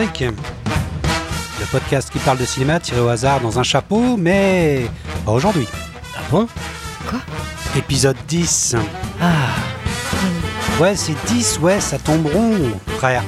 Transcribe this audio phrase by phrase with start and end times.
[0.00, 4.86] Le podcast qui parle de cinéma tiré au hasard dans un chapeau, mais
[5.26, 5.68] pas aujourd'hui.
[6.16, 6.48] Ah bon?
[7.76, 8.76] Épisode 10.
[9.20, 9.26] Ah,
[10.80, 12.56] Ouais, c'est 10, ouais, ça tombe rond,
[12.96, 13.22] frère.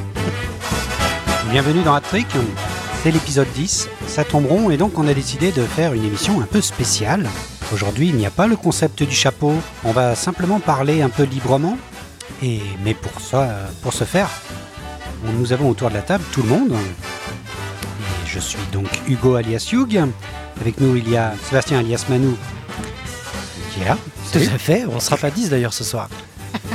[1.51, 2.29] Bienvenue dans Trick,
[3.03, 6.41] c'est l'épisode 10, ça tombe rond, et donc on a décidé de faire une émission
[6.41, 7.29] un peu spéciale.
[7.75, 9.53] Aujourd'hui, il n'y a pas le concept du chapeau,
[9.85, 11.77] on va simplement parler un peu librement,
[12.43, 13.47] et, mais pour, ça,
[13.83, 14.31] pour ce faire,
[15.25, 16.73] nous avons autour de la table tout le monde.
[16.73, 20.01] Et je suis donc Hugo alias Hugh.
[20.61, 22.35] Avec nous, il y a Sébastien alias Manu
[23.73, 23.97] qui est là.
[24.33, 24.85] tout à fait.
[24.91, 26.09] On sera pas 10 d'ailleurs ce soir.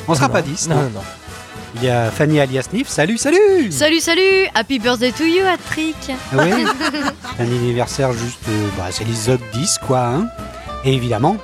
[0.07, 0.69] On sera Non, pas 10.
[0.69, 0.81] Non, non.
[0.95, 1.01] non.
[1.75, 2.87] Il y a Fanny alias Nif.
[2.87, 6.65] Salut, salut Salut, salut Happy birthday to you, Patrick Ah Oui,
[7.39, 10.05] un anniversaire juste, euh, bah, c'est l'épisode 10 quoi.
[10.07, 10.27] hein.
[10.85, 11.37] Et évidemment,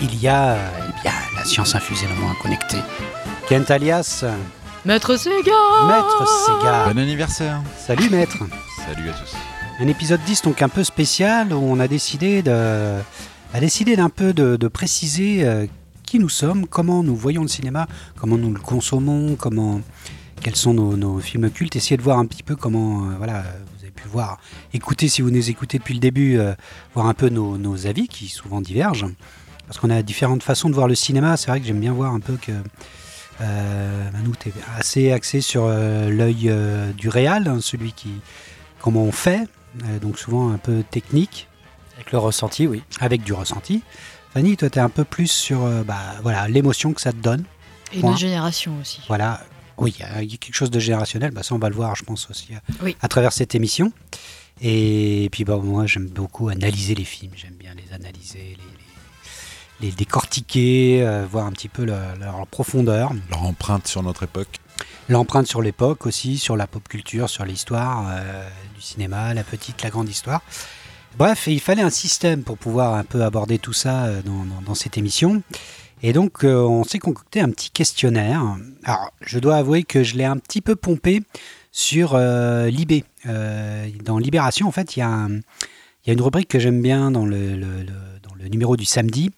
[0.00, 2.78] il y a, euh, eh bien, la science infusée, le moins connecté.
[3.48, 4.24] Kent alias
[4.84, 5.34] Maître Sega
[5.86, 6.92] Maître Sega.
[6.92, 8.36] Bon anniversaire Salut maître.
[8.86, 9.34] Salut à tous.
[9.80, 12.98] Un épisode 10 donc un peu spécial où on a décidé de,
[13.54, 15.66] a décidé d'un peu de, de préciser euh,
[16.02, 19.80] qui nous sommes, comment nous voyons le cinéma, comment nous le consommons, comment,
[20.42, 23.42] quels sont nos, nos films cultes, essayer de voir un petit peu comment, euh, voilà,
[23.76, 24.38] vous avez pu voir,
[24.74, 26.52] écouter si vous nous écoutez depuis le début, euh,
[26.94, 29.10] voir un peu nos, nos avis qui souvent divergent,
[29.66, 31.38] parce qu'on a différentes façons de voir le cinéma.
[31.38, 32.52] C'est vrai que j'aime bien voir un peu que
[33.40, 38.10] euh, Manu, t'es assez axé sur euh, l'œil euh, du réal, hein, celui qui,
[38.80, 39.40] comment on fait,
[39.84, 41.48] euh, donc souvent un peu technique,
[41.96, 42.82] Avec le ressenti, oui.
[43.00, 43.82] avec du ressenti.
[44.32, 47.18] Fanny, toi, tu es un peu plus sur euh, bah, voilà, l'émotion que ça te
[47.18, 47.44] donne.
[47.92, 48.10] Et Point.
[48.10, 49.00] notre génération aussi.
[49.08, 49.40] Voilà.
[49.76, 51.30] Oui, il y a- quelque chose de générationnel.
[51.32, 52.48] Bah, ça, on va le voir, je pense, aussi
[52.82, 52.96] Oui.
[53.00, 53.92] à travers cette émission.
[54.60, 57.32] Et puis, bah, moi, j'aime beaucoup analyser les films.
[57.36, 58.56] J'aime bien les analyser,
[59.80, 63.12] les, décortiquer, euh, voir un petit peu leur, leur profondeur.
[63.30, 64.60] Leur empreinte sur notre époque.
[65.08, 69.82] L'empreinte sur l'époque aussi, sur la pop culture, sur l'histoire euh, du cinéma, la petite,
[69.82, 70.40] la grande histoire.
[71.18, 74.62] Bref, il fallait un système pour pouvoir un peu aborder tout ça euh, dans, dans-
[74.64, 75.42] dans cette émission.
[76.02, 78.42] Et donc, euh, on s'est concocté un petit questionnaire.
[78.84, 81.22] Alors, je dois avouer que je l'ai un petit peu pompé
[81.70, 83.04] sur Libé.
[84.04, 85.28] Dans Libération, en fait, il y, a
[86.06, 89.32] y une rubrique que j'aime bien dans le, le- le- dans le numéro du samedi,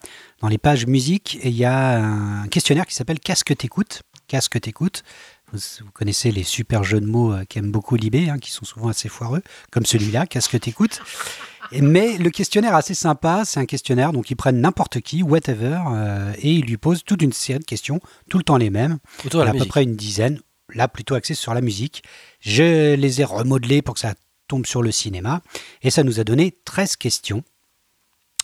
[0.46, 4.48] dans les pages musique, il y a un questionnaire qui s'appelle Qu'est-ce que t'écoutes Qu'est-ce
[4.48, 5.02] que t'écoutes
[5.50, 8.64] vous, vous connaissez les super jeux de mots euh, qu'aime beaucoup Libé, hein, qui sont
[8.64, 9.42] souvent assez foireux,
[9.72, 11.02] comme celui-là, Qu'est-ce que t'écoutes
[11.72, 15.80] Mais le questionnaire est assez sympa, c'est un questionnaire, donc ils prennent n'importe qui, whatever,
[15.90, 17.98] euh, et ils lui posent toute une série de questions,
[18.30, 19.70] tout le temps les mêmes, Autour de à la peu musique.
[19.70, 20.38] près une dizaine,
[20.72, 22.04] là plutôt axé sur la musique.
[22.38, 24.14] Je les ai remodelés pour que ça
[24.46, 25.42] tombe sur le cinéma,
[25.82, 27.42] et ça nous a donné 13 questions,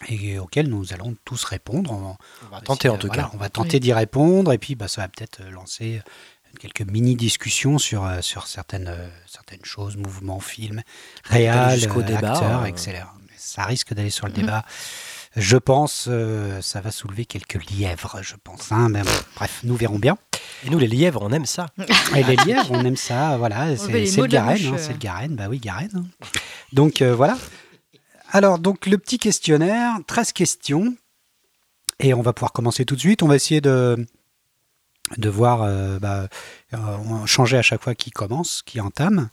[0.09, 1.93] et auxquelles nous allons tous répondre.
[1.93, 3.31] On, On va tenter en tout voilà, cas.
[3.35, 6.01] On va tenter d'y répondre, et puis bah, ça va peut-être euh, lancer
[6.61, 10.83] quelques mini-discussions sur, euh, sur certaines, euh, certaines choses, mouvements, films,
[11.33, 12.67] euh, débat, acteurs, euh.
[12.67, 13.03] etc.
[13.37, 14.41] Ça risque d'aller sur le Mhm.
[14.41, 14.65] débat.
[15.35, 18.71] Je pense, euh, ça va soulever quelques lièvres, je pense.
[18.71, 20.19] hein, mais bon, bref, nous verrons bien.
[20.65, 21.67] Et nous, les lièvres, on aime ça.
[22.15, 23.75] Et les lièvres, on aime ça, voilà.
[23.77, 24.79] C'est le Garenne, hein, euh.
[24.79, 25.91] c'est le Garenne, bah oui, Garenne.
[26.23, 26.27] hein.
[26.75, 27.39] Donc euh, voilà.
[28.35, 30.97] Alors, donc le petit questionnaire, 13 questions.
[32.01, 33.23] Et on va pouvoir commencer tout de suite.
[33.23, 34.07] On va essayer de,
[35.19, 36.29] de voir, euh, bah,
[36.73, 36.77] euh,
[37.07, 39.29] on va changer à chaque fois qui commence, qui entame.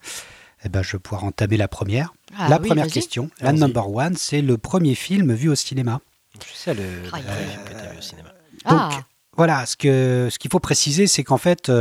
[0.66, 2.14] Et ben, je vais pouvoir entamer la première.
[2.38, 6.02] Ah la oui, première question, la number one, c'est le premier film vu au cinéma.
[6.46, 7.24] Je sais le, le Aïe.
[7.24, 8.34] premier film que tu as vu au cinéma.
[8.66, 9.04] Ah, Donc,
[9.38, 11.72] Voilà, ce que ce qu'il faut préciser, c'est qu'en fait,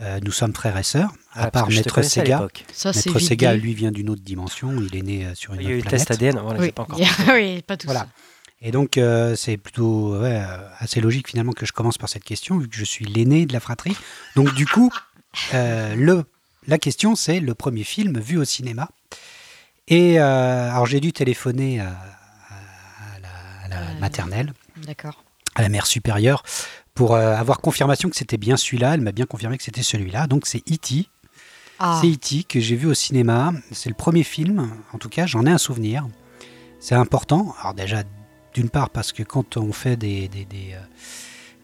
[0.00, 2.48] euh, nous sommes frères et sœurs, à Ah, part Maître Sega.
[2.72, 3.60] ça Maître Sega, dit.
[3.60, 4.72] lui, vient d'une autre dimension.
[4.80, 6.34] Il est né euh, sur une Il y a eu autre le test planète.
[6.36, 6.72] ADN, on Oui.
[6.72, 6.98] pas encore.
[7.34, 7.86] oui, pas tous.
[7.86, 8.06] Voilà.
[8.62, 10.42] Et donc, euh, c'est plutôt ouais,
[10.78, 13.52] assez logique finalement que je commence par cette question, vu que je suis l'aîné de
[13.52, 13.96] la fratrie.
[14.36, 14.90] Donc, du coup,
[15.54, 16.24] euh, le,
[16.66, 18.88] la question, c'est le premier film vu au cinéma.
[19.88, 23.28] Et euh, alors, j'ai dû téléphoner à, à- à la,
[23.64, 24.52] à la Euh, maternelle,
[24.86, 25.24] D'accord.
[25.54, 26.42] à la mère supérieure,
[27.00, 28.92] pour euh, avoir confirmation que c'était bien celui-là.
[28.92, 30.26] Elle m'a bien confirmé que c'était celui-là.
[30.26, 31.08] Donc, c'est E.T.
[31.78, 32.42] Ah, C'est E.T.
[32.44, 33.54] que j'ai vu au cinéma.
[33.72, 36.06] C'est le premier film, en tout cas, j'en ai un souvenir.
[36.78, 37.54] C'est important.
[37.58, 38.02] Alors déjà,
[38.52, 40.80] d'une part, parce que quand on fait des, des, des, euh,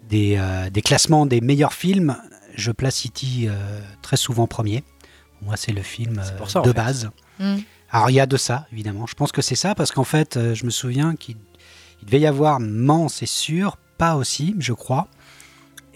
[0.08, 2.16] des, euh, des classements des meilleurs films,
[2.54, 3.26] je place E.T.
[3.46, 4.84] euh, très souvent premier.
[5.38, 7.10] Pour Moi, c'est le film euh, pour ça, de base.
[7.40, 7.56] hmm.
[7.90, 9.06] Alors, il y a de ça, évidemment.
[9.06, 11.36] Je pense que c'est ça, parce qu'en fait, euh, je me souviens qu'il
[12.00, 15.08] il devait y avoir Mans, c'est sûr, pas aussi, je crois.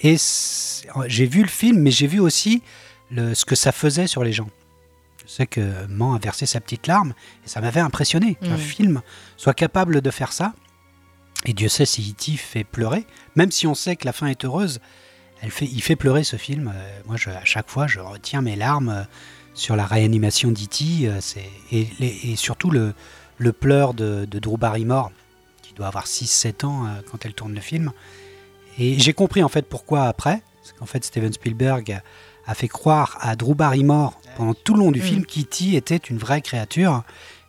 [0.02, 0.17] Et
[1.06, 2.62] j'ai vu le film, mais j'ai vu aussi
[3.11, 4.49] le- ce que ça faisait sur les gens.
[5.26, 7.12] Je sais que Mans a versé sa petite larme,
[7.44, 8.58] et ça m'avait impressionné qu'un Mm.
[8.58, 9.02] film
[9.37, 10.55] soit capable de faire ça.
[11.47, 12.37] Et Dieu sait si E.T.
[12.37, 13.06] fait pleurer,
[13.37, 14.81] même si on sait que la fin est heureuse,
[15.43, 16.70] elle fait, il fait pleurer ce film.
[16.75, 19.02] Euh, moi, je, à chaque fois, je retiens mes larmes euh,
[19.55, 21.08] sur la réanimation d'E.T.
[21.08, 21.20] euh,
[21.73, 22.94] et, surtout le,
[23.38, 25.12] le pleur de, de Drew Barrymore,
[25.62, 27.93] qui doit avoir 6-7 ans euh, quand elle tourne le film.
[28.78, 30.43] Et j'ai compris en fait pourquoi après.
[30.62, 32.00] Parce qu'en fait, Steven Spielberg
[32.46, 35.05] a, fait croire à Drew Barrymore pendant tout le long du Mm.
[35.05, 35.76] film qu'E.T.
[35.76, 37.02] était une vraie créature.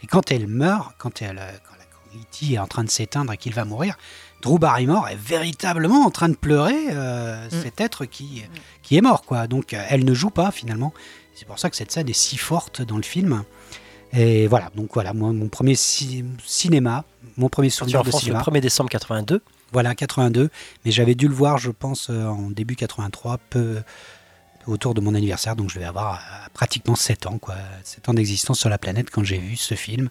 [0.03, 2.53] Et quand elle meurt, quand, elle, quand, la- quand E.T.
[2.53, 3.97] est en train de s'éteindre et qu'il va mourir,
[4.41, 7.61] Drew Barrymore est véritablement en train de pleurer euh, Mm.
[7.63, 8.43] cet être qui,
[8.83, 9.23] qui est mort.
[9.23, 9.47] quoi.
[9.47, 10.93] Donc euh, elle ne joue pas finalement.
[11.35, 13.43] C'est pour ça que cette scène est si forte dans le film.
[14.13, 17.05] Et voilà, donc voilà, moi, mon premier ci- cinéma,
[17.37, 18.41] mon premier souvenir en de France le cinéma.
[18.43, 19.41] 1er décembre 82.
[19.71, 20.49] Voilà, 82.
[20.85, 23.81] Mais j'avais dû le voir, je pense, euh, en début 83, peu
[24.67, 25.55] autour de mon anniversaire.
[25.55, 27.55] Donc je devais avoir euh, pratiquement 7 ans, quoi.
[27.83, 30.09] 7 ans d'existence sur la planète quand j'ai vu ce film.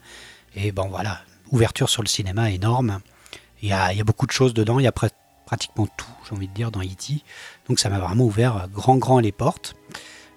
[0.55, 1.21] Et bon, voilà,
[1.51, 2.99] ouverture sur le cinéma énorme.
[3.61, 4.79] Il y a, il y a beaucoup de choses dedans.
[4.79, 5.11] Il y a pr-
[5.45, 7.23] pratiquement tout, j'ai envie de dire, dans E.T.
[7.69, 9.75] Donc ça m'a vraiment ouvert euh, grand, grand les portes.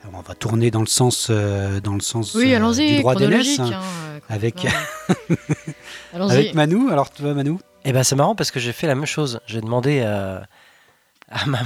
[0.07, 2.59] Alors, on va tourner dans le sens, euh, dans le sens Oui, euh,
[2.97, 3.59] du droit d'aînesse.
[3.59, 4.67] hein, hein, avec-
[6.31, 6.89] avec Manou.
[6.91, 9.41] Alors, tu vois, Manou Et ben c'est marrant parce que j'ai fait la même chose.
[9.47, 10.47] J'ai demandé à,
[11.31, 11.65] à maman.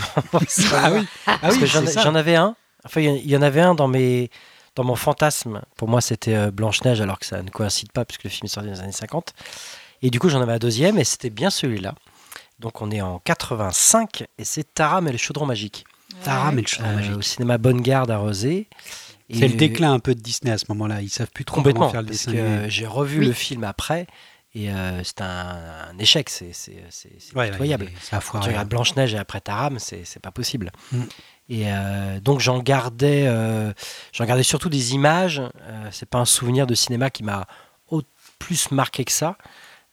[0.74, 2.02] Ah oui, ah oui j'en c'est ça.
[2.02, 2.56] j'en avais un.
[2.84, 4.30] Enfin, il y en- avait un dans mes
[4.74, 5.62] dans mon fantasme.
[5.76, 8.48] Pour moi, c'était euh, Blanche-Neige, alors que ça ne coïncide pas, puisque le film est
[8.48, 9.34] sorti dans les années 50.
[10.02, 11.94] Et du coup, j'en avais un deuxième, et c'était bien celui-là.
[12.60, 15.84] Donc, on est en 85, et c'est Taram et le chaudron magique.
[16.22, 17.16] Tara, mais le chaudron Euh, magique.
[17.16, 18.68] au cinéma Bonne Garde à Rosé.
[19.30, 21.02] C'est Et- le déclin un peu de Disney à ce moment-là.
[21.02, 22.32] Ils savent plus trop comment faire le dessin.
[22.34, 23.26] euh, j'ai revu Oui.
[23.26, 24.06] le film après,
[24.64, 25.58] et euh, c'est un,
[25.90, 26.46] un échec, c'est
[27.34, 27.88] Ouais, ouais, pitoyable.
[28.20, 28.44] foiré.
[28.44, 30.70] tu regardes Blanche-Neige et après Taram, c'est pas possible.
[30.92, 31.02] Mm.
[31.50, 33.72] Et euh, donc j'en gardais, euh,
[34.12, 35.42] j'en gardais surtout des images.
[35.90, 37.46] C'est pas un souvenir de cinéma qui m'a
[38.38, 39.36] plus marqué que ça.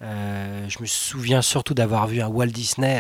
[0.01, 3.00] Je me souviens surtout d'avoir vu un Walt Disney.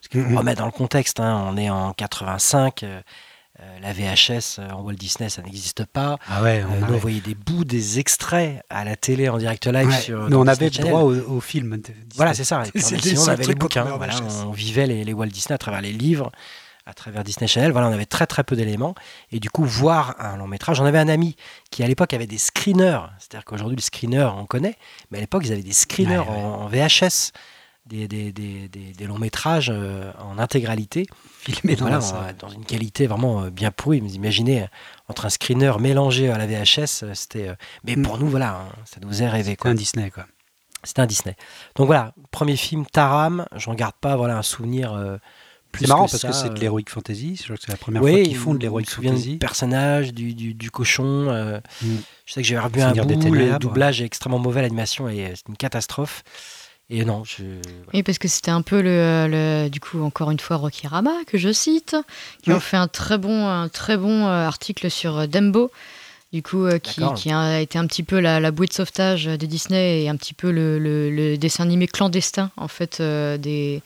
[0.00, 0.34] parce que Mhm.
[0.34, 2.84] on remet dans le contexte, hein, on est en 85.
[3.62, 6.18] Euh, la VHS euh, en Walt Disney, ça n'existe pas.
[6.28, 9.38] Ah ouais, Euh, on nous, on voyait des bouts, des extraits à la télé en
[9.38, 10.18] direct live ouais, sur.
[10.22, 10.90] nous, dans on Disney avait Channel.
[10.92, 11.76] droit au, au film.
[11.76, 11.92] de.
[12.16, 12.62] Voilà, c'est ça.
[12.74, 13.84] Puis, on- sinon, avait les bouquins.
[13.84, 14.14] Voilà,
[14.46, 16.30] on vivait les, les Walt Disney à travers les livres,
[16.86, 17.70] à travers Disney Channel.
[17.72, 18.94] Voilà, on avait très très peu d'éléments.
[19.32, 20.78] Et du coup, voir un long métrage.
[20.78, 21.36] J'en avais un ami
[21.70, 23.00] qui à l'époque avait des screeners.
[23.18, 24.76] C'est-à-dire qu'aujourd'hui, le screener, on connaît.
[25.10, 26.34] Mais à l'époque, ils avaient des screeners Ouais, ouais.
[26.42, 27.32] En, en VHS.
[27.86, 31.06] Des, des, des, des- des longs métrages euh, en intégralité,
[31.40, 34.00] filmé dans voilà, dans une qualité vraiment euh, bien pourrie.
[34.00, 34.66] Vous imaginez, euh,
[35.08, 37.50] entre un screener mélangé à la VHS, euh, c'était.
[37.84, 38.02] Mais Mm.
[38.02, 39.50] pour nous, voilà, hein, ça nous faisait rêver.
[39.52, 39.70] C'est Quoi.
[39.72, 40.26] un Disney, quoi.
[40.84, 41.36] C'était un Disney.
[41.76, 43.46] Donc voilà, premier film, Taram.
[43.56, 45.18] J'en garde pas voilà, un souvenir euh,
[45.72, 47.36] plus C'est marrant que parce ça, que c'est de l'heroic fantasy.
[47.36, 49.32] Je crois que c'est la première fois qu'ils font de l'heroic fantasy.
[49.32, 51.04] du personnage, du, du, du cochon.
[51.28, 51.96] euh, Mm.
[52.26, 55.48] Je sais que j'ai revu un bout, le doublage est extrêmement mauvais, l'animation est c'est
[55.48, 56.22] une catastrophe.
[56.90, 57.42] Et non, je...
[57.44, 57.90] voilà.
[57.94, 61.12] Oui, parce que c'était un peu le, le- du coup encore une fois Rocky Rama
[61.26, 61.96] que je cite,
[62.42, 62.54] qui Mm.
[62.54, 65.70] ont fait un très bon, un très bon euh, article sur euh, Dembo,
[66.32, 69.46] du coup euh, qui, a été un petit peu la, la bouée de sauvetage de
[69.46, 73.82] Disney et un petit peu le, le- le dessin animé clandestin en fait euh, des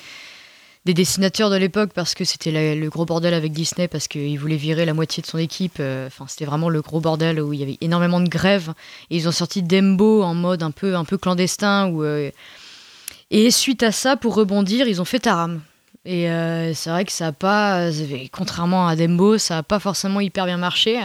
[0.86, 4.56] des dessinateurs de l'époque parce que c'était le gros bordel avec Disney parce qu'il voulait
[4.56, 5.76] virer la moitié de son équipe.
[5.80, 8.74] euh, Enfin, c'était vraiment le gros bordel où il y avait énormément de grèves.
[9.08, 11.86] Et ils ont sorti Dembo en mode un peu, un peu clandestin.
[11.88, 12.30] Où, euh,
[13.34, 15.60] et suite à ça, pour rebondir, ils ont fait Taram.
[16.04, 17.90] Et euh, c'est vrai que ça a pas,
[18.30, 21.00] contrairement à Dembo, ça a pas forcément hyper bien marché.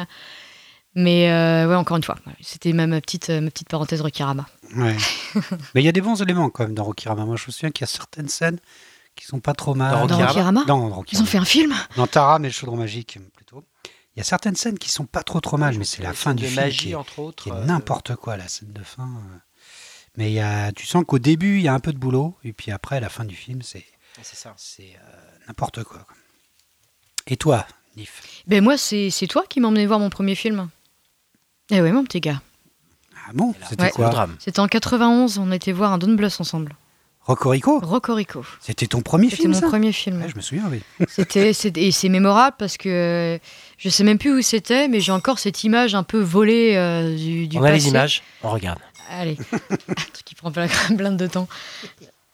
[0.93, 4.45] Mais euh, ouais, encore une fois, c'était ma, ma petite, ma petite parenthèse Rokirama.
[4.75, 4.95] Ouais.
[5.73, 7.25] Mais il y a des bons éléments quand même dans Rocky Rama.
[7.25, 8.59] Moi, je me souviens qu'il y a certaines scènes
[9.15, 10.07] qui sont pas trop mal.
[10.07, 13.17] Dans Rokirama Non, dans Ils ont fait un film Dans Tara, mais le chaudron magique,
[13.35, 13.63] plutôt.
[14.15, 16.35] Il y a certaines scènes qui sont pas trop trop mal, mais c'est la fin
[16.35, 17.43] du de film magie, qui est, entre autres.
[17.43, 19.07] qui est euh, n'importe quoi, la scène de fin.
[20.17, 22.35] Mais il y a, tu sens qu'au début, il y a un peu de boulot,
[22.43, 23.85] et puis après, la fin du film, c'est
[24.21, 24.53] C'est ça.
[24.57, 26.05] c'est euh, n'importe quoi.
[27.27, 28.21] Et toi, Nif?
[28.47, 30.69] Ben moi, c'est c'est toi qui m'as emmené voir mon premier film.
[31.71, 32.41] Eh oui, mon petit gars.
[33.27, 33.53] Ah bon?
[33.69, 33.89] C'était Ouais.
[33.89, 34.35] le quoi drame.
[34.39, 36.75] C'était en 91, on était voir un Don Bluth ensemble.
[37.21, 37.79] Rocorico?
[37.79, 38.43] Rocorico.
[38.59, 39.67] C'était ton premier C'était film, mon ça?
[39.67, 40.19] premier film.
[40.21, 40.81] Ouais, Je me souviens, oui.
[41.09, 43.37] C'était, c'est- et c'est mémorable parce que euh,
[43.77, 47.15] je sais même plus où c'était, mais j'ai encore cette image un peu volée euh,
[47.15, 48.79] du, du On a les images, on regarde.
[49.09, 51.47] Allez, un truc qui prend plein, plein de temps.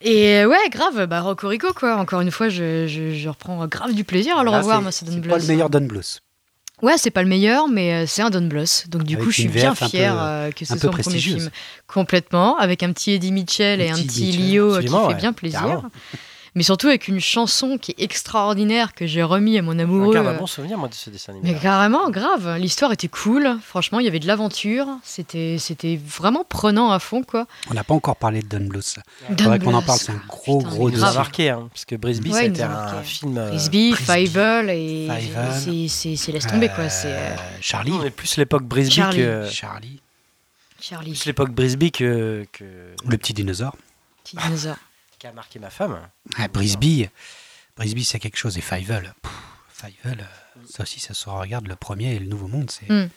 [0.01, 1.95] Et euh, ouais, grave, bah Rocorico quoi.
[1.95, 4.91] Encore une fois, je, je, je reprends grave du plaisir à le Là, revoir, moi,
[4.91, 5.31] ce Don C'est Bluth.
[5.31, 6.19] pas le meilleur Don Bluth.
[6.81, 8.85] Ouais, c'est pas le meilleur, mais euh, c'est un Don Bluth.
[8.89, 11.17] Donc du Avec coup, je suis bien peu- fière euh, que ce soit mon premier
[11.19, 11.49] film.
[11.87, 15.13] Complètement, avec un petit Eddie Mitchell et Un un petit Mitchell, Lio qui absolument, fait
[15.13, 15.59] ouais, bien plaisir.
[15.61, 15.83] carrément.
[16.57, 20.07] Mais surtout avec une chanson qui est extraordinaire que j'ai remis à mon amoureux.
[20.11, 21.51] Je garde un euh, bon souvenir, moi, de ce dessin animé.
[21.51, 22.55] Mais carrément, grave.
[22.57, 23.57] L'histoire était cool.
[23.61, 24.87] Franchement, il y avait de l'aventure.
[25.03, 27.45] C'était, c'était vraiment prenant à fond, quoi.
[27.69, 28.95] On n'a pas encore parlé de Don Bluth.
[29.31, 31.13] Don Faudrait qu'on en parle, c'est un gros, putain, gros dossier.
[31.17, 33.37] marqué, hein, parce que Brisby, Ouais, c'était a un film.
[33.37, 33.93] euh, Frisbee.
[33.93, 35.09] Fievel et
[35.59, 36.87] c'est, c'est, c'est laisse tomber, quoi.
[36.89, 37.91] C'est euh, Euh, Charlie.
[37.91, 39.17] On est plus l'époque Brisby Charlie.
[39.17, 39.49] que.
[39.51, 39.99] Charlie.
[40.79, 42.45] Charlie, Plus l'époque Brisby que.
[42.53, 42.63] que...
[43.05, 43.75] Le petit dinosaure.
[44.23, 44.75] petit dinosaure.
[45.19, 45.99] Qui a marqué ma femme.
[46.37, 47.07] Ah, Brisby.
[47.77, 48.57] Brisby, c'est quelque chose.
[48.57, 49.13] Et Fievel.
[49.69, 51.67] Fievel, euh, ça aussi, ça se regarde.
[51.67, 52.71] Le premier et le Nouveau Monde.
[52.71, 53.09] C'est Mm.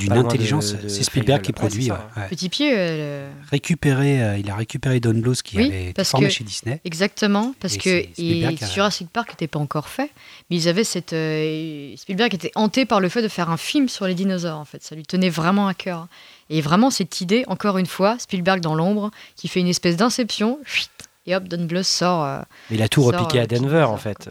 [0.00, 0.74] D'une intelligence.
[0.88, 1.54] C'est Spielberg qui Fievel.
[1.54, 1.84] Produit.
[1.84, 2.20] c'est ouais, ça.
[2.22, 2.28] ouais.
[2.30, 6.26] Petit pied, euh, Récupéré, euh, il a récupéré Don Bluth qui Oui, avait été formé
[6.26, 6.80] que- chez Disney.
[6.84, 10.10] Exactement, parce Et que et a- Jurassic Park n'était pas encore fait,
[10.50, 13.88] mais ils avaient cette euh, Spielberg était hanté par le fait de faire un film
[13.88, 16.08] sur les dinosaures en fait, ça lui tenait vraiment à cœur.
[16.50, 20.58] Et vraiment cette idée, encore une fois, Spielberg dans l'ombre, qui fait une espèce d'inception,
[20.64, 20.90] chut,
[21.26, 22.40] et hop, Don Bluth sort euh,
[22.70, 24.30] Mais il a tout Sort, repiqué euh, à Denver, dinosaure, en fait.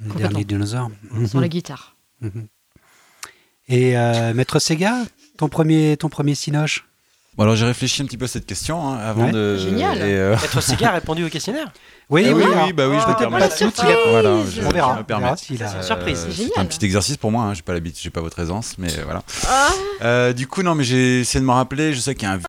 [0.00, 0.90] Le dernier dinosaure.
[1.26, 1.40] sur Mhm.
[1.42, 1.96] la guitare.
[2.20, 2.46] Mhm.
[3.68, 5.04] Et euh, Maître Sega,
[5.38, 6.88] ton premier, ton premier cinoche?
[7.36, 9.32] Bon, alors j'ai réfléchi un petit peu à cette question hein, avant Ouais.
[9.32, 9.56] de.
[9.56, 9.98] Génial.
[9.98, 11.72] et, euh, a répondu au questionnaire.
[12.10, 13.38] Oui, ah oui, oui, bah oui, je me Ah, permets.
[13.38, 13.48] pas.
[14.10, 14.96] Voilà, On je, on verra.
[14.96, 16.26] je me verra a- C'est une surprise.
[16.28, 18.92] Euh, un petit exercice pour moi, hein, j'ai pas l'habitude, j'ai pas votre aisance, mais
[18.98, 19.22] euh, voilà.
[19.48, 19.70] Ah
[20.02, 22.34] Euh, du coup, non, mais j'ai essayé de me rappeler, je sais qu'il y a
[22.34, 22.40] un.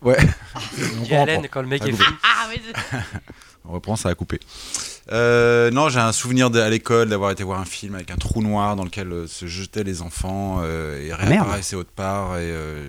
[0.00, 0.16] Ouais,
[1.04, 2.02] Dit Allen, quand le mec est fou.
[2.24, 2.60] Ah, mais
[3.64, 4.40] on reprend, ça a coupé.
[5.12, 8.16] Euh, non, j'ai un souvenir de- à l'école d'avoir été voir un film avec un
[8.16, 12.38] trou noir dans lequel euh, se jetaient les enfants euh, et réapparaissaient autre part.
[12.38, 12.82] Et euh,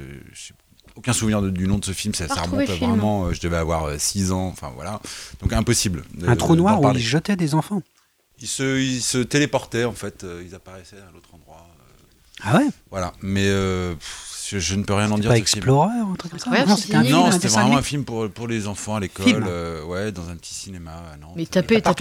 [0.95, 2.89] aucun souvenir de- du nom de ce film, ça, ça remonte film.
[2.91, 3.25] vraiment.
[3.25, 5.01] euh, je devais avoir 6 ans, enfin voilà.
[5.41, 6.03] Donc impossible.
[6.15, 6.99] de- Un trou noir où parler.
[6.99, 7.81] il jetait des enfants.
[8.39, 11.65] Ils se, ils se téléportaient en fait, euh, ils apparaissaient à l'autre endroit.
[11.69, 15.29] euh, Ah ouais voilà, mais euh, pff, je, je ne peux rien en dire.
[15.29, 15.37] pas.
[15.37, 16.75] Explorer un truc comme ça Non,
[17.31, 17.77] c'était vraiment animé.
[17.77, 19.45] un film pour, pour les enfants à l'école, Film.
[19.47, 20.91] euh, ouais, dans un petit cinéma.
[21.13, 21.31] à Nantes.
[21.35, 21.45] mais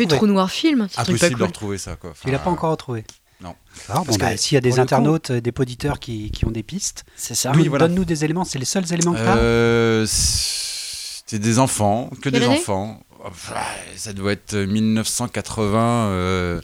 [0.05, 0.19] retrouvé.
[0.19, 2.13] trou noir film, c'est Impossible de retrouver ça quoi.
[2.21, 3.05] Tu l'as pas encore retrouvé
[3.43, 3.55] non.
[3.89, 6.45] Alors, bon, Parce que, bah, S'il y a des internautes, euh, des auditeurs qui, qui
[6.47, 7.51] ont des pistes, C'est ça.
[7.53, 7.89] Oui, donne- voilà.
[7.89, 8.45] donne-nous des éléments.
[8.45, 13.03] C'est les seuls éléments que tu as Euh, C'était des enfants, que Quelle des enfants.
[13.97, 16.07] Ça doit être 1980.
[16.09, 16.61] euh,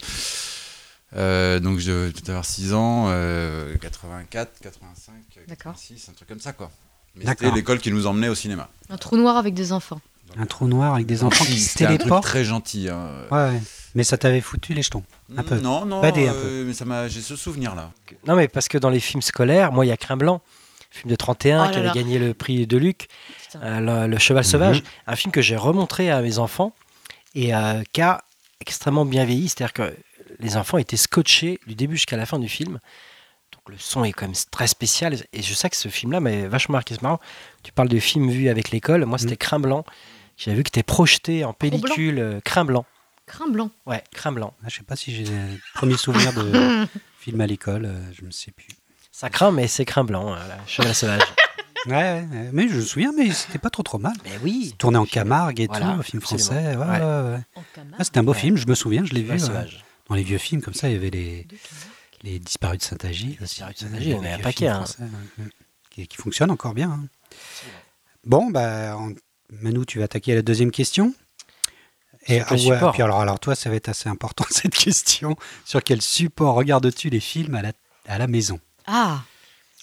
[1.15, 5.13] euh, donc je devais peut-être avoir 6 ans, euh, 84, 85,
[5.47, 5.73] D'accord.
[5.73, 6.69] 86, un truc comme ça quoi.
[7.15, 7.47] Mais D'accord.
[7.47, 8.69] c'était l'école qui nous emmenait au cinéma.
[8.89, 9.99] Un trou noir avec des enfants.
[10.37, 12.23] Un trou noir avec des enfants qui se C'était un truc téléportent.
[12.23, 12.87] très gentil.
[12.89, 13.09] hein.
[13.31, 13.61] Ouais, ouais.
[13.99, 15.03] Mais ça t'avait foutu les jetons.
[15.35, 15.59] un peu.
[15.59, 17.91] Non, non, Badé un euh, mais ça m'a, j'ai ce souvenir là.
[18.25, 20.39] Non, mais parce que dans les films scolaires, moi, il y a Crin Blanc,
[20.89, 21.93] film de 31 Oh là qui avait là.
[21.93, 23.09] gagné le prix de Luc,
[23.57, 24.49] euh, le, le Cheval Mhm.
[24.49, 26.73] Sauvage, un film que j'ai remontré à mes enfants
[27.35, 28.23] et euh, qui a
[28.61, 29.49] extrêmement bien vieilli.
[29.49, 29.93] C'est-à-dire que
[30.39, 32.79] les enfants étaient scotchés du début jusqu'à la fin du film.
[33.51, 35.17] Donc le son est quand même très spécial.
[35.33, 36.93] Et je sais que ce film-là m'avait vachement marqué.
[36.95, 37.19] C'est marrant.
[37.63, 39.05] Tu parles de film vu avec l'école.
[39.05, 39.83] Moi, c'était Crin Blanc.
[40.37, 42.85] J'avais vu que était projeté en pellicule Crin Blanc.
[43.29, 43.69] Crin blanc.
[43.85, 44.53] Ouais, Crin Blanc.
[44.63, 46.87] Ah, je sais pas si j'ai des premiers souvenirs de
[47.19, 47.85] film à l'école.
[47.85, 48.67] euh, je ne sais plus.
[49.11, 51.21] Ça craint, mais c'est Crin Blanc, euh, la Cheval Sauvage.
[51.85, 52.49] Ouais, ouais, ouais.
[52.51, 54.11] mais je me souviens, mais c'était pas trop trop mal.
[54.25, 54.75] mais oui.
[54.77, 56.49] Tourné en Camargue et Voilà, tout, un film absolument.
[56.49, 56.75] français.
[56.75, 56.99] Ouais, Ouais.
[56.99, 57.41] ouais, ouais.
[57.55, 57.95] En Camargue.
[57.97, 58.37] Ah, c'était un beau Ouais.
[58.39, 59.39] film, je me souviens, je l'ai vu.
[59.39, 59.85] Sauvage.
[60.09, 61.47] Dans les vieux films, comme ça, il y avait les,
[62.23, 62.97] les Disparus de.
[63.07, 63.61] Les aussi.
[63.61, 64.83] Disparus de Saint-Agy, il y en a un paquet, hein.
[64.99, 65.45] ouais.
[65.89, 66.89] Qui, qui fonctionnent encore bien.
[66.91, 67.05] hein.
[68.25, 68.97] Bon, bah,
[69.49, 71.13] Manu, tu vas attaquer à la deuxième question?
[72.29, 75.35] Et, ah ouais, puis alors, alors, toi, ça va être assez important cette question.
[75.65, 77.71] Sur quel support regardes-tu les films à la,
[78.07, 78.59] à la maison?
[78.87, 79.21] Ah,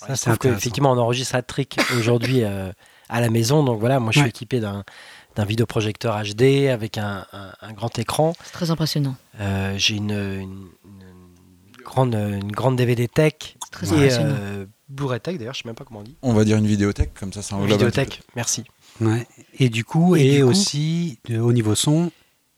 [0.01, 2.71] Ça, il c'est que, effectivement, on enregistre à Trick aujourd'hui euh,
[3.09, 3.63] à la maison.
[3.65, 4.31] Donc voilà, moi je suis Ouais.
[4.31, 4.85] équipé d'un
[5.37, 8.33] d'un vidéoprojecteur HD avec un, un- un grand écran.
[8.43, 9.17] c'est très impressionnant.
[9.39, 13.35] Euh, J'ai une, une- une grande, une grande DVD tech
[13.71, 14.35] Très et impressionnant.
[14.41, 16.17] euh, Blu-ray tech d'ailleurs, je sais même pas comment on dit.
[16.23, 18.65] On va dire une vidéothèque, comme ça, ça englobe Vidéothèque, merci.
[19.03, 19.27] Ouais.
[19.59, 22.11] Et du coup, Et et, du coup- aussi, de- au niveau son,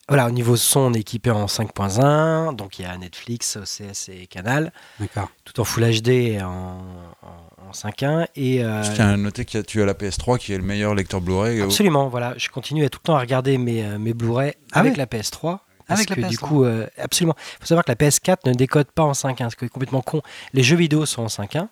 [0.08, 4.08] Voilà, au niveau son, on est équipé en 5.1, donc il y a Netflix, OCS
[4.08, 5.28] et Canal, d'accord.
[5.44, 6.78] tout en Full HD et en,
[7.22, 8.26] en, en 5.1.
[8.36, 10.94] Et, euh, Je tiens à noter que tu as la PS3 qui est le meilleur
[10.94, 11.60] lecteur Blu-ray.
[11.60, 12.32] Absolument, voilà.
[12.38, 14.96] Je continue à tout le temps à regarder mes, euh, mes Blu-ray Ah avec ouais
[14.98, 15.58] la PS3.
[15.86, 16.40] Parce Avec la que du PS3.
[16.40, 17.34] coup, euh, absolument.
[17.38, 20.02] Il faut savoir que la PS4 ne décode pas en 5.1, ce qui est complètement
[20.02, 20.20] con.
[20.54, 21.68] Les jeux vidéo sont en 5.1.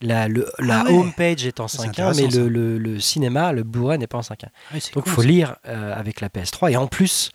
[0.00, 0.92] La, le, la Ah ouais.
[0.92, 4.06] homepage est en Ça, c'est 5.1, intéressant, mais le, le- le cinéma, le Blu-ray n'est
[4.06, 4.44] pas en 5.1.
[4.72, 5.28] Ouais, c'est Donc il cool, faut ça.
[5.28, 6.70] lire euh, avec la PS3.
[6.72, 7.32] Et en plus,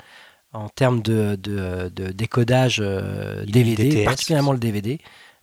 [0.53, 4.05] en termes de, de- de décodage euh, DVD, DTS.
[4.05, 5.00] particulièrement le DVD,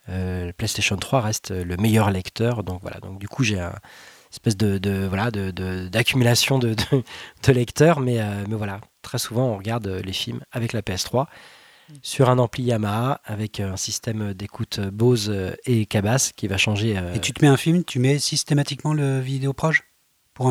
[0.09, 2.62] euh, le PlayStation 3 reste le meilleur lecteur.
[2.64, 2.99] Donc voilà.
[3.00, 3.75] Donc du coup, j'ai un
[4.33, 6.75] espèce de, de- voilà d'accumulation de,
[7.49, 11.26] lecteurs, mais, euh, mais voilà, très souvent on regarde les films avec la PS3
[12.02, 15.35] sur un ampli Yamaha avec un système d'écoute Bose
[15.67, 16.97] et Cabas qui va changer.
[16.97, 19.83] euh, Et tu te mets un film, tu mets systématiquement le vidéo proche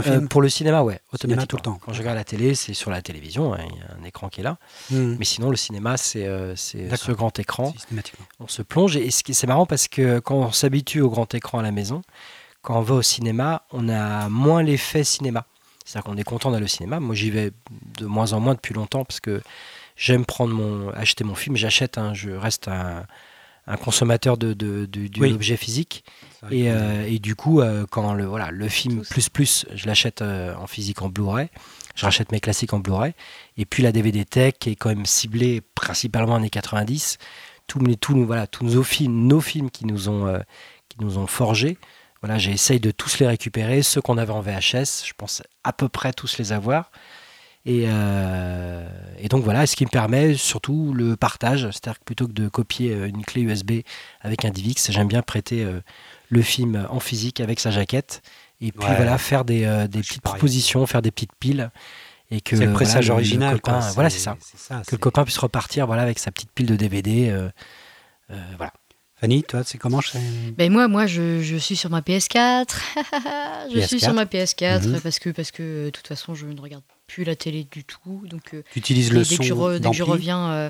[0.01, 1.45] pour un Euh, pour le cinéma, ouais, Cinéma automatiquement.
[1.47, 1.79] tout le temps.
[1.83, 4.29] Quand je regarde la télé, c'est sur la télévision, hein, il y a un écran
[4.29, 4.57] qui est là.
[4.91, 5.15] Hmm.
[5.17, 7.73] Mais sinon, le cinéma, c'est euh, ce grand écran.
[8.39, 8.95] On se plonge.
[8.97, 12.01] Et c'est marrant parce que quand on s'habitue au grand écran à la maison,
[12.61, 15.45] quand on va au cinéma, on a moins l'effet cinéma.
[15.85, 16.99] C'est-à-dire qu'on est content d'aller au cinéma.
[16.99, 17.51] Moi, j'y vais
[17.97, 19.41] de moins en moins depuis longtemps parce que
[19.95, 21.55] j'aime prendre mon, acheter mon film.
[21.55, 23.05] J'achète, un- je reste un,
[23.69, 25.29] un consommateur de, de, de- de Oui.
[25.29, 26.03] l'objet physique.
[26.51, 30.21] Et, euh, et du coup, euh, quand le, voilà, le film plus plus, je l'achète
[30.21, 31.47] euh, en physique en Blu-ray.
[31.95, 33.13] Je rachète mes classiques en Blu-ray.
[33.57, 37.17] Et puis la DVD Tech est quand même ciblée principalement années 90.
[37.67, 40.39] Tous, mes- tous, nos- voilà, tous nos films, nos films qui nous ont, euh,
[40.89, 41.77] qui nous ont forgés.
[42.21, 43.81] Voilà, j'essaye de tous les récupérer.
[43.83, 46.91] Ceux qu'on avait en VHS, je pense à peu près tous les avoir.
[47.65, 48.87] Et, euh,
[49.19, 52.47] et donc voilà, ce qui me permet surtout le partage, c'est-à-dire que plutôt que de
[52.47, 53.81] copier euh, une clé USB
[54.21, 55.81] avec un DivX, j'aime bien prêter euh,
[56.29, 58.21] le film en physique avec sa jaquette
[58.61, 58.95] et puis Ouais.
[58.95, 60.37] voilà faire des, des petites pareil.
[60.39, 61.69] propositions, faire des petites piles
[62.31, 63.55] et que c'est le voilà, pressage le- le original.
[63.59, 63.91] copain- quoi.
[63.91, 64.37] voilà, c'est ça.
[64.55, 67.29] ça Que c'est- le copain puisse repartir voilà avec sa petite pile de DVD.
[67.29, 67.49] euh,
[68.31, 68.71] euh, voilà.
[69.19, 70.11] Fanny, toi, c'est comment je
[70.55, 72.67] Ben moi, moi je, je suis sur ma PS4.
[73.73, 73.99] je suis PS4.
[73.99, 75.01] sur ma PS4 Mhm.
[75.01, 78.21] parce que parce que de toute façon je ne regarde plus la télé du tout.
[78.25, 80.69] Donc euh, Tu utilises le dès son que je, re- dès que je reviens, euh,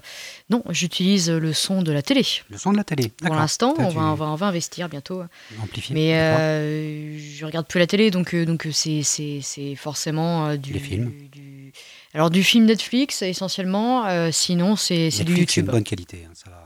[0.49, 2.23] non, j'utilise le son de la télé.
[2.49, 3.09] Le son de la télé.
[3.21, 5.21] Pour l'instant, on tu va, on va on va investir bientôt.
[5.61, 5.93] amplifies.
[5.93, 11.11] Mais euh, je regarde plus la télé, donc donc c'est c'est forcément du Les films.
[11.31, 11.71] du-
[12.13, 14.05] alors du film Netflix essentiellement.
[14.07, 15.65] euh, sinon c'est du Netflix, c'est YouTube.
[15.65, 16.25] une bonne qualité.
[16.27, 16.63] hein, ça va.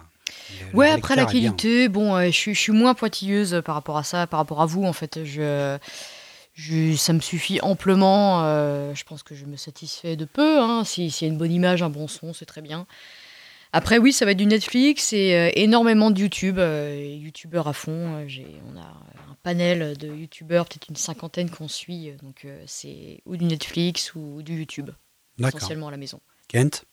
[0.62, 1.34] Le- le Ouais, après la bien.
[1.34, 4.66] qualité, bon, je, suis, je suis moins pointilleuse par rapport à ça, par rapport à
[4.66, 5.20] vous, en fait.
[5.26, 5.78] Je,
[6.54, 8.44] je, ça me suffit amplement.
[8.46, 10.60] euh, je pense que je me satisfais de peu.
[10.60, 10.84] Hein.
[10.84, 12.86] Si- S'il y a une bonne image, un bon son, c'est très bien.
[13.76, 16.60] Après, oui, ça va être du Netflix et euh, énormément de YouTube.
[16.60, 18.18] euh, YouTubeurs à fond.
[18.20, 18.28] euh,
[18.72, 22.12] on a un panel de YouTubeurs, peut-être une cinquantaine qu'on suit.
[22.22, 24.92] Donc, euh, c'est ou du Netflix ou du YouTube,
[25.40, 26.20] essentiellement à la maison.
[26.48, 26.86] Kent?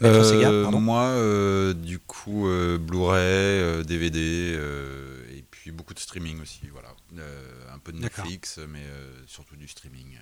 [0.00, 0.80] Maître Sega, pardon.
[0.80, 4.20] moi, euh, du coup, euh, Blu-ray, euh, DVD,
[4.56, 5.22] euh,
[5.66, 6.60] puis beaucoup de streaming aussi.
[6.72, 6.90] Voilà.
[7.18, 7.98] Euh, un peu de.
[7.98, 10.16] Netflix, mais euh, surtout du streaming.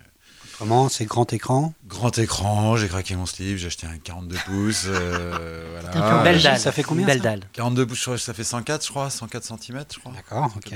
[0.47, 1.75] Autrement, c'est grand écran?
[1.87, 4.85] Grand écran, j'ai craqué mon slip, j'ai acheté un 42 pouces.
[4.87, 5.91] euh, voilà.
[6.21, 6.59] Ah, belle j'ai- dalle.
[6.59, 7.25] ça fait combien, Belle ça?
[7.25, 7.43] dalle.
[7.53, 10.13] 42 pouces, ça fait 104, je crois, 104 cm, je crois.
[10.13, 10.73] D'accord, ok.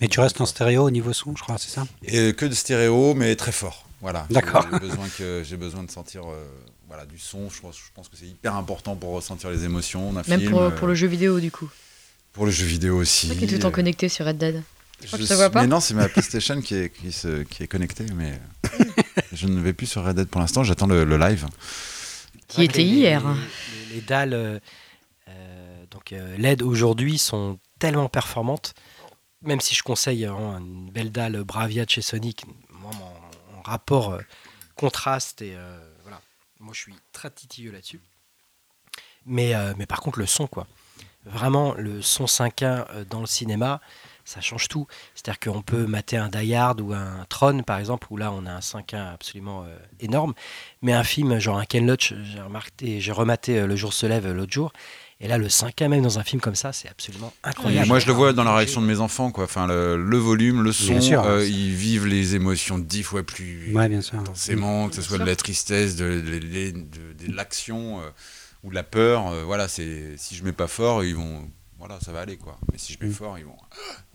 [0.00, 1.86] Mais tu restes en stéréo au niveau son, je crois, c'est ça?
[2.02, 3.86] Et que de stéréo, mais très fort.
[4.00, 4.26] Voilà.
[4.30, 4.66] D'accord.
[4.72, 6.46] J'ai besoin, que, j'ai besoin de sentir euh,
[6.88, 7.50] voilà, du son.
[7.50, 10.52] Je pense, je pense que c'est hyper important pour ressentir les émotions d'un Même film.
[10.52, 11.68] pour, euh, pour le jeu vidéo, du coup.
[12.36, 13.28] Pour le jeu vidéo aussi.
[13.30, 14.62] Qu'il est tout le temps connecté sur Red Dead.
[15.02, 17.10] Je crois que je te vois pas Mais non, c'est ma PlayStation qui est, qui,
[17.12, 18.40] se- qui est connectée, mais
[19.32, 20.62] je ne vais plus sur Red Dead pour l'instant.
[20.64, 21.46] J'attends le, le live.
[22.48, 23.22] Qui était Les- hier.
[23.90, 24.58] Les, les dalles euh,
[25.28, 28.74] euh, donc euh, LED aujourd'hui sont tellement performantes.
[29.42, 33.62] Même si je conseille vraiment une belle dalle Bravia de chez Sonic, moi, mon, mon
[33.62, 34.20] rapport euh,
[34.76, 36.20] contraste et euh, voilà,
[36.58, 38.00] moi je suis très titilleux là-dessus.
[39.26, 40.66] Mais, euh, mais par contre le son quoi,
[41.26, 43.80] vraiment le son 5.1 euh, dans le cinéma,
[44.24, 44.86] ça change tout.
[45.14, 48.46] C'est-à-dire qu'on peut mater un Die Hard ou un Tron par exemple, où là on
[48.46, 50.34] a un 5.1 absolument euh, énorme.
[50.82, 54.06] Mais un film genre un Ken Loach, j'ai remarqué, j'ai rematé euh, Le jour se
[54.06, 54.72] lève l'autre jour.
[55.18, 57.88] Et là, le 5 même dans un film comme ça, c'est absolument incroyable.
[57.88, 59.30] moi, je le vois dans la réaction de mes enfants.
[59.30, 59.44] Quoi.
[59.44, 61.22] Enfin, le, le volume, le son, sûr.
[61.24, 64.18] euh, ils vivent les émotions dix fois plus Ouais, bien sûr.
[64.18, 68.10] intensément, que ce soit de la tristesse, de, de- de- de- de l'action euh,
[68.66, 69.28] ou de la peur.
[69.28, 71.48] euh, voilà, c'est si je mets pas fort, ils vont.
[71.78, 72.58] Voilà, ça va aller quoi.
[72.72, 73.12] Mais si je mets Mm.
[73.14, 73.56] fort, ils vont,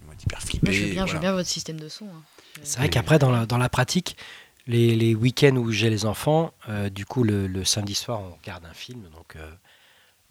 [0.01, 0.65] ils vont être hyper flippés.
[0.67, 1.19] Moi, je veux bien, voilà.
[1.19, 2.05] bien votre système de son.
[2.05, 2.21] hein.
[2.63, 4.17] C'est vrai qu'après, dans la, dans la pratique,
[4.67, 8.35] les, les week-ends où j'ai les enfants, euh, du coup, le, le samedi soir, on
[8.41, 9.49] regarde un film, donc euh,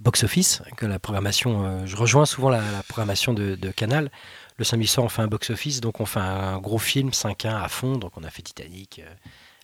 [0.00, 4.11] box-office, que la programmation, euh, je rejoins souvent la, la programmation de, de Canal.
[4.56, 7.68] Le samedi soir, on fait un box-office, donc on fait un gros film 5-1 à
[7.68, 9.11] fond, donc on a fait Titanic, euh,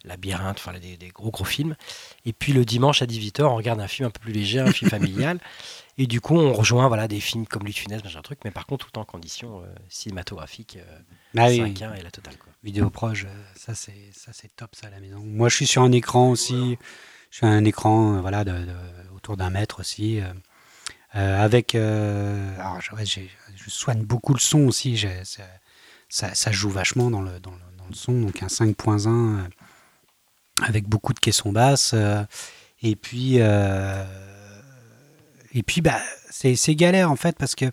[0.07, 1.77] Labyrinthe, enfin des, des gros gros films.
[2.25, 4.73] Et puis le dimanche à 18h, on regarde un film un peu plus léger, un
[4.73, 5.39] film familial.
[5.99, 8.51] Et du coup, on rejoint voilà, des films comme Luc de Funès, machin truc, mais
[8.51, 10.99] par contre, tout en conditions euh, cinématographiques, euh,
[11.39, 12.37] Ah oui, 5-1 et la totale.
[12.37, 12.53] Quoi.
[12.63, 15.21] vidéo proche, euh, ça c'est ça c'est top ça à la maison.
[15.25, 16.77] Moi je suis sur un écran aussi,
[17.31, 21.75] je suis à un écran euh, voilà de, de- autour d'un mètre aussi, euh, avec
[21.75, 25.03] alors je, ouais, je soigne beaucoup le son aussi,
[26.09, 29.49] ça, ça, joue vachement dans le, dans le, dans le son, donc un 5.1 euh,
[30.63, 32.23] avec beaucoup de caissons basses euh,
[32.83, 34.05] et puis euh,
[35.53, 37.67] et puis bah c'est galère en fait parce que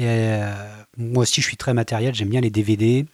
[0.00, 3.06] euh, moi aussi je suis très matériel, j'aime bien les DVD.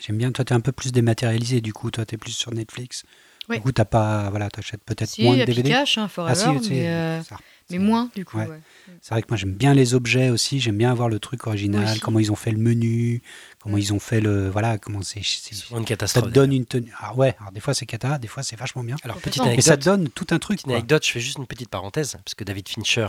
[0.00, 3.04] J'aime bien, toi tu un peu plus dématérialisé du coup, toi tu plus sur Netflix.
[3.48, 3.56] Oui.
[3.56, 5.70] Du coup, t'as pas, voilà, t'achètes peut-être Si, moins de DVD.
[5.70, 7.36] Pikachu, hein, Forever, Ah si, si, mais, euh, ça.
[7.70, 8.38] mais moins du coup.
[8.38, 8.46] Ouais.
[8.46, 8.60] ouais.
[9.00, 11.84] C'est vrai que moi j'aime bien les objets aussi, j'aime bien avoir le truc original,
[11.92, 11.98] Oui.
[12.00, 13.20] comment ils ont fait le menu,
[13.60, 13.80] comment Mm.
[13.80, 14.48] ils ont fait le.
[14.48, 15.22] Voilà, comment c'est.
[15.24, 16.24] c'est- une Ça catastrophe.
[16.26, 16.92] te donne une tenue.
[17.00, 18.96] Ah ouais, alors des fois c'est cata, des fois c'est vachement bien.
[19.02, 19.64] Alors, petite anecdote.
[19.64, 20.58] ça te donne tout un truc.
[20.58, 20.74] Petite quoi.
[20.76, 23.08] anecdote, je fais juste une petite parenthèse, parce que David Fincher,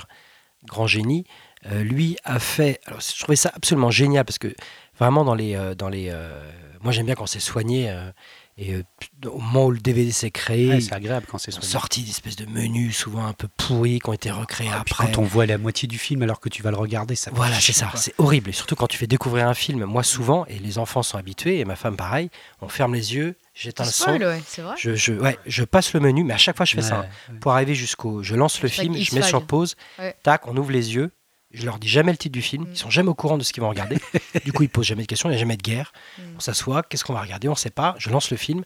[0.65, 1.25] grand génie,
[1.67, 2.79] euh, lui a fait.
[2.87, 4.53] Alors, je trouvais ça absolument génial, parce que
[4.97, 5.55] vraiment, dans les.
[5.55, 6.49] euh, dans les euh,
[6.81, 8.11] moi, j'aime bien quand c'est soigné, euh,
[8.57, 8.83] et euh,
[9.27, 12.35] au moment où le DVD s'est créé, Ouais, c'est agréable quand c'est sorti des espèces
[12.35, 15.11] de menus, souvent un peu pourris, qui ont été recréés Ah, puis après.
[15.11, 17.31] quand on voit la moitié du film alors que tu vas le regarder, ça.
[17.33, 18.49] Voilà, c'est ça, c'est horrible.
[18.51, 21.59] Et surtout quand tu fais découvrir un film, moi souvent, et les enfants sont habitués,
[21.59, 22.29] et ma femme pareil,
[22.61, 24.75] on ferme les yeux, j'éteins le son, spoil, ouais, c'est vrai.
[24.77, 27.07] je, je, ouais, je passe le menu, mais à chaque fois je fais ça.
[27.31, 27.35] hein.
[27.41, 28.21] Pour arriver jusqu'au.
[28.23, 30.15] Je lance le film, je mets sur pause, Ouais.
[30.23, 31.11] tac, on ouvre les yeux.
[31.53, 32.67] Je leur dis jamais le titre du film, Mm.
[32.71, 33.97] ils sont jamais au courant de ce qu'ils vont regarder.
[34.45, 35.93] du coup, ils posent jamais de questions, il n'y a jamais de guerre.
[36.17, 36.21] Mm.
[36.37, 37.95] On s'assoit, qu'est-ce qu'on va regarder, on sait pas.
[37.99, 38.63] Je lance le film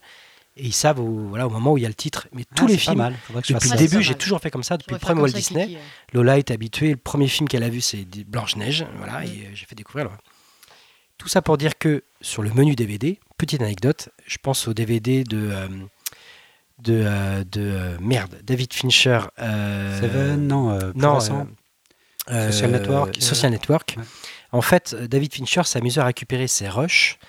[0.55, 2.27] et ils savent au, voilà, au moment où il y a le titre.
[2.33, 3.75] Mais tous Ah, les c'est pas films, depuis le ça.
[3.75, 5.65] début, j'ai toujours fait comme ça, depuis le premier Walt Disney.
[5.65, 5.81] Kiki, ouais.
[6.13, 6.89] Lola est habituée.
[6.91, 8.85] Le premier film qu'elle a vu, c'est Blanche-Neige.
[8.97, 9.23] Voilà, Mm.
[9.23, 10.09] et euh, j'ai fait découvrir.
[11.17, 15.23] Tout ça pour dire que sur le menu DVD, petite anecdote, je pense au DVD
[15.23, 15.37] de.
[15.51, 15.67] euh,
[16.79, 19.21] de, euh, de euh, merde, David Fincher.
[19.39, 21.43] euh, Seven, non, euh, non, euh,
[22.27, 23.95] Social euh, Network, euh, Social Network.
[23.97, 24.03] ouais.
[24.51, 27.19] En fait, David Fincher s'amuse à récupérer ses rushs.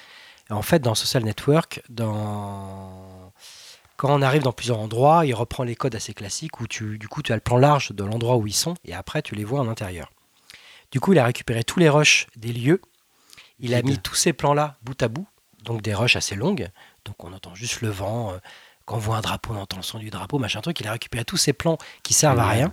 [0.51, 3.33] En fait, dans Social Network, dans...
[3.97, 7.09] quand on arrive dans plusieurs endroits, il reprend les codes assez classiques où tu, du
[7.09, 9.45] coup, tu as le plan large de l'endroit où ils sont et après, tu les
[9.45, 10.11] vois en intérieur.
[10.91, 12.81] Du coup, il a récupéré tous les rushs des lieux.
[13.59, 15.27] Il a mis tous ces plans-là bout à bout,
[15.65, 16.69] donc des rushs assez longues.
[17.05, 18.33] Donc, on entend juste le vent.
[18.33, 18.39] euh,
[18.87, 20.81] quand on voit un drapeau, on entend le son du drapeau, machin truc.
[20.81, 22.73] Il a récupéré tous ces plans qui servent à rien.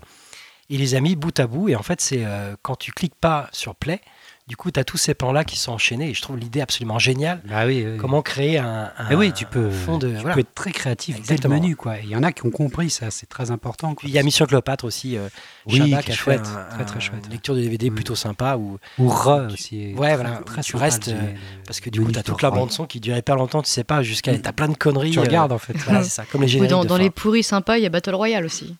[0.70, 1.70] Il les a mis bout à bout.
[1.70, 4.02] Et en fait, c'est euh, quand tu cliques pas sur Play,
[4.48, 6.10] du coup, tu as tous ces plans-là qui sont enchaînés.
[6.10, 7.42] Et je trouve l'idée absolument géniale.
[7.48, 7.98] Bah oui, oui.
[7.98, 10.10] Comment créer un, un- Eh oui, tu peux, un fond de.
[10.10, 10.34] tu voilà.
[10.34, 11.56] peux être très créatif dès le Exactement.
[11.56, 11.76] menu.
[11.76, 11.98] Quoi.
[12.04, 13.90] Il y en a qui ont compris ça, c'est très important.
[13.90, 14.02] quoi.
[14.02, 15.18] Puis il y a Mission Cléopâtre aussi.
[15.18, 15.30] euh,
[15.68, 17.22] Oui, qui a est chouette, un- très très chouette.
[17.26, 17.96] une lecture de DVD Mm.
[17.96, 18.56] plutôt sympa.
[18.58, 19.94] Où, Ou Re Tu- aussi.
[19.96, 21.34] Ouais, très- voilà, très tu sympa, restes, le- euh,
[21.68, 23.62] parce que du coup, tu as toute la bande-son qui dure hyper longtemps.
[23.64, 24.34] Tu sais pas jusqu'à.
[24.34, 24.42] Mm.
[24.42, 25.12] Tu as plein de conneries.
[25.12, 25.76] Tu euh, regardes en fait.
[25.78, 26.24] Voilà, c'est ça.
[26.32, 26.72] Comme les génériques.
[26.72, 27.02] dans, de dans fin.
[27.04, 28.76] les pourris sympas, il y a Battle Royale aussi.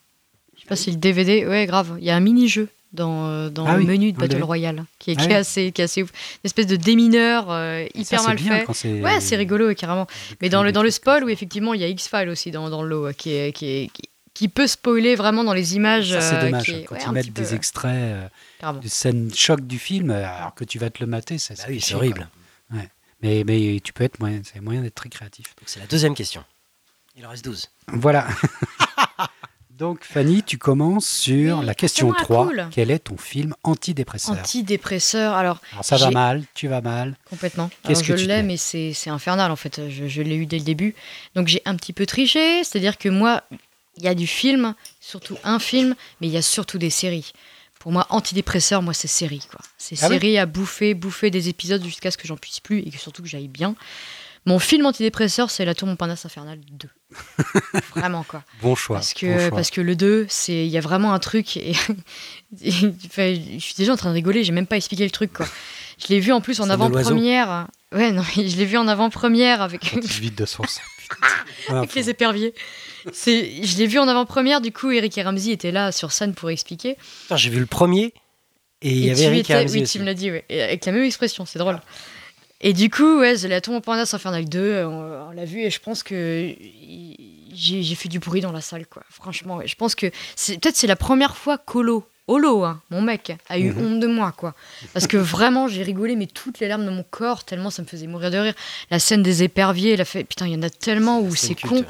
[0.74, 1.96] Si le DVD, ouais, grave.
[1.98, 4.42] Il y a un mini-jeu dans, euh, dans Ah le oui, menu de Battle.
[4.42, 5.34] Royale qui est, Ah qui est oui.
[5.34, 6.10] assez, qui est assez ouf.
[6.10, 8.64] Une espèce de démineur euh, Et hyper ça, c'est mal fait.
[8.64, 10.06] quand c'est- Ouais, c'est rigolo, carrément.
[10.40, 12.82] Mais dans le, dans le spoil, où effectivement, il y a X-Files aussi dans, dans
[12.82, 14.02] le lot, qui, est, qui, est, qui,
[14.34, 16.10] qui peut spoiler vraiment dans les images.
[16.10, 16.64] Ça, c'est euh, dommage.
[16.64, 17.92] qui est- quand ouais, ils mettent des peu, extraits
[18.62, 21.64] euh, de scènes choc du film, alors que tu vas te le mater, ça, Bah
[21.68, 22.28] oui, c'est chier, horrible.
[22.70, 22.80] quoi.
[23.22, 25.46] Mais, mais tu peux être moyen, c'est moyen d'être très créatif.
[25.56, 26.44] Donc, C'est la deuxième question.
[27.16, 27.70] Il en reste 12.
[27.88, 28.26] Voilà.
[29.78, 32.46] Donc Fanny, tu commences sur Oui, la question c'est moi, 3.
[32.46, 32.68] cool.
[32.72, 37.16] Quel est ton film antidépresseur Antidépresseur, alors Alors ça va mal, tu vas mal.
[37.28, 37.70] complètement.
[37.84, 39.82] Alors, que je tu l'ai, fais mais c'est infernal en fait.
[39.90, 40.94] Je, je l'ai eu dès le début.
[41.34, 43.42] Donc j'ai un petit peu triché, c'est-à-dire que moi,
[43.98, 47.32] il y a du film, surtout un film, mais il y a surtout des séries.
[47.78, 49.40] Pour moi, antidépresseur, moi, c'est série.
[49.50, 49.60] quoi.
[49.76, 52.78] C'est Ah oui série à bouffer, bouffer des épisodes jusqu'à ce que j'en puisse plus
[52.80, 53.74] et que surtout que j'aille bien.
[54.46, 56.88] Mon film antidépresseur, c'est La Tour Montparnasse Infernale 2.
[57.96, 58.44] Vraiment, quoi.
[58.62, 58.96] Bon choix.
[58.96, 59.50] Parce bon que, choix.
[59.50, 61.56] parce que le 2, c'est il y a vraiment un truc.
[61.56, 61.72] Et,
[62.62, 65.32] je suis déjà en train de rigoler, j'ai même pas expliqué le truc.
[65.32, 65.46] Quoi.
[65.98, 67.66] Je l'ai vu en plus en avant-première.
[67.92, 70.44] Ouais, non, je l'ai vu en avant-première avec, vide de.
[71.66, 72.54] Voilà, avec les éperviers.
[73.12, 76.34] C'est, je l'ai vu en avant-première, du coup, Eric et Ramsey étaient là sur scène
[76.34, 76.96] pour expliquer.
[77.34, 78.12] J'ai vu le premier
[78.82, 79.92] et il y avait Eric et Ramsey Oui, aussi.
[79.92, 80.44] tu me l'as dit, ouais.
[80.50, 81.80] Avec la même expression, c'est drôle.
[82.60, 85.70] Et du coup, ouais, The La Tour Montparnasse Infernale 2, on, on l'a vu et
[85.70, 86.54] je pense que
[87.54, 89.02] j'ai fait du bruit dans la salle, quoi.
[89.10, 89.66] Franchement, ouais.
[89.68, 93.58] je pense que c'est peut-être c'est la première fois qu'Olo, Olo, hein, mon mec, a
[93.58, 93.86] eu Mhm.
[93.86, 94.54] honte de moi, quoi.
[94.92, 97.86] Parce que vraiment, j'ai rigolé, mais toutes les larmes de mon corps, tellement ça me
[97.86, 98.54] faisait mourir de rire.
[98.90, 101.84] La scène des éperviers, la fait, putain, il y en a tellement où c'est con.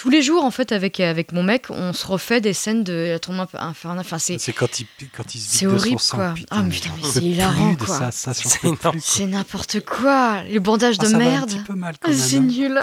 [0.00, 3.08] Tous les jours, en fait, avec, avec mon mec, on se refait des scènes de
[3.10, 3.98] la tour infernale.
[4.00, 6.16] Enfin, c'est C'est quand il, quand il se c'est son horrible, sang.
[6.18, 6.32] quoi.
[6.34, 7.98] Putain, Ah, mais putain, mais c'est hilarant, quoi.
[7.98, 10.42] Ça, ça, C'est n'importe quoi.
[10.44, 11.48] Les bandages Ah, de ça un merde.
[11.50, 12.16] petit peu mal quand même.
[12.18, 12.80] c'est nul.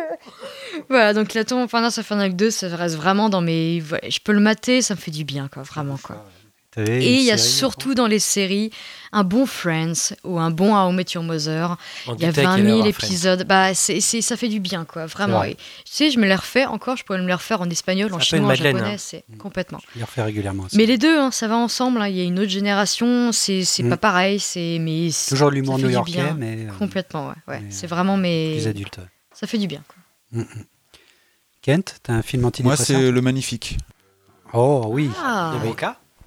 [0.88, 3.80] voilà, donc la tour Montparnasse Infernale 2, ça reste vraiment dans mes.
[3.80, 6.24] voilà, Je peux le mater, ça me fait du bien, quoi, vraiment, quoi.
[6.78, 8.70] Et il y a surtout dans les séries
[9.14, 11.76] un bon Friends ou un bon How I Met Your Mother.
[12.06, 13.06] On Il y a doutait 20 qu'il allait 000 avoir Friends.
[13.08, 13.44] épisodes.
[13.46, 15.38] Bah, c'est, ça fait du bien, quoi, vraiment.
[15.38, 15.50] vrai.
[15.50, 18.12] Et, tu sais, je me les refais encore, je pourrais me les refaire en espagnol,
[18.14, 18.98] en chinois, en Madeleine, japonais, hein.
[18.98, 19.80] c'est complètement.
[19.92, 20.76] Je les refais régulièrement aussi.
[20.78, 22.00] Mais les deux, hein, ça va ensemble.
[22.00, 22.08] hein.
[22.08, 23.88] Il y a une autre génération, c'est, Mm.
[23.90, 27.34] pas pareil, c'est mais Toujours de l'humour new-yorkais, mais euh, complètement, ouais.
[27.48, 27.60] ouais.
[27.60, 28.52] mais, c'est euh, vraiment mes.
[28.54, 28.98] plus adulte.
[29.34, 29.82] Ça fait du bien.
[29.86, 30.40] Quoi.
[30.40, 30.64] Mm, mm.
[31.60, 33.76] Kent, t'as un film Moi, antidépresseur c'est Le Magnifique.
[34.54, 35.10] Oh oui.
[35.22, 35.54] Ah,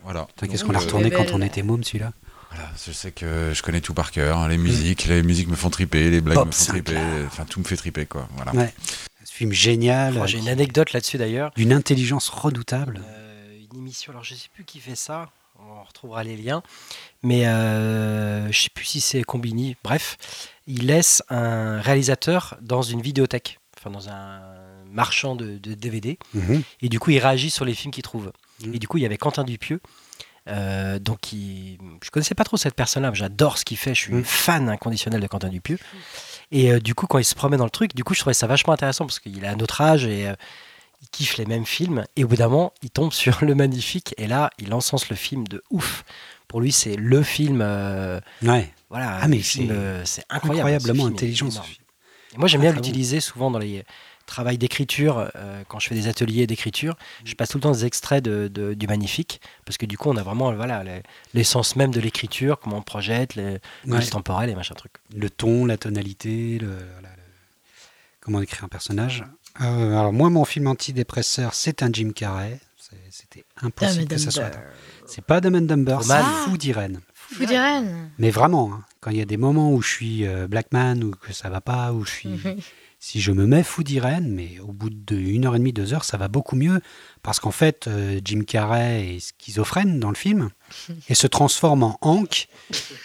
[0.06, 0.28] Voilà.
[0.40, 2.14] Qu'est-ce qu'on a euh, retourné quand on était môme celui-là
[2.52, 4.38] Voilà, je sais que je connais tout par cœur.
[4.38, 6.98] hein, Les musiques, les musiques me font triper, les blagues Bob me font triper.
[7.28, 8.28] Enfin, tout me fait triper, quoi.
[8.36, 8.54] Voilà.
[8.54, 8.74] Ouais.
[9.26, 11.52] Ce film génial, Oh, J'ai une anecdote là-dessus d'ailleurs.
[11.58, 13.02] d'une intelligence redoutable.
[13.06, 16.62] Euh, une émission, alors je sais plus qui fait ça, on retrouvera les liens,
[17.24, 19.76] mais euh, je sais plus si c'est Combini.
[19.84, 20.18] Bref,
[20.68, 24.40] il laisse un réalisateur dans une vidéothèque, enfin dans un
[24.92, 26.62] marchand de, de DVD, Mhm.
[26.82, 28.32] et du coup il réagit sur les films qu'il trouve.
[28.64, 28.76] Mhm.
[28.76, 29.82] Et du coup il y avait Quentin Dupieux.
[30.48, 31.78] euh, donc, il...
[32.04, 33.96] je connaissais pas trop cette personne-là, mais j'adore ce qu'il fait.
[33.96, 34.24] Je suis Mhm.
[34.24, 35.80] fan inconditionnel de Quentin Dupieux.
[36.52, 38.36] Et euh, du coup, quand il se promet dans le truc, du coup, je trouvais
[38.36, 40.36] ça vachement intéressant parce qu'il a un autre âge et euh,
[41.02, 42.06] il kiffe les mêmes films.
[42.16, 45.16] Et au bout d'un moment, il tombe sur Le Magnifique et là, il encense le
[45.16, 46.04] film de ouf.
[46.48, 47.62] Pour lui, c'est le film.
[47.64, 49.68] euh, Ouais, voilà, Ah, mais c'est
[50.06, 50.70] c'est incroyable.
[50.70, 51.50] incroyablement Ce film est intelligent.
[51.50, 51.68] ce énorme.
[51.70, 51.86] film.
[52.36, 53.84] Et moi, j'aime bien l'utiliser souvent dans les
[54.26, 55.30] travails d'écriture.
[55.36, 58.48] euh, quand je fais des ateliers d'écriture, je passe tout le temps des extraits de,
[58.48, 62.00] de- du Magnifique parce que du coup, on a vraiment voilà les- l'essence même de
[62.00, 64.00] l'écriture, comment on projette, les Ouais.
[64.00, 64.94] le temporel et machin truc.
[65.16, 67.24] Le ton, la tonalité, le, voilà, le-
[68.22, 69.24] comment écrire un personnage.
[69.62, 72.60] Euh, alors moi, mon film antidépresseur, c'est un Jim Carrey.
[73.10, 74.52] C'était impossible que ça soit.
[75.08, 76.26] C'est pas Dumb and Dumber, c'est Roman.
[76.46, 77.00] Fou d'Irène.
[77.14, 78.12] Fou d'Irène.
[78.20, 81.04] Mais vraiment, hein, quand il y a des moments où je suis euh, Black Man
[81.04, 82.30] ou que ça va pas, où je suis,
[83.08, 85.94] si je me mets fou d'Irène, mais au bout de une heure et demie, deux
[85.94, 86.82] heures, ça va beaucoup mieux
[87.22, 90.50] parce qu'en fait, euh, Jim Carrey est schizophrène dans le film
[91.10, 92.48] et se transforme en Hank,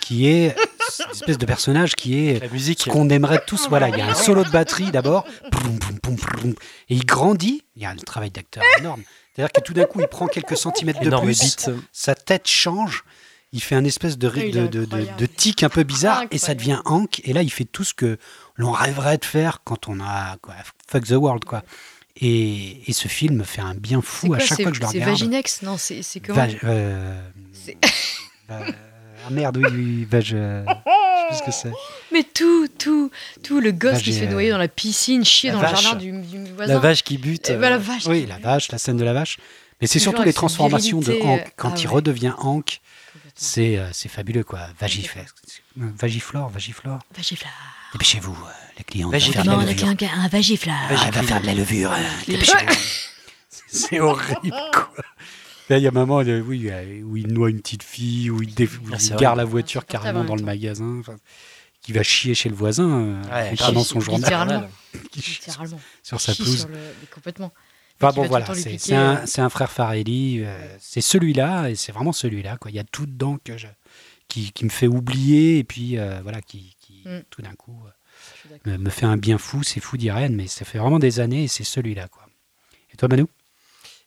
[0.01, 0.57] qui est
[0.89, 2.81] cette espèce de personnage qui est La musique.
[2.81, 3.69] ce qu'on aimerait tous.
[3.69, 5.27] Voilà, il y a un solo de batterie d'abord,
[6.89, 7.63] et il grandit.
[7.77, 9.03] Il y a un travail d'acteur énorme.
[9.37, 11.57] C'est-à-dire que tout d'un coup, il prend quelques centimètres de plus
[11.93, 13.05] sa tête change,
[13.53, 15.19] il fait un espèce de, Ah, de, est de, de- incroyable.
[15.19, 17.21] de tic un peu bizarre et ça devient Hank.
[17.25, 18.17] Et là, il fait tout ce que
[18.61, 20.55] l'on rêverait de faire quand on a quoi,
[20.88, 21.62] fuck the world quoi.
[22.16, 24.73] Et, et ce film me fait un bien C'est fou quoi à chaque C'est fois
[24.73, 25.11] que je le c'est regarde.
[25.11, 27.20] Vaginex Non, c'est c'est comment Vag- euh,
[27.53, 27.77] C'est-
[28.49, 28.61] va-
[29.27, 31.73] ah merde, oui, oui, euh, je sais plus ce que c'est.
[32.12, 33.11] Mais tout, tout,
[33.42, 35.73] tout, le gosse qui se fait noyer dans la piscine, chier La dans vache.
[35.73, 36.73] le jardin du, du voisin.
[36.75, 37.51] La vache qui bute.
[37.51, 38.07] Euh, la vache.
[38.07, 39.37] Oui, la vache, la scène de la vache.
[39.81, 41.40] Mais c'est surtout les transformations de Hank.
[41.40, 41.92] euh, Quand ah il ouais.
[41.94, 42.81] redevient Hank,
[43.35, 44.61] c'est euh, c'est fabuleux quoi.
[44.79, 45.27] Vagiflore,
[45.77, 46.51] Vagiflore.
[47.14, 47.53] Vagiflore.
[47.92, 49.11] Dépêchez-vous, euh, les clients.
[49.11, 49.44] Vagiflore.
[49.44, 49.87] faire de la Non, levure.
[49.88, 50.74] avec un, un vagiflore.
[50.90, 51.92] Ah, elle va faire de la levure.
[51.92, 52.74] euh, dépêchez-vous.
[53.68, 54.90] C'est horrible, quoi.
[55.68, 58.29] Là, il y a un moment euh, oui, euh, où il noie une petite fille,
[58.31, 60.98] où il, dé- où Ah, il gare la voiture Insupportable carrément en dans le magasin,
[60.98, 61.16] enfin,
[61.81, 64.68] qui va chier chez le voisin, Ouais, en prenant son journal littéralement.
[65.12, 65.81] qui chie Littéralement.
[66.03, 66.66] sur sa Chie pelouse.
[66.68, 67.53] le- complètement.
[68.03, 69.48] Enfin bon, voilà, c'est un, euh.
[69.48, 70.40] frère Farelli.
[70.42, 72.57] euh, c'est celui-là, et c'est vraiment celui-là.
[72.57, 72.70] quoi.
[72.72, 73.66] Il y a tout dedans que je-
[74.26, 77.23] qui, qui me fait oublier, et puis euh, voilà, qui, qui, Mm.
[77.31, 79.63] tout d'un coup euh, me, me fait un bien fou.
[79.63, 82.09] C'est fou d'Irène, mais ça fait vraiment des années, et c'est celui-là.
[82.09, 82.27] quoi.
[82.93, 83.27] Et toi, Manu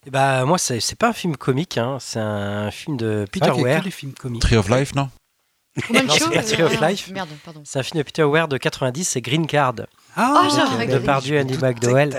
[0.06, 3.50] Eh bah, moi, c'est c'est pas un film comique, hein, c'est un film de Peter
[3.50, 4.42] comiques.
[4.42, 5.10] Tree of Life, non?
[5.92, 7.10] Non, Show, euh, Tree of ah, Life.
[7.10, 7.64] Merde, pardon.
[7.66, 9.74] C'est un film de Peter Weir de 90, c'est Green Card.
[10.16, 10.86] Ah, euh, regardé.
[10.86, 12.18] Depardieu, Je Andy McDowell, de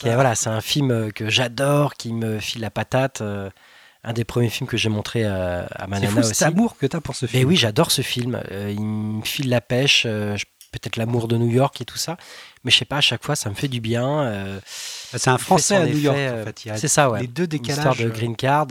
[0.00, 3.20] qui voilà, c'est un film euh, que j'adore, qui me file la patate.
[3.20, 3.50] euh,
[4.06, 6.34] un des premiers films que j'ai montré à, à ma C'est nana fou aussi.
[6.34, 7.48] cet amour que tu as pour ce Mais film.
[7.48, 8.40] oui, j'adore ce film.
[8.52, 10.36] Euh, il me file la pêche, euh,
[10.72, 12.16] peut-être l'amour de New York et tout ça.
[12.64, 14.22] Mais je sais pas, à chaque fois, ça me fait du bien.
[14.22, 16.76] euh, c'est un Français à New York, en fait.
[16.76, 17.20] C'est ça, ouais.
[17.22, 17.98] les deux décalages.
[17.98, 18.68] de Green Card.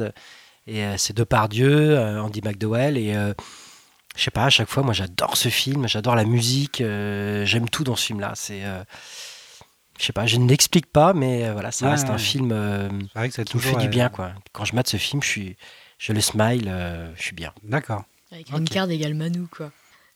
[0.67, 2.97] Et c'est Depardieu, Andy McDowell.
[2.97, 3.13] Et
[4.15, 5.87] je sais pas, à chaque fois, moi, j'adore ce film.
[5.87, 6.77] J'adore la musique.
[6.81, 8.31] J'aime tout dans ce film-là.
[8.35, 8.61] C'est.
[9.95, 12.17] Euh, je sais pas, je ne l'explique pas, mais euh, voilà, ça Ouais, reste un
[12.17, 14.33] film euh, vrai que qui me fait du euh, bien, quoi.
[14.53, 15.57] Quand je mate ce film, je suis,
[15.97, 17.53] je le smile, euh, je suis bien.
[17.63, 18.03] D'accord.
[18.31, 18.69] Avec une Ok.
[18.69, 19.71] carte égale Manu, quoi.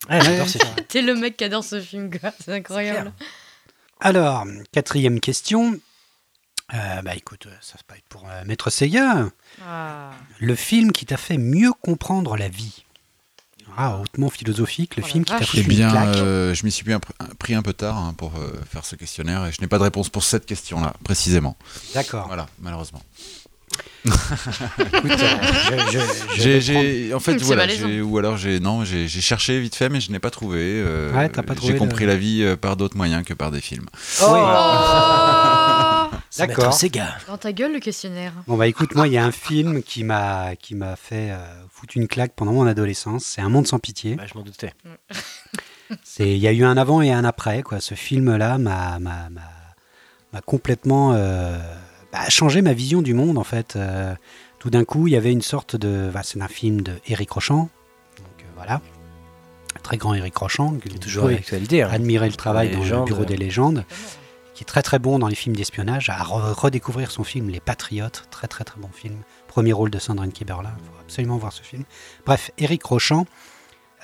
[0.10, 0.76] Ouais, j'adore Ouais, ce c'est film.
[0.88, 2.32] T'es le mec qui adore ce film, quoi.
[2.40, 3.14] C'est incroyable.
[4.02, 5.80] Alors, quatrième question.
[6.74, 9.28] Euh, bah écoute, ça va pas être pour euh, Maître Seiya.
[9.66, 10.12] Ah.
[10.40, 12.86] Le film qui t'a fait mieux comprendre la vie?
[13.82, 16.16] Ah, hautement philosophique, le Oh film qui t'a foutu Eh bien, une claque.
[16.18, 18.98] euh, je m'y suis bien pr- pris un peu tard hein, pour euh, faire ce
[18.98, 21.56] questionnaire et je n'ai pas de réponse pour cette question-là, précisément.
[21.94, 22.28] D'accord.
[22.28, 23.02] Voilà, malheureusement.
[24.06, 27.66] Écoute, euh, je- je- je en fait, voilà,
[28.04, 30.60] ou alors j'ai, non, j'ai, cherché vite fait, mais je n'ai pas trouvé.
[30.62, 33.34] euh, Ouais, t'as pas trouvé J'ai le- compris la vie euh, par d'autres moyens que
[33.34, 33.86] par des films.
[34.22, 34.36] Oh
[36.30, 36.78] C'est D'accord.
[37.28, 38.34] Dans ta gueule, le questionnaire.
[38.48, 41.38] Bon bah écoute, moi il y a un film qui m'a qui m'a fait euh,
[41.80, 43.24] foutre une claque pendant mon adolescence.
[43.26, 44.16] C'est Un monde sans pitié.
[44.16, 44.74] Bah, je m'en doutais.
[46.04, 47.80] C'est il y a eu un avant et un après quoi.
[47.80, 49.42] Ce film-là m'a m'a m'a
[50.34, 51.58] m'a complètement euh,
[52.12, 53.76] bah, changé ma vision du monde en fait.
[53.76, 54.14] Euh,
[54.60, 57.32] tout d'un coup, il y avait une sorte de bah, c'est un film de Éric
[57.32, 57.70] Rochant.
[58.18, 58.82] Donc euh, voilà,
[59.78, 60.74] un très grand Éric Rochant.
[60.74, 61.82] que Il est toujours d'actualité.
[61.82, 61.90] hein.
[61.92, 63.84] admirer le travail Les dans le bureau des légendes.
[64.54, 67.60] Qui est très très bon dans les films d'espionnage, à re- redécouvrir son film Les
[67.60, 69.16] Patriotes, très très très bon film.
[69.48, 71.84] Premier rôle de Sandrine Kiberlin, il faut absolument voir ce film.
[72.26, 73.26] Bref, Éric Rochant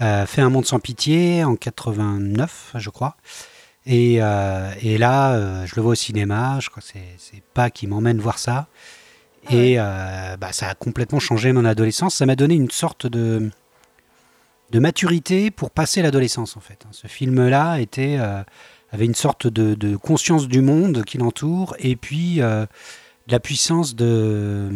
[0.01, 3.15] euh, fait Un monde sans pitié en 89, je crois.
[3.85, 6.57] Et, euh, et là, euh, je le vois au cinéma.
[6.59, 8.67] Je crois que c'est- pas qui m'emmène voir ça.
[9.51, 12.15] Et euh, bah, ça a complètement changé mon adolescence.
[12.15, 13.51] Ça m'a donné une sorte de,
[14.71, 16.83] de maturité pour passer l'adolescence, en fait.
[16.91, 18.17] Ce film-là était,
[18.95, 22.65] avait une sorte de, conscience du monde qui l'entoure et puis euh,
[23.27, 24.71] la puissance de.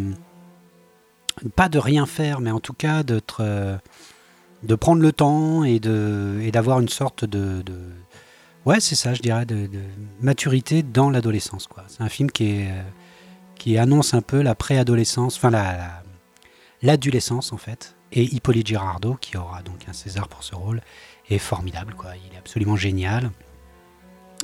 [1.55, 3.38] Pas de rien faire, mais en tout cas d'être.
[3.41, 3.77] euh,
[4.62, 7.63] de prendre le temps et d'avoir une sorte de,
[8.65, 9.69] ouais c'est ça je dirais de,
[10.19, 12.82] maturité dans l'adolescence quoi c'est un film qui est euh,
[13.55, 16.03] qui annonce un peu la préadolescence enfin la-
[16.82, 20.82] l'adolescence en fait et Hippolyte Girardot qui aura donc un César pour ce rôle
[21.29, 23.32] est formidable quoi il est absolument génial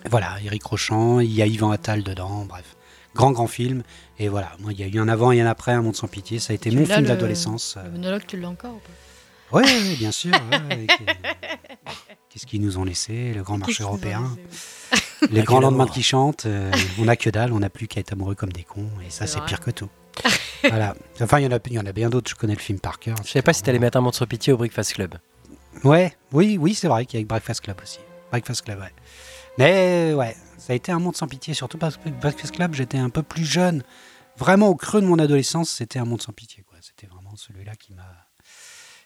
[0.09, 2.75] voilà Eric Rochant il y a Yvan Attal dedans bref
[3.15, 3.83] grand grand film
[4.19, 6.07] et voilà moi il y a eu un avant et un après un monde sans
[6.07, 8.79] pitié ça a été Tu mon film le- d'adolescence Le monologue, tu l'as encore ou
[8.79, 8.91] pas?
[9.51, 10.31] Oui, oui, bien sûr.
[10.69, 10.87] ouais, ouais,
[12.29, 14.35] Qu'est-ce qu'ils nous ont laissé Le grand marché européen,
[15.29, 16.47] les Ah, grands lendemains qui chantent.
[16.47, 18.89] euh, on n'a que dalle, on n'a plus qu'à être amoureux comme des cons.
[19.05, 19.87] Et ça, C'est pire que tout.
[20.63, 20.95] voilà.
[21.21, 22.29] Enfin, il y en a, il y en a bien d'autres.
[22.31, 23.15] Je connais le film par cœur.
[23.23, 25.15] Je savais pas si t'allais mettre un monde sur pitié au Breakfast Club.
[25.83, 27.99] Ouais, oui, oui, c'est vrai qu'il y a Breakfast Club aussi.
[28.31, 28.91] Breakfast Club, ouais.
[29.57, 32.97] Mais ouais, ça a été un monde sans pitié, surtout parce que Breakfast Club, j'étais
[32.97, 33.83] un peu plus jeune.
[34.37, 36.63] Vraiment au creux de mon adolescence, c'était un monde sans pitié.
[36.63, 36.77] quoi.
[36.81, 38.03] C'était vraiment celui-là qui m'a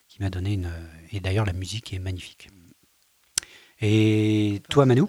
[0.07, 0.71] qui m'a donné une.
[1.11, 2.49] Et d'ailleurs, la musique est magnifique.
[3.81, 5.03] Et toi, Manu?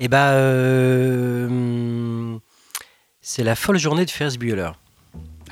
[0.00, 2.40] Et bah, euh, hum,
[3.20, 4.72] c'est la folle journée de Ferris Bueller.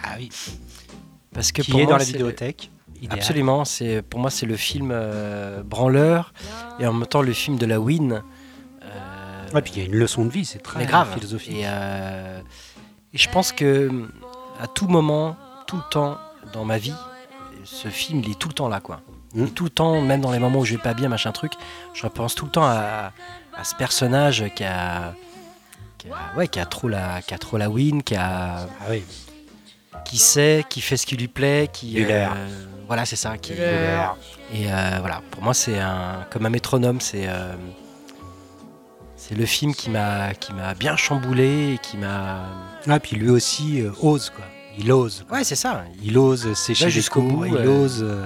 [0.03, 0.31] Ah oui.
[1.33, 2.71] Parce que Qui pour est moi, dans la c'est- vidéothèque.
[3.01, 3.19] idéal.
[3.21, 6.33] Absolument, c'est pour moi c'est le film euh, branleur
[6.81, 8.23] et en même temps le film de la Win.
[9.55, 11.13] Ouais, puis il y a une leçon de vie, c'est très grave.
[11.15, 11.57] philosophique.
[11.57, 12.41] Et, euh,
[13.15, 13.91] et je pense que
[14.61, 16.19] à tout moment, tout le temps
[16.53, 16.95] dans ma vie,
[17.65, 19.01] ce film il est tout le temps là quoi.
[19.35, 19.51] Il est Mm.
[19.51, 21.53] tout le temps, même dans les moments où je vais pas bien, machin truc,
[21.95, 23.13] je repense tout le temps à,
[23.57, 25.13] à ce personnage qui a,
[25.99, 28.87] qui a, ouais, qui a trop la, qui a trop la win, qui a, Ah
[28.91, 29.05] oui.
[30.07, 32.27] qui sait, qui fait ce qui lui plaît, qui, euh,
[32.87, 33.37] voilà, c'est ça.
[33.37, 37.53] Qui, et euh, voilà, pour moi c'est un, comme un métronome, c'est, euh,
[39.29, 42.47] c'est le film qui m'a, qui m'a bien chamboulé et qui m'a,
[42.89, 44.45] Ah, puis lui aussi euh, ose, quoi.
[44.79, 45.25] Il ose.
[45.29, 45.39] quoi.
[45.39, 45.85] ouais, c'est ça.
[46.03, 48.01] Il ose sécher Va les jusqu'au bout, il euh, ose.
[48.03, 48.25] euh,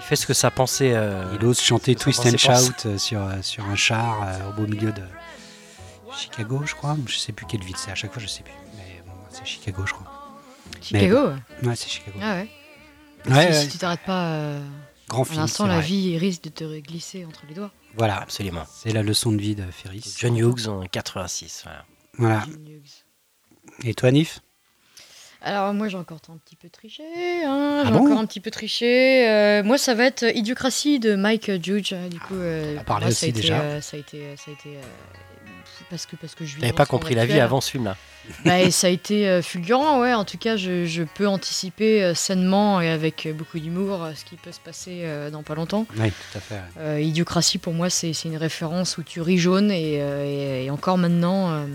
[0.00, 0.92] Il fait ce que ça pensait.
[0.94, 2.36] euh, Il ose chanter Twist and.
[2.38, 5.02] Shout euh, sur, euh, sur un char euh, au beau milieu de
[6.16, 6.96] Chicago, je crois.
[7.06, 8.52] Je sais plus quelle ville c'est, à chaque fois je sais plus.
[8.76, 10.06] Mais bon, c'est Chicago, je crois.
[10.80, 11.30] Chicago
[11.62, 12.18] Ouais, c'est Chicago.
[12.22, 12.48] Ah ouais.
[13.28, 14.60] Ouais, si, ouais, si tu t'arrêtes pas euh,
[15.08, 15.40] grand un film.
[15.42, 17.70] instant, c'est la vie risque de te glisser entre les doigts.
[17.96, 18.64] Voilà, Absolument.
[18.72, 20.14] c'est la leçon de vie de Ferris.
[20.18, 21.64] John Hughes en 86.
[22.18, 22.44] Voilà.
[23.84, 24.40] Et toi, Nif?
[25.44, 27.02] Alors moi j'ai encore un petit peu triché,
[27.44, 28.04] hein, Ah j'ai bon?
[28.04, 29.28] encore un petit peu triché.
[29.28, 31.92] Euh, moi ça va être Idiocratie de Mike Judge.
[32.10, 33.60] Du coup, euh, on a parlé aussi ça a été, déjà.
[33.60, 34.80] euh, ça a été, ça a été euh,
[35.92, 37.96] parce que parce que je dans pas compris la vie avant ce film-là.
[38.44, 40.14] Bah, et ça a été euh, fulgurant, ouais.
[40.14, 44.12] En tout cas, je, je peux anticiper euh, sainement et avec euh, beaucoup d'humour euh,
[44.14, 45.86] ce qui peut se passer euh, dans pas longtemps.
[45.96, 46.54] Oui, tout à fait.
[46.54, 46.60] ouais.
[46.78, 49.72] Euh, Idiocratie, pour moi, c'est une référence où tu ris jaune.
[49.72, 51.66] Et, euh, et- et encore maintenant, euh,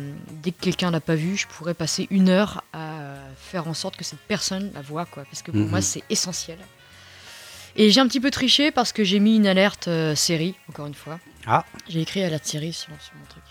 [0.42, 2.92] dès que quelqu'un l'a pas vu, je pourrais passer une heure à
[3.38, 5.26] faire en sorte que cette personne la voit, quoi.
[5.26, 5.70] Parce que pour Mhm.
[5.70, 6.60] moi, c'est essentiel.
[7.76, 10.86] Et j'ai un petit peu triché parce que j'ai mis une alerte euh, série, encore
[10.88, 11.20] une fois.
[11.46, 11.66] Ah.
[11.90, 13.44] J'ai écrit alerte série sur, sur mon truc.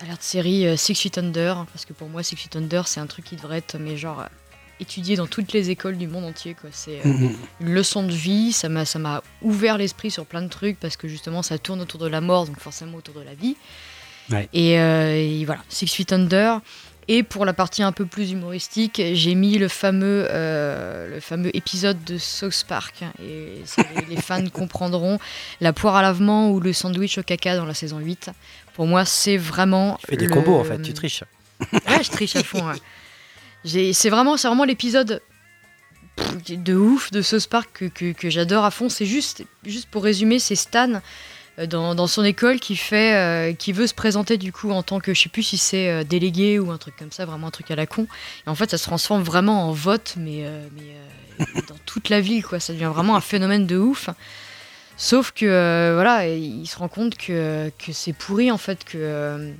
[0.00, 3.06] Alerte série euh, Six Feet Under, parce que pour moi, Six Feet Under, c'est un
[3.06, 4.26] truc qui devrait être, mais genre, euh,
[4.80, 6.70] étudié dans toutes les écoles du monde entier, quoi.
[6.72, 7.00] C'est.
[7.04, 7.28] euh,
[7.60, 10.96] une leçon de vie, ça m'a ça m'a ouvert l'esprit sur plein de trucs parce
[10.96, 13.56] que justement ça tourne autour de la mort, donc forcément autour de la vie.
[14.30, 14.48] Ouais.
[14.52, 16.60] Et, euh, et voilà, Six Feet Under.
[17.10, 21.48] Et pour la partie un peu plus humoristique, j'ai mis le fameux, euh, le fameux
[21.56, 23.02] épisode de South Park.
[23.24, 25.18] Et ça, les, les fans comprendront
[25.62, 28.28] la poire à lavement ou le sandwich au caca dans la saison 8.
[28.78, 29.96] Pour moi, c'est vraiment.
[30.00, 31.24] Tu fais des le- combos en fait, tu triches.
[31.72, 32.64] Ouais, je triche à fond.
[32.64, 33.92] ouais.
[33.92, 35.20] C'est vraiment, c'est vraiment l'épisode
[36.48, 38.88] de ouf de South Park que, que, que j'adore à fond.
[38.88, 41.00] C'est juste, juste pour résumer, c'est Stan
[41.58, 44.84] euh, dans, dans son école qui fait, euh, qui veut se présenter du coup en
[44.84, 47.48] tant que, je sais plus si c'est euh, délégué ou un truc comme ça, vraiment
[47.48, 48.06] un truc à la con.
[48.46, 52.20] Et en fait, ça se transforme vraiment en vote, mais, euh, mais dans toute la
[52.20, 52.60] ville, quoi.
[52.60, 54.08] Ça devient vraiment un phénomène de ouf.
[55.00, 58.98] Sauf que euh, voilà, il se rend compte que, que c'est pourri en fait, que,
[58.98, 59.52] euh,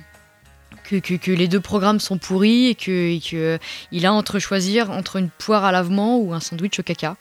[0.83, 3.57] que, que, que les deux programmes sont pourris et que, et que
[3.93, 7.15] il a entre choisir entre une poire à lavement ou un sandwich au caca.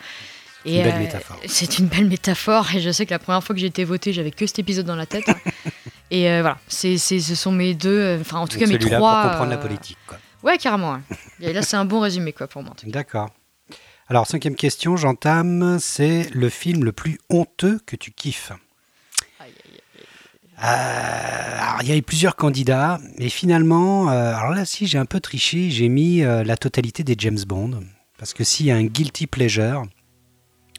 [0.66, 1.36] Une belle euh, métaphore.
[1.46, 4.12] C'est une belle métaphore et je sais que la première fois que j'ai été votée,
[4.12, 5.24] j'avais que cet épisode dans la tête.
[6.10, 8.72] et euh, voilà, c'est, c'est- ce sont mes deux, euh, enfin en tout Donc cas
[8.72, 9.22] mes trois.
[9.22, 9.96] pour comprendre la euh, politique.
[10.08, 10.18] quoi.
[10.42, 10.94] Ouais, carrément.
[10.94, 11.00] ouais.
[11.40, 12.74] Et là, c'est un bon résumé quoi pour moi.
[12.84, 13.30] D'accord.
[14.09, 15.78] Alors, cinquième question, j'entame.
[15.80, 18.52] C'est le film le plus honteux que tu kiffes
[20.61, 25.04] Euh, alors, il y avait plusieurs candidats, mais finalement, euh, alors là, si j'ai un
[25.06, 27.78] peu triché, j'ai mis euh, la totalité des James Bond.
[28.18, 29.84] Parce que s'il y a un guilty pleasure,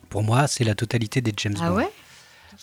[0.09, 1.75] pour moi, c'est la totalité des James Ah Bond.
[1.77, 1.89] ouais?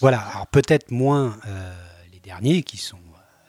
[0.01, 1.75] Voilà, alors peut-être moins euh,
[2.13, 2.99] les derniers qui sont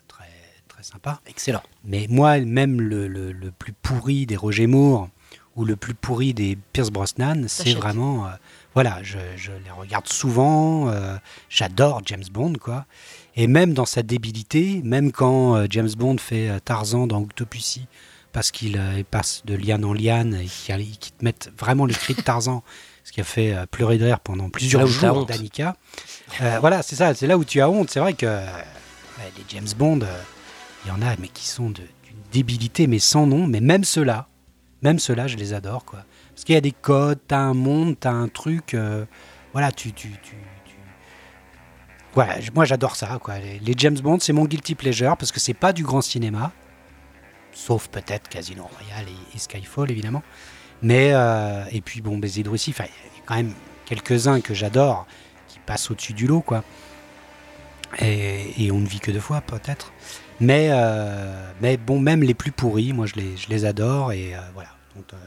[0.08, 0.30] très,
[0.70, 1.20] très sympas.
[1.28, 1.64] Excellent.
[1.84, 5.10] Mais moi, même le, le- le plus pourri des Roger Moore
[5.58, 8.28] ou le plus pourri des Pierce Brosnan, c'est vraiment.
[8.28, 8.30] euh,
[8.74, 10.88] voilà, je, je les regarde souvent.
[10.90, 11.18] euh,
[11.50, 12.86] J'adore James Bond, quoi.
[13.36, 17.88] Et même dans sa débilité, même quand euh, James Bond fait euh, Tarzan dans Octopussy,
[18.34, 21.94] parce qu'il euh, il passe de liane en liane et qu'il te mette vraiment le
[21.94, 22.64] cri de Tarzan,
[23.04, 25.30] ce qui a fait euh, pleurer de rire pendant plusieurs là où t'as jours honte.
[25.30, 25.76] d'Annika.
[26.42, 27.90] Euh, voilà, c'est ça, c'est là où tu as honte.
[27.90, 28.46] C'est vrai que euh,
[29.38, 30.22] les James Bond, euh,
[30.86, 33.48] il y en a, mais qui sont de- d'une débilité, mais sans nom.
[33.48, 34.28] Mais même ceux-là,
[34.82, 36.06] même ceux-là, je les adore, quoi.
[36.34, 38.74] Parce qu'il y a des codes, t'as un monde, t'as un truc.
[38.74, 39.06] euh,
[39.54, 40.76] voilà, tu, tu, tu, tu-
[42.14, 43.40] Voilà, moi j'adore ça, quoi.
[43.40, 46.52] Les, James Bond, c'est mon guilty pleasure parce que c'est pas du grand cinéma,
[47.54, 50.24] sauf peut-être Casino Royale et, Skyfall, évidemment.
[50.84, 52.90] Mais euh, et puis bon, Baiser de Russie, il y a
[53.26, 53.54] quand même
[53.86, 55.08] quelques-uns que j'adore
[55.48, 56.64] qui passent au-dessus du lot, quoi.
[58.00, 59.92] Et on ne vit que deux fois, peut-être.
[60.40, 64.12] Mais, euh, mais bon, même les plus pourris, moi je les, je les adore.
[64.12, 64.70] Et euh, voilà.
[64.96, 65.18] Donc, euh,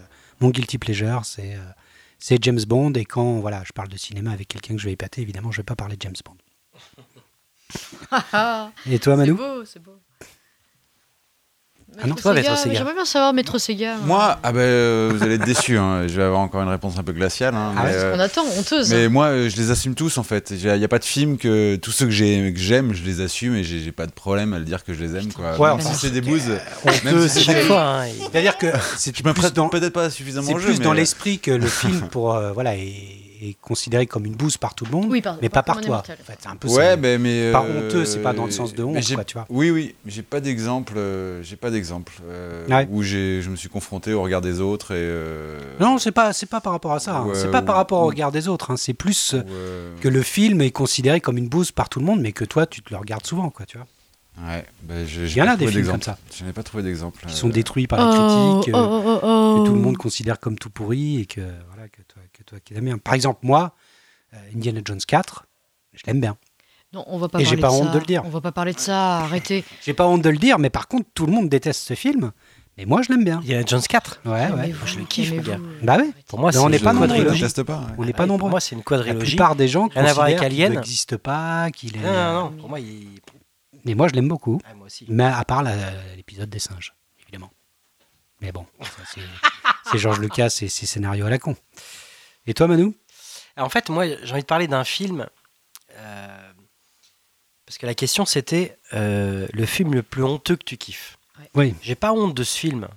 [0.41, 1.59] mon guilty pleasure, c'est
[2.19, 2.93] c'est James Bond.
[2.93, 5.59] Et quand voilà, je parle de cinéma avec quelqu'un que je vais épater, évidemment, je
[5.59, 6.37] vais pas parler de James Bond.
[8.87, 9.99] Et toi, c'est Manu beau, c'est beau.
[12.03, 12.75] Ah non, toi, Maître Sega, Sega.
[12.77, 13.97] J'aimerais bien savoir Maître Sega.
[14.07, 15.77] Moi, ah ben, euh, vous allez être déçus.
[15.77, 16.07] hein.
[16.07, 17.55] Je vais avoir encore une réponse un peu glaciale.
[17.55, 18.91] hein, Ah mais, ouais, euh, On attend, honteuse.
[18.91, 20.51] mais moi, euh, je les assume tous en fait.
[20.51, 23.21] Il n'y a pas de film que tous ceux que j'ai- que j'aime, je les
[23.21, 25.33] assume et j'ai pas de problème à le dire que je les aime.
[25.33, 25.59] Quoi.
[25.59, 26.45] Ouais, Même si c'est des bouses,
[26.85, 28.67] honteux, même si c'est c'est- fois, hein, C'est-à-dire que
[28.97, 31.51] c'est je me plus prête dans, peut-être pas suffisamment c'est plus dans mais- l'esprit que
[31.51, 32.77] le film pour euh, voilà
[33.43, 35.99] est considéré comme une bouse par tout le monde, Oui, par- mais pas par toi.
[35.99, 36.97] En fait, c'est un peu Ouais, ça.
[36.97, 39.35] mais, mais Pas euh, honteux, c'est pas dans le sens de honte, mais quoi, tu
[39.35, 39.47] vois.
[39.49, 40.95] Oui, oui, mais j'ai pas d'exemple.
[40.97, 42.87] euh, j'ai pas d'exemple euh, Ouais.
[42.91, 44.99] où j'ai, je me suis confronté au regard des autres et.
[44.99, 47.17] euh, Non, c'est pas c'est pas par rapport à ça.
[47.19, 47.27] hein.
[47.27, 48.71] Ouais, c'est pas par ou- rapport au regard des autres.
[48.71, 48.77] hein.
[48.77, 49.35] C'est plus
[50.01, 52.67] que le film est considéré comme une bouse par tout le monde, mais que toi
[52.67, 53.67] tu te le regardes souvent, quoi.
[53.67, 53.87] Tu vois.
[54.49, 56.17] Ouais, bah, j'ai, Il y en a des films comme ça.
[56.35, 57.27] Je n'ai pas trouvé d'exemple.
[57.27, 59.61] Qui sont détruits par la Oh, critique, oh, oh, oh, oh.
[59.63, 61.41] que tout le monde considère comme tout pourri et que
[61.75, 62.99] voilà que toi que toi qui l'aimes bien.
[62.99, 63.75] Par exemple, moi,
[64.35, 65.47] euh, Indiana Jones 4,
[65.95, 66.37] je l'aime bien.
[66.93, 67.93] Non, on va pas Et j'ai pas de honte ça.
[67.95, 68.23] de le dire.
[68.25, 69.65] On va pas parler de ça, arrêtez.
[69.83, 72.33] J'ai pas honte de le dire, mais par contre, tout le monde déteste ce film.
[72.77, 73.41] Mais moi, je l'aime bien.
[73.45, 74.23] il y a Jones 4.
[74.25, 74.75] Ouais, ouais.
[74.87, 75.85] Je le kiffe, le calmez-vous.
[75.87, 76.13] Bah oui.
[76.27, 77.25] Pour moi, on une n'est pas nombreux.
[77.25, 77.33] Pas.
[77.33, 77.87] ouais.
[77.99, 78.39] On n'est pas Ouais, nombreux.
[78.41, 79.27] Pour moi, c'est une La quadrilogie.
[79.37, 80.75] plupart des gens Rien à voir avec Alien.
[80.75, 82.01] n'existe pas, qu'il est.
[82.01, 82.57] Non, non, non.
[82.57, 83.07] Pour moi, il...
[83.85, 84.61] Mais moi, je l'aime beaucoup.
[84.69, 85.07] Ah, moi aussi.
[85.09, 85.77] Mais à part la-
[86.17, 86.93] l'épisode des singes,
[87.23, 87.51] évidemment.
[88.41, 88.67] Mais bon,
[89.93, 91.55] c'est Georges Lucas et ses scénarios à la con.
[92.51, 92.93] Et toi, Manu
[93.55, 95.29] Alors, en fait, moi, j'ai envie de parler d'un film.
[95.97, 96.53] euh,
[97.65, 101.17] parce que la question, c'était euh, le film le plus honteux que tu kiffes.
[101.55, 101.75] Oui.
[101.83, 102.89] J'ai pas honte de ce film.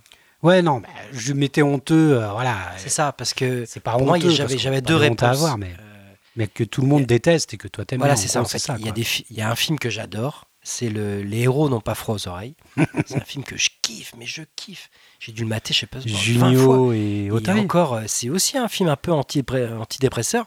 [0.41, 2.57] Ouais, non, mais je m'étais honteux, euh, voilà.
[2.77, 4.27] C'est ça, parce que C'est pas pour honteux.
[4.27, 5.21] moi, j'avais deux réponses.
[5.21, 8.15] à avoir, mais, Euh, mais que tout le monde déteste et que toi t'aimes Voilà,
[8.15, 8.41] c'est ça.
[8.41, 8.91] En fait, ça, il y, a quoi.
[8.93, 10.47] des fi- il y a un film que j'adore.
[10.63, 12.55] C'est le Les héros n'ont pas froid aux oreilles.
[13.05, 14.89] c'est un film que je kiffe, mais je kiffe.
[15.25, 16.21] J'ai dû le mater, je sais pas, genre 20 fois.
[16.49, 17.59] Junio et Et Otari.
[17.61, 19.43] encore, euh, c'est aussi un film un peu anti-
[19.79, 20.45] antidépresseur.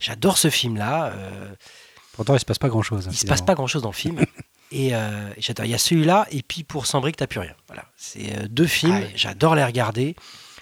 [0.00, 1.12] J'adore ce film-là.
[1.14, 1.52] euh,
[2.12, 3.08] Pourtant, il se passe pas grand chose.
[3.10, 4.20] il se passe pas grand-chose dans le film.
[4.70, 5.64] Et, euh, j'adore.
[5.64, 7.54] Il y a celui-là, et puis pour Sambrique, t'as plus rien.
[7.68, 7.84] Voilà.
[7.96, 9.00] C'est deux films.
[9.02, 10.14] Ah, J'adore les regarder.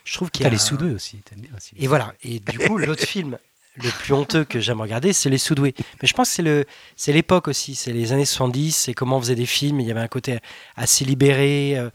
[0.04, 1.18] Je trouve qu'il y a les un- sous-deux aussi.
[1.76, 2.14] Et voilà.
[2.22, 3.36] Et du coup, l'autre film
[3.74, 5.74] le plus honteux que j'aime regarder, c'est Les Soudoués.
[6.00, 6.64] Mais je pense que
[6.96, 7.74] c'est l'époque aussi.
[7.74, 8.70] C'est les années 70.
[8.76, 9.80] C'est comment on faisait des films.
[9.80, 10.38] Il y avait un côté
[10.76, 11.76] assez libéré.
[11.76, 11.90] euh,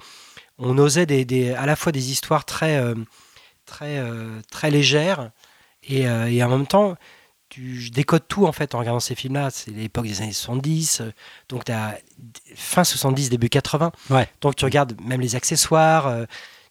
[0.62, 2.96] On osait des, des- à la fois des histoires très, euh,
[3.66, 5.32] très, euh, très légères
[5.84, 6.96] et, euh, et en même temps.
[7.50, 9.50] Tu, je décode tout en fait en regardant ces films-là.
[9.52, 11.12] C'est l'époque des années 70, euh,
[11.50, 11.98] donc tu as
[12.56, 13.92] fin 70, début 80.
[14.10, 14.30] Ouais.
[14.40, 16.08] Donc tu regardes même les accessoires,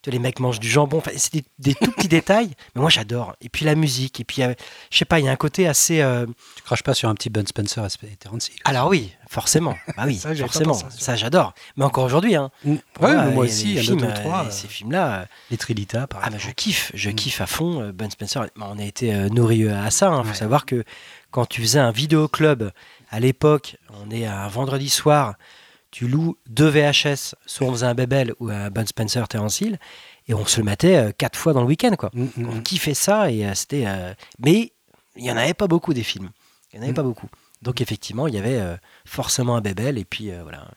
[0.07, 0.97] les mecs mangent du jambon.
[0.97, 3.35] Enfin, c'est des, des tout petits détails, mais moi j'adore.
[3.41, 4.53] Et puis la musique, et puis euh,
[4.89, 6.01] je sais pas, il y a un côté assez.
[6.01, 6.25] euh,
[6.55, 8.55] Tu craches pas sur un petit Bun Spencer et Terence Hill.
[8.65, 9.75] Alors oui, forcément.
[9.97, 10.73] Ah oui, Ça, forcément.
[10.73, 10.87] ça.
[10.89, 11.53] Ça j'adore.
[11.75, 12.49] Mais encore aujourd'hui, hein.
[12.63, 12.71] Mm.
[12.71, 14.45] Ouais, il moi y a aussi, des il y a films, deux ou euh, trois.
[14.45, 15.27] euh, Ces films-là.
[15.51, 16.55] Les Trilita, par ah mais je exemple.
[16.55, 17.15] kiffe, je Mm.
[17.15, 18.45] kiffe à fond Ben Spencer.
[18.59, 20.07] On a été nourris à ça.
[20.17, 20.35] Il faut Ouais.
[20.35, 20.83] savoir que
[21.29, 22.71] quand tu faisais un vidéoclub
[23.11, 25.35] à l'époque, on est un vendredi soir,
[25.91, 29.77] tu loues deux VHS, soit on faisait un Bebel ou un Ben Spencer Terence Hill,
[30.27, 31.95] et on se le matait euh, quatre fois dans le week-end.
[31.97, 32.09] quoi.
[32.13, 32.63] Mm, mm, On mm.
[32.63, 33.83] kiffait ça et euh, c'était.
[33.87, 34.71] euh, Mais
[35.15, 36.29] il y en avait pas beaucoup des films.
[36.71, 36.95] Il y en avait Mm.
[36.95, 37.27] pas beaucoup.
[37.61, 38.59] Donc effectivement, il y avait
[39.05, 40.67] forcément un Bebel et puis voilà.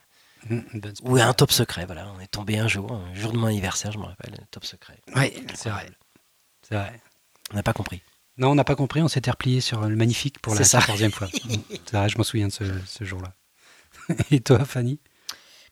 [0.50, 1.02] Mm, Spencer.
[1.04, 1.86] Ou un top secret.
[1.86, 4.64] Voilà, on est tombé un jour, un jour de mon anniversaire, je me rappelle, top
[4.66, 5.00] secret.
[5.16, 5.88] Ouais, c'est vrai.
[6.68, 7.00] C'est vrai.
[7.52, 8.02] On n'a pas compris.
[8.36, 10.80] Non, on n'a pas compris, on s'était replié sur le magnifique pour la C'est ça.
[10.80, 11.28] 14e fois.
[11.86, 13.32] C'est vrai, je m'en souviens de ce, ce jour-là.
[14.30, 14.98] Et toi, Fanny?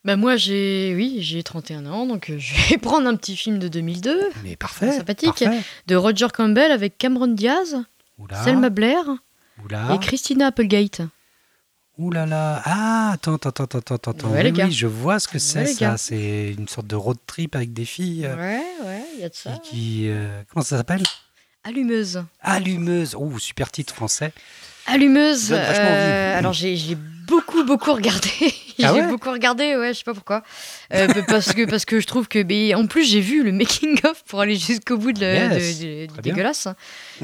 [0.05, 3.61] Bah moi j'ai oui j'ai 31 ans donc euh, je vais prendre un petit film
[3.61, 4.91] de 2002 Mais parfait.
[4.91, 5.29] Sympathique.
[5.45, 5.61] parfait.
[5.87, 7.77] de Roger Campbell avec Cameron Diaz,
[8.19, 8.43] Oula.
[8.43, 9.05] Selma Blair
[9.65, 9.95] Oula.
[9.95, 11.03] et Christina Applegate.
[11.99, 12.63] Ouh là là.
[12.65, 14.31] Ah, attends, attends, attends, attends, attends.
[14.31, 15.97] Ouais, oui, oui, je vois ce que c'est Ouais, ça.
[15.99, 19.29] C'est une sorte de road trip avec des filles euh, Ouais ouais il y a
[19.29, 19.53] de ça.
[19.63, 21.03] qui, euh, comment ça s'appelle?
[21.63, 22.25] Allumeuse.
[22.41, 23.15] Allumeuse.
[23.15, 24.33] Ouh, super titre français.
[24.87, 25.53] Allumeuse.
[25.53, 26.97] Euh, alors j'ai
[27.33, 28.29] beaucoup beaucoup regardé.
[28.79, 30.43] j'ai Ah ouais beaucoup regardé, ouais, je sais pas pourquoi.
[30.93, 33.99] Euh, parce que parce que je trouve que mais en plus j'ai vu le making
[34.05, 35.79] of pour aller jusqu'au bout de, la- Yes.
[35.81, 36.69] de- de- dégueulasse.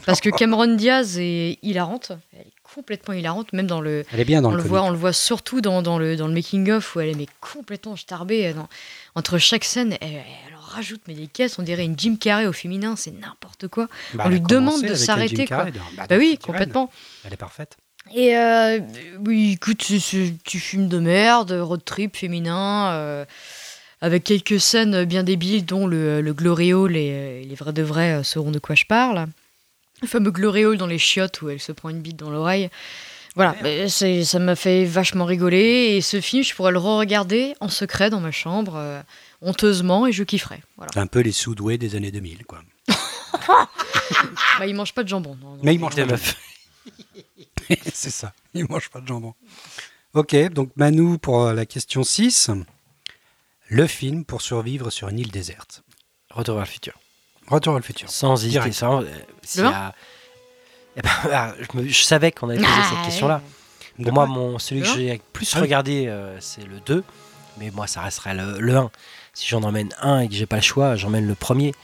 [0.06, 2.12] Parce que Cameron Diaz est hilarante.
[2.32, 4.04] Elle est complètement hilarante, même dans le.
[4.12, 6.26] Elle est bien dans on le voit, on le voit surtout dans, dans le dans
[6.28, 8.46] le making of où elle est mais complètement starbée.
[8.48, 8.68] euh, dans-
[9.14, 10.08] entre chaque scène, elle,
[10.48, 11.58] elle en rajoute mais des caisses.
[11.58, 13.88] On dirait une Jim Carrey au féminin, c'est n'importe quoi.
[14.14, 15.66] Bah, on lui demande de s'arrêter, bah,
[16.08, 16.90] Bah oui, complètement.
[17.24, 17.76] Elle est parfaite.
[18.14, 18.80] Et euh,
[19.26, 23.24] oui, écoute, c'est c'est un petit film de merde, road trip féminin, euh,
[24.00, 28.12] avec quelques scènes bien débiles, dont le, le glory hole, et les vrais de vrais
[28.14, 29.26] euh, sauront de quoi je parle.
[30.02, 32.70] Le fameux glory hole dans les chiottes où elle se prend une bite dans l'oreille.
[33.34, 35.94] Voilà, mais c'est- ça m'a fait vachement rigoler.
[35.96, 39.00] Et ce film, je pourrais le re-regarder en secret dans ma chambre, euh,
[39.42, 40.60] honteusement, et je kifferais.
[40.76, 40.90] Voilà.
[40.96, 42.60] Un peu les sous-doués des années 2000, quoi.
[44.58, 45.36] Bah, il mange pas de jambon.
[45.40, 45.58] non, non.
[45.62, 46.34] Mais il mange Des meufs.
[47.94, 49.34] C'est ça, il mange pas de jambon.
[50.14, 52.50] Ok, donc Manu pour euh, la question 6.
[53.68, 55.82] Le film pour survivre sur une île déserte.
[56.30, 56.94] Retour vers le futur.
[57.48, 58.08] Retour à le futur.
[58.10, 58.72] Sans hésiter.
[58.72, 59.06] Sans, euh,
[60.96, 63.04] Eh ben, ah, je, me- je savais qu'on allait poser Ah, cette ouais.
[63.04, 63.42] question-là.
[64.02, 67.04] Pour moi, mon, celui que j'ai plus Ah regardé, euh, c'est le 2.
[67.58, 68.90] Mais moi, ça resterait le, le 1.
[69.34, 71.74] Si j'en emmène un et que j'ai pas le choix, j'emmène le premier.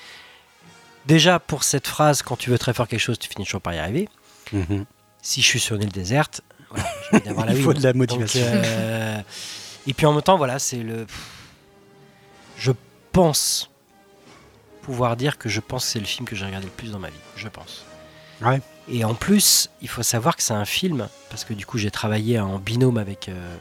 [1.07, 3.75] Déjà, pour cette phrase, quand tu veux très fort quelque chose, tu finis toujours par
[3.75, 4.09] y arriver.
[4.53, 4.85] Mhm.
[5.27, 7.93] Si je suis sur une île déserte, voilà, envie d'avoir la Il faut de la
[7.93, 8.41] Donc, motivation.
[8.45, 9.21] euh,
[9.87, 11.07] et puis en même temps, voilà, c'est le.
[12.59, 12.73] Je
[13.13, 13.71] pense
[14.83, 16.99] pouvoir dire que je pense que c'est le film que j'ai regardé le plus dans
[16.99, 17.17] ma vie.
[17.37, 17.85] Je pense.
[18.43, 18.61] Ouais.
[18.89, 21.91] Et en plus, il faut savoir que c'est un film, parce que du coup, j'ai
[21.91, 23.57] travaillé en binôme avec euh,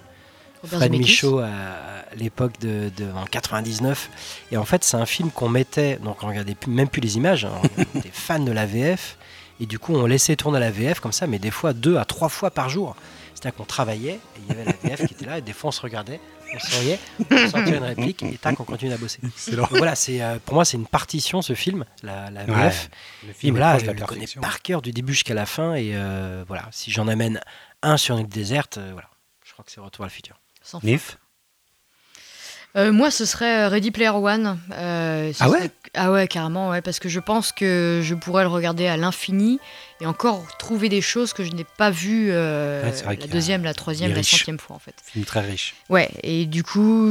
[0.66, 0.92] Fred.
[0.92, 4.10] Michaud à, à l'époque de, de- en 99.
[4.52, 7.16] Et en fait, c'est un film qu'on mettait, donc on regardait plus- même plus les
[7.16, 7.54] images, hein,
[7.96, 9.18] on était fan de la VF.
[9.64, 12.04] Et du coup, on laissait tourner la VF comme ça, mais des fois deux à
[12.04, 12.98] trois fois par jour.
[13.34, 15.70] C'est-à-dire qu'on travaillait, et il y avait la VF qui était là, et des fois
[15.70, 16.20] on se regardait,
[16.54, 17.00] on souriait,
[17.32, 19.22] on sortait une réplique, et tac, on continue à bosser.
[19.54, 22.90] Donc voilà, c'est, euh, pour moi, c'est une partition ce film, la, la Ouais, VF.
[23.24, 25.76] Le Et film est voilà, je le connais par cœur du début jusqu'à la fin.
[25.76, 27.40] Et euh, voilà, si j'en amène
[27.84, 29.08] un sur une île déserte, euh, voilà,
[29.46, 30.36] je crois que c'est Retour à le futur.
[30.62, 30.84] Sans.
[30.84, 31.18] Nif?
[32.76, 34.58] Euh, moi, ce serait Ready Player One.
[34.74, 38.42] Euh, Ah ouais serait- Ah ouais, carrément, ouais, parce que je pense que je pourrais
[38.44, 39.60] le regarder à l'infini
[40.02, 43.76] et encore trouver des choses que je n'ai pas vues euh, Ouais, la deuxième, la
[43.76, 44.96] troisième, la centième fois en fait.
[45.06, 45.76] Film très riche.
[45.90, 47.06] Ouais, et du coup,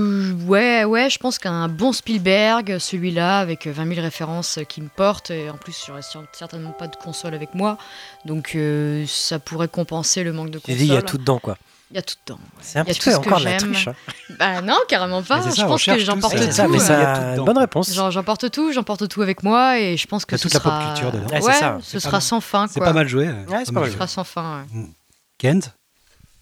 [0.49, 5.31] ouais, ouais, je pense qu'un bon Spielberg, celui-là, avec 20 000 références qui me portent,
[5.31, 7.79] et en plus, j'aurais cer- certainement pas de console avec moi,
[8.25, 10.81] donc euh, ça pourrait compenser le manque de console.
[10.81, 11.57] il y a tout dedans, quoi.
[11.93, 12.41] Il y a tout dedans.
[12.63, 13.73] C'est un petit peu ce que encore la j'aime.
[13.73, 13.89] triche.
[13.89, 13.95] hein.
[14.39, 15.43] Bah non, carrément pas.
[15.43, 16.51] Je ça, pense que j'emporte tout.
[16.51, 17.45] Ça, mais euh, c'est il y a tout une dedans.
[17.45, 17.93] bonne réponse.
[17.95, 20.87] J'en- J'emporte tout, j'emporte tout avec moi et je pense que toute la pop sera...
[20.95, 21.29] culture dedans.
[21.29, 21.79] Ouais, ça.
[21.83, 22.87] ce sera sans fin C'est quoi.
[22.89, 23.29] pas mal joué.
[23.29, 24.65] euh, Ouais, c'est pas mal Ce sera sans fin.
[24.75, 24.87] ouais.
[25.39, 25.75] Kent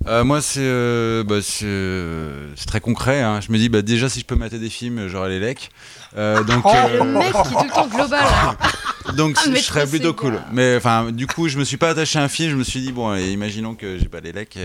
[0.06, 3.20] Euh, moi, c'est euh, bah, euh, c'est très concret.
[3.20, 3.40] hein.
[3.40, 5.70] Je me dis, bah, déjà, si je peux mater des films, j'aurai les lecs.
[6.16, 8.24] Euh, donc, Oh, euh, le mec qui est tout le temps global.
[9.16, 10.32] donc Ah, je mais serais plutôt cool.
[10.32, 10.44] bien.
[10.52, 12.50] Mais enfin, du coup, je me suis pas attaché à un film.
[12.50, 14.58] Je me suis dit, bon, allez, imaginons que j'ai pas les lecs.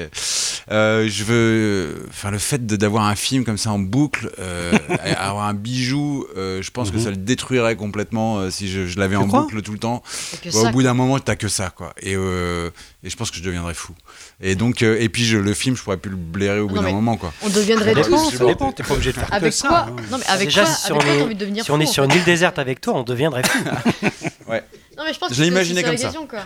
[0.72, 4.72] Euh, je veux, enfin, le fait de- d'avoir un film comme ça en boucle, euh,
[5.20, 7.04] avoir un bijou, euh, je pense que Mhm.
[7.04, 10.02] ça le détruirait complètement euh, si je, je l'avais en boucle tout le temps.
[10.44, 11.94] Bah, ça, au bout d'un moment, t'as que ça, quoi.
[12.02, 12.72] Et, euh,
[13.04, 13.94] et je pense que je deviendrais fou.
[14.42, 16.76] Et donc, euh, et puis je, le film, je pourrais plus le blairer au bout
[16.78, 17.32] Non, d'un moment, quoi.
[17.44, 18.32] On deviendrait tous.
[18.36, 18.72] ça dépend.
[18.72, 19.68] T'es pas obligé de faire Avec que ça.
[19.68, 19.96] quoi hein.
[20.12, 22.12] Non mais avec Déjà, quoi Avec quoi envie de devenir Si on est sur une
[22.12, 23.60] île déserte avec toi, on deviendrait fou.
[24.98, 25.44] Non mais je pense que Je
[25.76, 26.04] ça comme la ça.
[26.04, 26.40] question, quoi.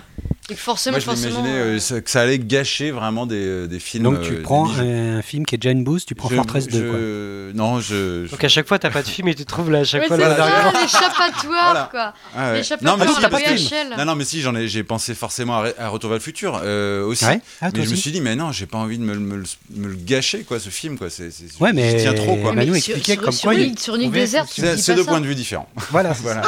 [0.49, 1.43] Et que forcément, Moi, je forcément.
[1.45, 4.03] euh, euh, que ça allait gâcher vraiment des, euh, des films.
[4.03, 6.67] Donc euh, tu des prends un film qui est Jane Booth, tu prends Je- Fortress
[6.67, 6.99] 2 quoi.
[6.99, 8.25] je- Non, je.
[8.25, 10.07] je- Donc à chaque fois, t'as pas de film et tu trouves là, à chaque
[10.07, 11.87] fois c'est l'échappatoire, Voilà.
[11.91, 12.13] quoi.
[12.35, 12.57] Ah ouais.
[12.57, 13.11] L'échappatoire, Non, mais
[13.57, 13.97] si, de.
[13.97, 16.59] Non, non, mais si, j'en ai, j'ai pensé forcément à, à Retour vers le futur
[16.63, 17.25] euh, aussi.
[17.25, 17.41] Ouais.
[17.61, 19.35] Ah, mais je me suis dit, mais non, j'ai pas envie de me, le- me
[19.37, 19.43] le-
[19.75, 21.09] me le gâcher, quoi, ce film, quoi.
[21.09, 22.51] C'est, c'est- Ouais, mais- je tiens trop, quoi.
[22.53, 25.03] Mais Manu expliquait comme sur quoi une il- île- Sur une île déserte, C'est, deux
[25.05, 25.69] points de vue différents.
[25.91, 26.13] Voilà.
[26.21, 26.41] voilà.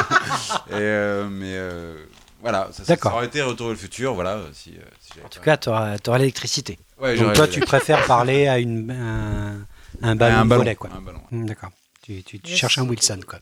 [0.72, 1.94] Euh, mais euh,
[2.42, 3.12] voilà, ça, ça, D'accord.
[3.12, 4.42] ça aurait été Retour vers le futur, voilà.
[4.52, 6.78] Si, euh, si j'avais En tout pas- cas, t'auras t'auras l'électricité.
[7.00, 9.66] ouais, Donc toi tu préfères parler à une un,
[10.02, 10.90] un ballon un ballon, volet quoi.
[10.94, 11.20] un ballon.
[11.30, 11.70] Hmm, D'accord.
[12.02, 12.58] Tu, tu- tu Yes.
[12.60, 13.38] cherches un Wilson quoi.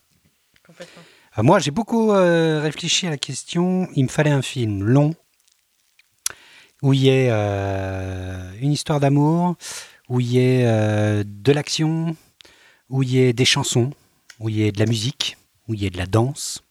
[0.66, 1.02] Complètement.
[1.38, 3.88] Euh, moi j'ai beaucoup euh, réfléchi à la question.
[3.96, 5.14] Il me fallait un film long
[6.82, 9.56] où il y ait euh, une histoire d'amour,
[10.08, 12.16] où il y ait euh, de l'action,
[12.88, 13.90] où il y ait des chansons,
[14.38, 15.36] où il y ait de la musique,
[15.68, 16.62] où il y ait de la danse.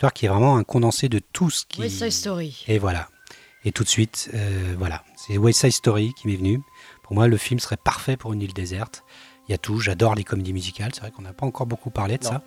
[0.00, 1.78] Histoire qui est vraiment un condensé de tout ce qui.
[1.78, 2.64] West Side Story.
[2.68, 3.10] Et voilà.
[3.66, 6.62] Et tout de suite, euh, voilà, c'est West Side Story qui m'est venu.
[7.02, 9.04] Pour moi, le film serait parfait pour une île déserte.
[9.46, 9.78] Il y a tout.
[9.78, 10.92] J'adore les comédies musicales.
[10.94, 12.30] C'est vrai qu'on n'a pas encore beaucoup parlé de Non.
[12.30, 12.42] ça.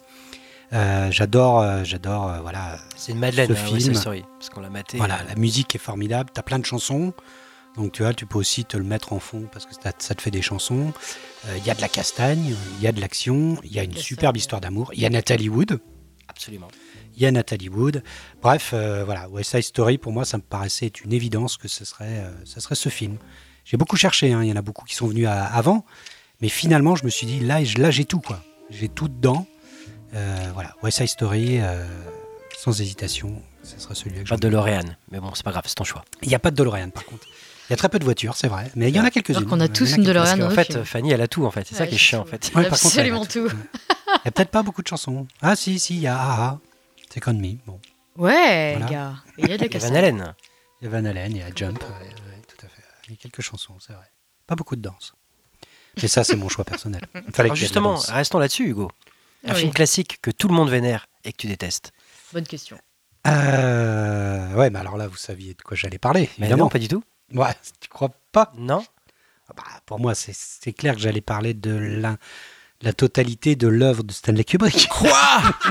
[0.73, 3.93] Euh, j'adore, euh, j'adore, euh, voilà, C'est une Madeleine, Ce hein, West Side film.
[3.93, 4.97] Story, parce qu'on l'a maté.
[4.97, 6.31] voilà, euh, la musique est formidable.
[6.33, 7.13] T'as plein de chansons.
[7.77, 10.15] Donc tu vois, tu peux aussi te le mettre en fond parce que ça, ça
[10.15, 10.91] te fait des chansons.
[11.45, 13.83] Euh, Il y a de la castagne, il y a de l'action, il y a
[13.83, 14.03] une Castagne.
[14.03, 14.89] superbe histoire d'amour.
[14.95, 15.79] Il y a Nathalie Wood.
[16.27, 16.69] Absolument.
[17.15, 18.03] Il y a Nathalie Wood.
[18.41, 21.85] Bref, euh, voilà, West Side Story, pour moi, ça me paraissait une évidence que ce
[21.85, 23.17] serait, euh, ce serait ce film.
[23.65, 25.85] J'ai beaucoup cherché, hein, il y en a beaucoup qui sont venus à- avant,
[26.41, 28.41] mais finalement, je me suis dit, là, là j'ai tout, quoi.
[28.69, 29.45] J'ai tout dedans.
[30.15, 31.85] Euh, voilà, West Side Story, euh,
[32.57, 35.63] sans hésitation, ce sera celui-là que je Pas de L'Oréal, mais bon, c'est pas grave,
[35.67, 36.03] c'est ton choix.
[36.21, 37.27] Il n'y a pas de DeLorean, par contre.
[37.69, 39.45] Il y a très peu de voitures, c'est vrai, mais il y en a quelques-unes.
[39.45, 40.83] Qu'on a en tous une DeLorean le fait, film.
[40.85, 41.65] Fanny, elle a tout, en fait.
[41.67, 42.51] C'est ça qui est chiant, en fait.
[42.53, 43.47] Ouais, contre, Absolument tout.
[43.49, 45.25] Il n'y a peut-être pas beaucoup de chansons.
[45.41, 46.59] Ah, si, si, il y a Ah,
[47.13, 47.57] c'est con me.
[47.65, 47.79] Bon.
[48.17, 48.91] Ouais, Voilà.
[48.91, 49.15] gars.
[49.37, 49.95] Il y a de la Et Van.
[49.95, 50.35] Halen.
[50.81, 52.81] Il y a Van Halen, il y a Jump, ouais, ouais, tout à fait.
[53.07, 54.05] Il y a quelques chansons, c'est vrai.
[54.47, 55.13] Pas beaucoup de danse.
[56.01, 57.01] Mais ça, c'est mon choix personnel.
[57.37, 58.09] Alors justement, danse.
[58.09, 58.89] restons là-dessus, Hugo.
[59.45, 61.91] Un oui, film classique que tout le monde vénère et que tu détestes.
[62.33, 62.77] Bonne question.
[63.27, 66.65] Euh, ouais, mais alors là, vous saviez de quoi j'allais parler, Mais évidemment.
[66.65, 67.03] non, pas du tout.
[67.33, 68.51] Ouais, tu crois pas?
[68.57, 68.83] Non
[69.49, 72.17] Ah bah, Pour moi, c'est- c'est clair que j'allais parler de la,
[72.83, 74.87] la totalité de l'œuvre de Stanley Kubrick.
[74.89, 75.17] Quoi?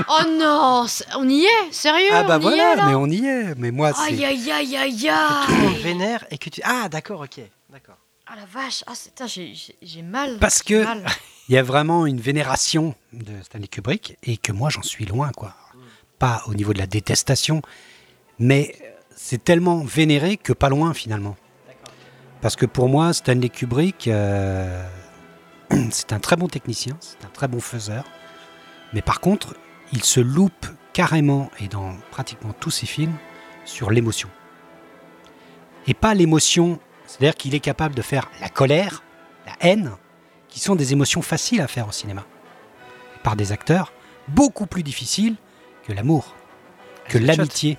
[0.09, 0.85] Oh non,
[1.17, 3.55] on y est Sérieux ah bah on y est, voilà, là mais on y est.
[3.57, 4.25] Mais moi, Aïe c'est...
[4.25, 5.09] aïe aïe aïe
[5.45, 6.61] Tout le monde aïe vénère et que tu.
[6.63, 7.39] Ah, d'accord, ok.
[7.71, 7.95] D'accord.
[8.25, 10.37] Ah la vache, ah, c'est- j'ai- j'ai j'ai mal.
[10.39, 10.85] Parce que-.
[11.49, 15.29] Il y a vraiment une vénération de Stanley Kubrick et que moi j'en suis loin
[15.35, 15.53] quoi.
[16.17, 17.61] Pas au niveau de la détestation,
[18.39, 18.73] mais
[19.13, 21.35] c'est tellement vénéré que pas loin finalement.
[22.41, 24.87] Parce que pour moi Stanley Kubrick euh,
[25.91, 28.05] c'est un très bon technicien, c'est un très bon faiseur,
[28.93, 29.55] mais par contre
[29.91, 33.15] il se loupe carrément et dans pratiquement tous ses films
[33.65, 34.29] sur l'émotion.
[35.87, 39.03] Et pas l'émotion, c'est-à-dire qu'il est capable de faire la colère,
[39.45, 39.91] la haine,
[40.47, 42.25] qui sont des émotions faciles à faire au cinéma.
[43.23, 43.91] Par des acteurs
[44.27, 45.35] beaucoup plus difficiles
[45.85, 46.35] que l'amour,
[47.09, 47.77] que l'amitié.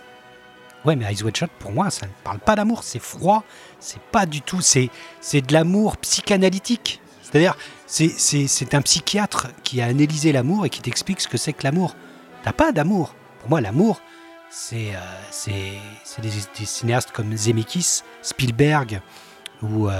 [0.85, 3.43] Ouais, mais Eyes Wide Shut, pour moi, ça ne parle pas d'amour, c'est froid,
[3.81, 4.91] c'est pas du tout, c'est,
[5.21, 7.01] c'est de l'amour psychanalytique.
[7.23, 7.57] C'est-à-dire,
[7.95, 11.53] c'est, c'est, c'est un psychiatre qui a analysé l'amour et qui t'explique ce que c'est
[11.53, 11.95] que l'amour.
[12.43, 13.15] T'as pas d'amour.
[13.41, 14.01] Pour moi, l'amour,
[14.51, 14.99] c'est, euh,
[15.31, 19.01] c'est, c'est des, des cinéastes comme Zemeckis, Spielberg,
[19.63, 19.93] ou euh,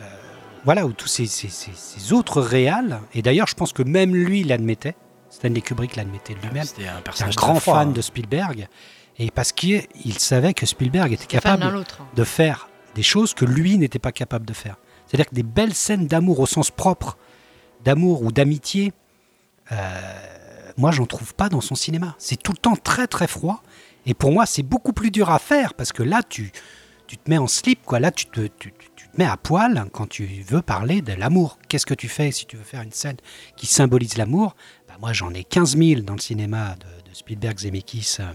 [0.00, 0.04] euh,
[0.64, 3.00] voilà, ou tous ces, ces- ces- ces autres réals.
[3.12, 4.94] Et d'ailleurs, je pense que même lui l'admettait.
[5.30, 6.62] Stanley Kubrick l'admettait lui-même.
[6.64, 7.90] C'était un C'est un grand fan hein.
[7.92, 8.68] de Spielberg.
[9.18, 11.84] Et parce qu'il il savait que Spielberg était capable
[12.14, 14.76] de faire des choses que lui n'était pas capable de faire.
[15.06, 17.16] C'est-à-dire que des belles scènes d'amour au sens propre,
[17.84, 18.92] d'amour ou d'amitié,
[19.72, 20.00] euh,
[20.76, 22.14] moi j'en trouve pas dans son cinéma.
[22.18, 23.62] C'est tout le temps très très froid.
[24.06, 26.52] Et pour moi c'est beaucoup plus dur à faire parce que là tu,
[27.06, 28.00] tu te mets en slip, quoi.
[28.00, 31.58] Là tu te, tu, tu- te mets à poil quand tu veux parler de l'amour.
[31.68, 33.16] Qu'est-ce que tu fais si tu veux faire une scène
[33.56, 34.56] qui symbolise l'amour?
[34.88, 38.32] Bah, Moi j'en ai 15 000 dans le cinéma de, de Spielberg, Zemeckis euh,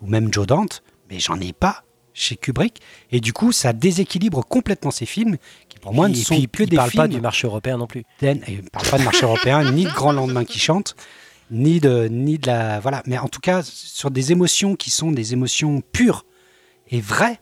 [0.00, 1.84] ou même Joe Dante, mais j'en ai pas
[2.14, 2.80] chez Kubrick.
[3.10, 5.36] Et du coup, ça déséquilibre complètement ces films
[5.68, 7.02] qui, pour moi, ne sont puis, que il des parle films.
[7.02, 8.04] pas du marché européen non plus.
[8.22, 10.94] et Il parle pas de marché européen, ni de Grand Lendemain qui chante,
[11.50, 12.80] ni de, ni de la.
[12.80, 13.02] Voilà.
[13.06, 16.24] Mais en tout cas, sur des émotions qui sont des émotions pures
[16.88, 17.40] et vraies,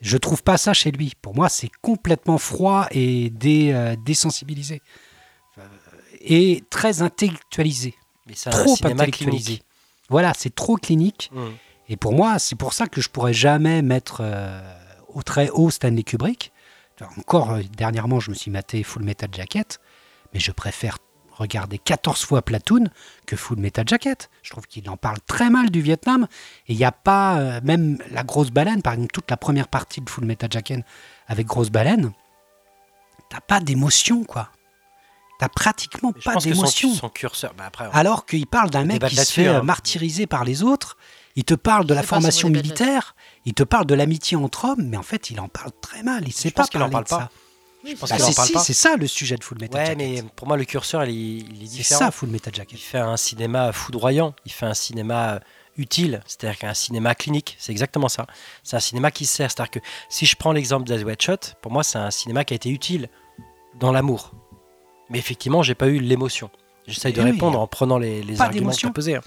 [0.00, 1.12] je trouve pas ça chez lui.
[1.22, 4.82] Pour moi, c'est complètement froid et dé- euh, désensibilisé.
[5.58, 5.62] Euh,
[6.20, 7.94] Et très intellectualisé.
[8.26, 9.44] Mais c'est Trop cinéma intellectualisé.
[9.44, 9.64] clinique.
[10.10, 11.30] Voilà, c'est trop clinique.
[11.32, 11.40] Mmh.
[11.88, 14.60] Et pour moi, c'est pour ça que je pourrais jamais mettre euh,
[15.08, 16.52] au très haut Stanley Kubrick.
[17.18, 19.80] Encore euh, dernièrement, je me suis maté Full Metal Jacket,
[20.32, 20.98] mais je préfère
[21.32, 22.84] regarder 14 fois Platoon
[23.26, 24.30] que Full Metal Jacket.
[24.42, 26.26] Je trouve qu'il en parle très mal du Vietnam.
[26.68, 29.68] Et il n'y a pas, euh, même la grosse baleine, par exemple, toute la première
[29.68, 30.80] partie de Full Metal Jacket
[31.26, 32.12] avec grosse baleine,
[33.30, 34.50] t'as pas d'émotion, quoi.
[35.40, 36.94] T'as pratiquement Mais pas que son, d'émotion.
[36.94, 37.54] son curseur.
[37.58, 39.62] Bah après, Alors qu'il parle d'un mec qui se fait hein.
[39.62, 40.96] martyriser par les autres,
[41.36, 43.14] il te parle de la C'est formation militaire,
[43.44, 46.24] il te parle de l'amitié entre hommes, mais en fait il en parle très mal,
[46.26, 47.18] il sait Je pas pense qu'il en parler parle de pas.
[47.34, 47.40] ça.
[47.84, 48.60] Oui, pense c'est Bah, c'est parle si, pas.
[48.60, 49.98] c'est ça le sujet de Full Metal ouais, Jacket.
[49.98, 51.98] mais pour moi, le curseur, il, est- il est c'est différent.
[51.98, 52.78] ça Full Metal Il Jacket.
[52.78, 55.40] fait un cinéma foudroyant, il fait un cinéma
[55.76, 58.26] utile, c'est-à-dire qu'un cinéma clinique, c'est exactement ça.
[58.62, 59.78] C'est un cinéma qui sert, c'est-à-dire que
[60.08, 62.70] si je prends l'exemple d'As Wet Shot, pour moi c'est un cinéma qui a été
[62.70, 63.08] utile
[63.80, 64.30] dans l'amour.
[65.10, 66.48] Mais effectivement, j'ai pas eu l'émotion.
[66.86, 68.88] J'essaye de Eh oui, répondre en prenant les, arguments que d'émotion.
[68.88, 69.14] tu as posés.
[69.16, 69.20] hein.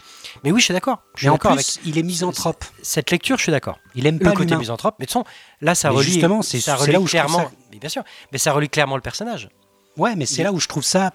[0.44, 1.02] Mais oui, je suis d'accord.
[1.28, 2.64] En plus, il est misanthrope.
[2.84, 3.80] cette lecture, je suis d'accord.
[3.96, 4.60] Il aime Le pas côté l'humain.
[4.60, 7.40] misanthrope, mais de toute façon, là ça Mais relie, justement, c'est- là où je clairement.
[7.40, 8.04] ça- Mais bien sûr.
[8.32, 9.50] Mais ça relie clairement le personnage.
[9.98, 11.14] Ouais, mais c'est là où je trouve ça,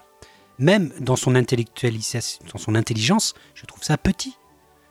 [0.59, 4.35] même dans son intellectualisation, dans son intelligence, je trouve ça petit.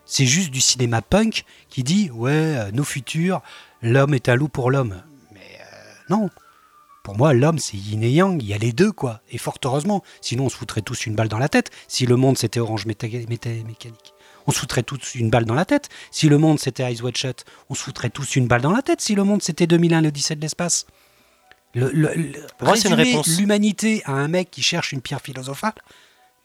[0.07, 3.41] C'est juste du cinéma punk qui dit ouais, euh, nos futurs,
[3.83, 5.03] l'homme est un loup pour l'homme.
[5.33, 6.31] Mais euh, non.
[7.03, 9.23] Pour moi, l'homme, c'est yin et yang, il y a les deux, quoi.
[9.31, 11.71] Et fort heureusement, sinon on se foutrait tous une balle dans la tête.
[11.89, 14.15] Si le monde c'était Orange Méta- Méta- Mécanique,
[14.47, 15.89] on se foutrait tous une balle dans la tête.
[16.13, 18.83] Si le monde c'était Eyes Wide Shut, on se foutrait tous une balle dans la
[18.83, 19.01] tête.
[19.01, 20.87] Si le monde c'était 2001, l'Odyssée de l'espace.
[21.75, 23.39] Le, le- le- Pour moi, c'est une résumer réponse.
[23.39, 25.73] l'humanité à un mec qui cherche une pierre philosophale.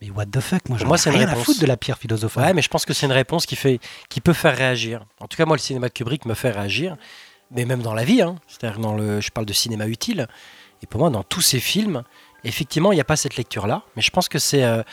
[0.01, 2.45] Mais what the fuck, moi moi, c'est rien à foutre de la pierre philosophale.
[2.45, 3.79] Ouais, mais je pense que c'est une réponse qui, fait,
[4.09, 5.05] qui peut faire réagir.
[5.19, 6.97] En tout cas, moi, le cinéma de Kubrick me fait réagir.
[7.51, 8.35] Mais même dans la vie, hein.
[8.47, 10.27] c'est-à-dire dans le, je parle de cinéma utile.
[10.81, 12.03] Et pour moi, dans tous ces films,
[12.43, 13.83] effectivement, il n'y a pas cette lecture-là.
[13.95, 14.83] Mais je pense que c'est euh,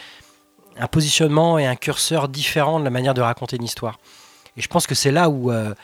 [0.78, 3.98] un positionnement et un curseur différent de la manière de raconter une histoire.
[4.56, 5.74] Et je pense que c'est là où euh,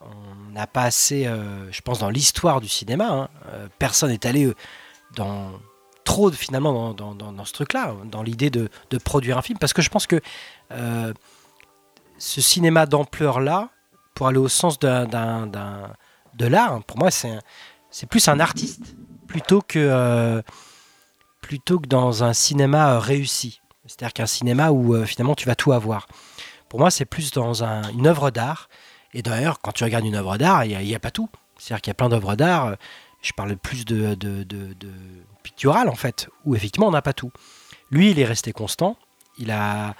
[0.00, 3.28] on n'a pas assez, euh, je pense, dans l'histoire du cinéma, hein,
[3.78, 4.52] personne n'est allé
[5.14, 5.52] dans
[6.04, 9.58] trop finalement dans, dans- dans- dans ce truc-là, dans l'idée de, de produire un film,
[9.58, 10.20] parce que je pense que
[12.18, 13.70] ce cinéma d'ampleur-là,
[14.14, 15.06] pour aller au sens d'un-
[16.36, 17.38] de l'art, hein, pour moi, c'est
[17.90, 18.94] c'est plus un artiste
[19.26, 20.42] plutôt que, euh,
[21.40, 23.60] plutôt que dans un cinéma euh, réussi.
[23.86, 26.06] C'est-à-dire qu'un cinéma où euh, finalement tu vas tout avoir.
[26.68, 28.68] Pour moi, c'est plus dans un- une œuvre d'art.
[29.14, 31.28] Et d'ailleurs, quand tu regardes une œuvre d'art, il n'y a, pas tout.
[31.56, 32.76] C'est-à-dire qu'il y a plein d'œuvres d'art.
[33.22, 34.90] Je parle plus de, de, de, de
[35.42, 37.30] pictural, en fait, où effectivement, on n'a pas tout.
[37.90, 38.98] Lui, il est resté constant.
[39.38, 39.94] Il, a,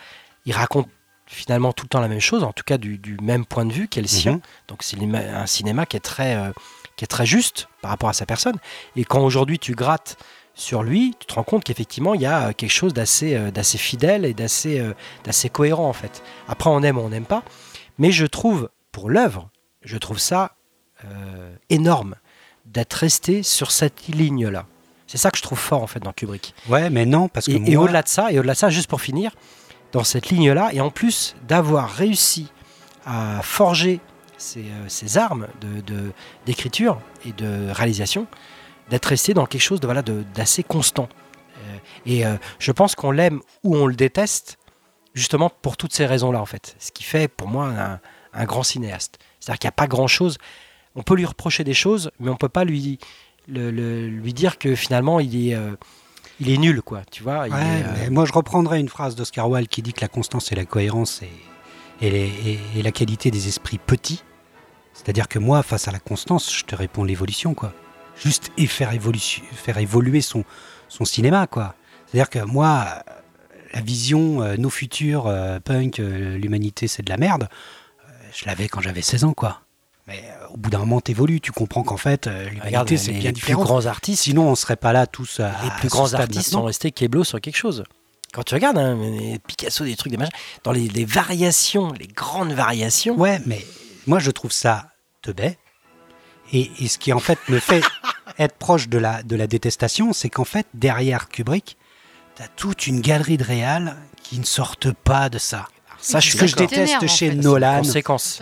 [0.45, 0.89] il raconte
[1.27, 3.73] finalement tout le temps la même chose, en tout cas du, du même point de
[3.73, 4.33] vue qu'est le sien.
[4.33, 4.41] Mhm.
[4.69, 6.53] Donc c'est un cinéma qui est, très, euh,
[6.97, 8.57] qui est très juste par rapport à sa personne.
[8.95, 10.17] Et quand aujourd'hui tu grattes
[10.57, 13.51] sur lui, tu te rends compte qu'effectivement il y a euh, quelque chose d'assez euh,
[13.51, 16.23] d'assez fidèle et d'assez euh, d'assez cohérent en fait.
[16.49, 17.43] Après on aime ou on n'aime pas,
[17.99, 19.51] mais je trouve pour l'œuvre,
[19.83, 20.53] je trouve ça
[21.69, 22.17] énorme
[22.65, 24.65] d'être resté sur cette ligne-là.
[25.07, 26.55] C'est ça que je trouve fort en fait dans Kubrick.
[26.69, 28.71] Ouais, mais non, parce que Et, moi, et au-delà de ça, et au-delà de ça,
[28.71, 29.33] juste pour finir,
[29.93, 32.49] dans cette ligne-là, et en plus d'avoir réussi
[33.05, 34.01] à forger
[34.37, 36.13] ces, euh, armes de- de-
[36.45, 38.27] d'écriture et de réalisation,
[38.91, 41.09] d'être resté dans quelque chose de voilà de- d'assez constant.
[41.59, 44.59] Euh, et euh, je pense qu'on l'aime ou on le déteste,
[45.15, 46.77] justement pour toutes ces raisons-là en fait.
[46.79, 47.73] Ce qui fait pour moi
[48.35, 49.19] un, grand cinéaste.
[49.41, 50.37] C'est-à-dire qu'il n'y a pas grand-chose.
[50.95, 52.99] On peut lui reprocher des choses, mais on peut pas lui
[53.49, 55.57] lui dire que finalement il est
[56.41, 57.49] il est nul, quoi, tu vois.
[57.49, 60.09] il Ouais, est, euh, moi je reprendrais une phrase d'Oscar Wilde qui dit que la
[60.09, 61.31] constance et la cohérence et,
[62.07, 64.23] et, les- et- et la qualité des esprits petits.
[64.93, 67.73] C'est-à-dire que moi, face à la constance, je te réponds l'évolution, quoi.
[68.23, 70.45] Juste et faire, évolu- faire évoluer son,
[70.89, 71.75] son cinéma, quoi.
[72.07, 73.13] C'est-à-dire que moi, euh,
[73.75, 77.49] la vision, euh, nos futurs, euh, punk, l'humanité c'est de la merde,
[78.33, 79.61] je l'avais quand j'avais 16 ans, quoi.
[80.07, 83.19] Mais euh, au bout d'un moment, t'évolues, tu comprends qu'en fait, euh, l'humanité c'est les,
[83.19, 86.15] bien les plus grands artistes, Sinon, on serait pas là tous à les plus grands
[86.15, 86.61] artistes maintenant.
[86.61, 87.85] sont restés keblo sur quelque chose.
[88.33, 88.97] Quand tu regardes hein,
[89.47, 90.33] Picasso, des trucs, des machins,
[90.63, 93.65] dans les, les variations, les grandes variations, Ouais, mais
[94.07, 94.91] moi je trouve ça
[95.23, 95.57] teubé.
[96.53, 97.83] Et, et ce qui en fait me fait
[98.39, 101.77] être proche de la, de la détestation, c'est qu'en fait, derrière Kubrick,
[102.37, 105.67] t'as toute une galerie de réals qui ne sortent pas de ça.
[106.07, 107.35] Ça, je Ce que je déteste en chez fait.
[107.37, 107.83] Nolan,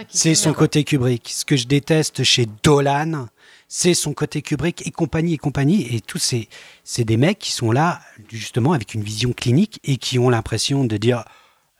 [0.08, 1.30] c'est son côté Kubrick.
[1.30, 3.28] Ce que je déteste chez Dolan,
[3.68, 5.94] c'est son côté Kubrick et compagnie et compagnie.
[5.94, 6.50] Et tous ces,
[6.84, 8.00] c'est des mecs qui sont là,
[8.30, 11.24] justement, avec une vision clinique et qui ont l'impression de dire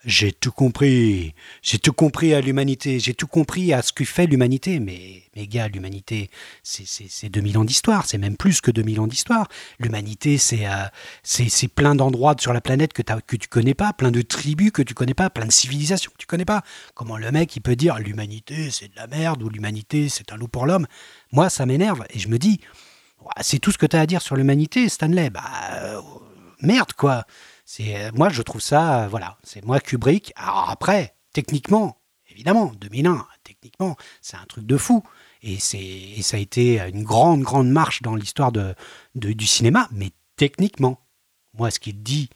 [0.07, 4.27] J'ai tout compris, j'ai tout compris à l'humanité, j'ai tout compris à ce que fait
[4.27, 4.79] l'humanité.
[4.79, 6.29] Mais, mes gars, l'humanité,
[6.63, 9.49] c'est, c'est, c'est 2000 ans d'histoire, c'est même plus que 2000 ans d'histoire.
[9.79, 14.11] L'humanité, c'est, euh, plein d'endroits sur la planète que, t'as- que tu connais pas, plein
[14.11, 16.63] de tribus que tu connais pas, plein de civilisations que tu connais pas.
[16.95, 20.37] Comment le mec, il peut dire l'humanité, c'est de la merde ou l'humanité, c'est un
[20.37, 20.87] loup pour l'homme
[21.33, 22.61] Moi, ça m'énerve et je me dis,
[23.41, 25.31] c'est tout ce que tu as à dire sur l'humanité, Stanley.
[25.31, 26.01] Bah, euh,
[26.61, 27.25] merde, quoi.
[27.81, 30.33] Euh, moi, je trouve ça, euh, voilà, c'est moi Kubrick.
[30.37, 31.99] Alors après, techniquement,
[32.29, 35.03] évidemment, 2001, techniquement, c'est un truc de fou.
[35.43, 38.75] Et, et ça a été une grande, grande marche dans l'histoire de,
[39.15, 41.01] du cinéma, mais techniquement,
[41.53, 42.31] moi, ce qu'il dit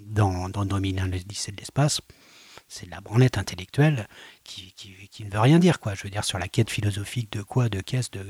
[0.00, 2.00] dans, dans 2001, l'Odyssée de l'espace,
[2.66, 4.08] c'est de la branlette intellectuelle
[4.44, 5.94] qui, qui, ne veut rien dire, quoi.
[5.94, 8.24] Je veux dire, sur la quête philosophique de quoi, de qu'est-ce, de-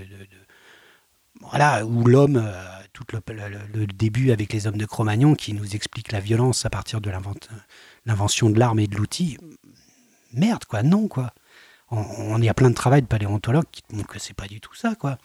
[1.42, 6.12] voilà, où l'homme, euh, tout le, début avec les hommes de Cro-Magnon qui nous expliquent
[6.12, 7.34] la violence à partir de l'invent-
[8.06, 9.38] l'invention de l'arme et de l'outil.
[10.32, 11.32] Merde, quoi, non, quoi.
[11.90, 14.60] On, on y a plein de travail de paléontologues qui montrent que c'est pas du
[14.60, 15.18] tout ça, quoi.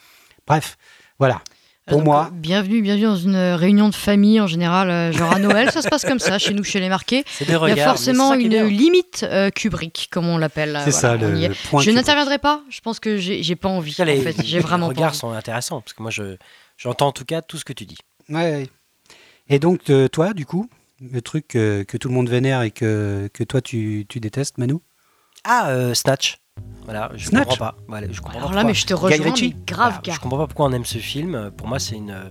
[0.47, 0.78] Bref,
[1.20, 1.41] voilà.
[1.86, 2.27] Pour Donc, moi.
[2.31, 4.89] euh, Bienvenue, bienvenue dans une euh, réunion de famille en général.
[4.89, 7.25] euh, genre à Noël, ça se passe comme ça chez nous, chez les marqués.
[7.27, 7.79] C'est des Il y regards.
[7.79, 10.79] a forcément une limite euh, Kubrick, comme on l'appelle.
[10.86, 11.81] C'est ça, Voilà, le point.
[11.81, 12.61] Je n'interviendrai pas.
[12.69, 13.91] Je pense que j'ai pas envie.
[13.93, 15.17] Ça, les, en fait, j'ai les vraiment pas regards envie.
[15.17, 16.38] sont intéressants parce que moi, je,
[16.77, 17.97] j'entends en tout cas tout ce que tu dis.
[18.29, 18.69] Ouais.
[19.49, 20.69] Et donc, euh, toi, du coup,
[21.01, 24.57] le truc euh, que tout le monde vénère et que, que toi, tu, tu détestes,
[24.57, 24.75] Manu?
[25.43, 26.38] Ah, euh, Snatch.
[26.86, 27.78] Voilà, je Snatch comprends pas.
[27.88, 28.64] Voilà, je comprends Alors pas là, pourquoi.
[28.70, 30.14] mais je te rejoins, Ritchie mais grave, Voilà.
[30.16, 31.51] Je comprends pas pourquoi on aime ce film.
[31.56, 32.30] Pour moi, c'est une euh,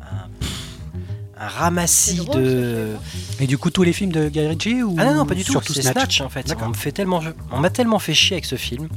[0.00, 2.94] un, un ramassis drôle, de.
[3.40, 5.44] Et du coup, tous les films de Guy Ritchie ou Ah non, non, pas du
[5.44, 5.52] tout.
[5.52, 5.96] Surtout C'est Snatch.
[6.16, 6.20] Snatch.
[6.22, 6.54] en fait.
[6.62, 7.20] On me fait tellement,
[7.52, 8.88] on m'a tellement fait chier avec ce film.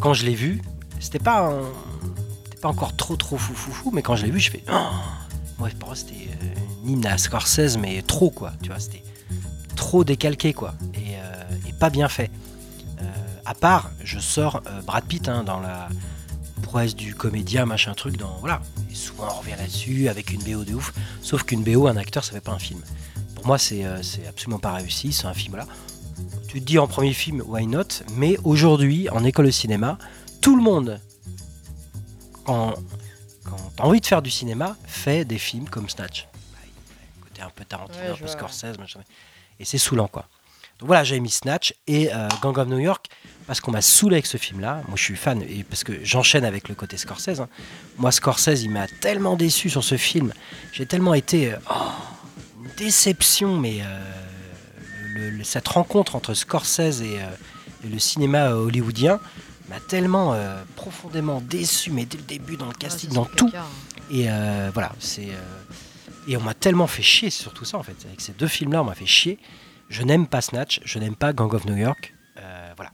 [0.00, 0.60] Quand je l'ai vu,
[0.98, 1.62] c'était pas, un-
[2.60, 4.64] pas encore trop trop fou fou fou, mais quand je l'ai vu, je fais.
[4.72, 6.46] Oh ouais, pour moi, c'était euh,
[6.84, 8.52] une hymne à Scorsese, mais trop quoi.
[8.60, 9.04] Tu vois, c'était
[9.76, 12.30] trop décalqué quoi, et, euh, et pas bien fait.
[13.46, 15.88] À part, je sors euh, Brad Pitt hein, dans la
[16.62, 18.62] prouesse du comédien, machin truc, dans voilà.
[18.90, 20.92] Et souvent on revient là-dessus avec une BO de ouf.
[21.20, 22.80] Sauf qu'une BO, un acteur, ça fait pas un film.
[23.34, 25.12] Pour moi, c'est euh, absolument pas réussi.
[25.12, 25.66] C'est un film là.
[26.48, 28.02] Tu te dis en premier film, why not?
[28.12, 29.98] Mais aujourd'hui, en école de cinéma,
[30.40, 31.00] tout le monde,
[32.44, 32.74] quand,
[33.44, 36.28] quand t'as envie de faire du cinéma, fait des films comme Snatch.
[37.20, 38.26] Côté un peu Tarantino, Ouais, un peu.
[38.26, 39.00] Scorsese, machin.
[39.58, 40.26] Et c'est saoulant quoi.
[40.78, 43.06] Donc voilà, j'ai mis Snatch et euh, Gang of New York
[43.46, 44.82] parce qu'on m'a saoulé avec ce film-là.
[44.88, 47.40] Moi, je suis fan et parce que j'enchaîne avec le côté Scorsese.
[47.40, 47.48] hein.
[47.98, 50.32] Moi, Scorsese, il m'a tellement déçu sur ce film.
[50.72, 51.74] J'ai tellement été euh, oh,
[52.64, 53.84] une déception, mais euh,
[55.14, 57.18] le- le- cette rencontre entre Scorsese et,
[57.84, 59.20] et le cinéma hollywoodien
[59.68, 60.36] m'a tellement
[60.76, 63.50] profondément déçu, mais dès le début dans le Ah, casting, dans tout.
[63.54, 63.64] hein.
[64.10, 64.26] Et
[64.72, 65.28] voilà, c'est.
[66.28, 67.96] et on m'a tellement fait chier sur tout ça en fait.
[68.06, 69.38] Avec ces deux films-là, on m'a fait chier.
[69.88, 72.14] Je n'aime pas Snatch, je n'aime pas Gang of New York.
[72.38, 72.92] Euh, voilà.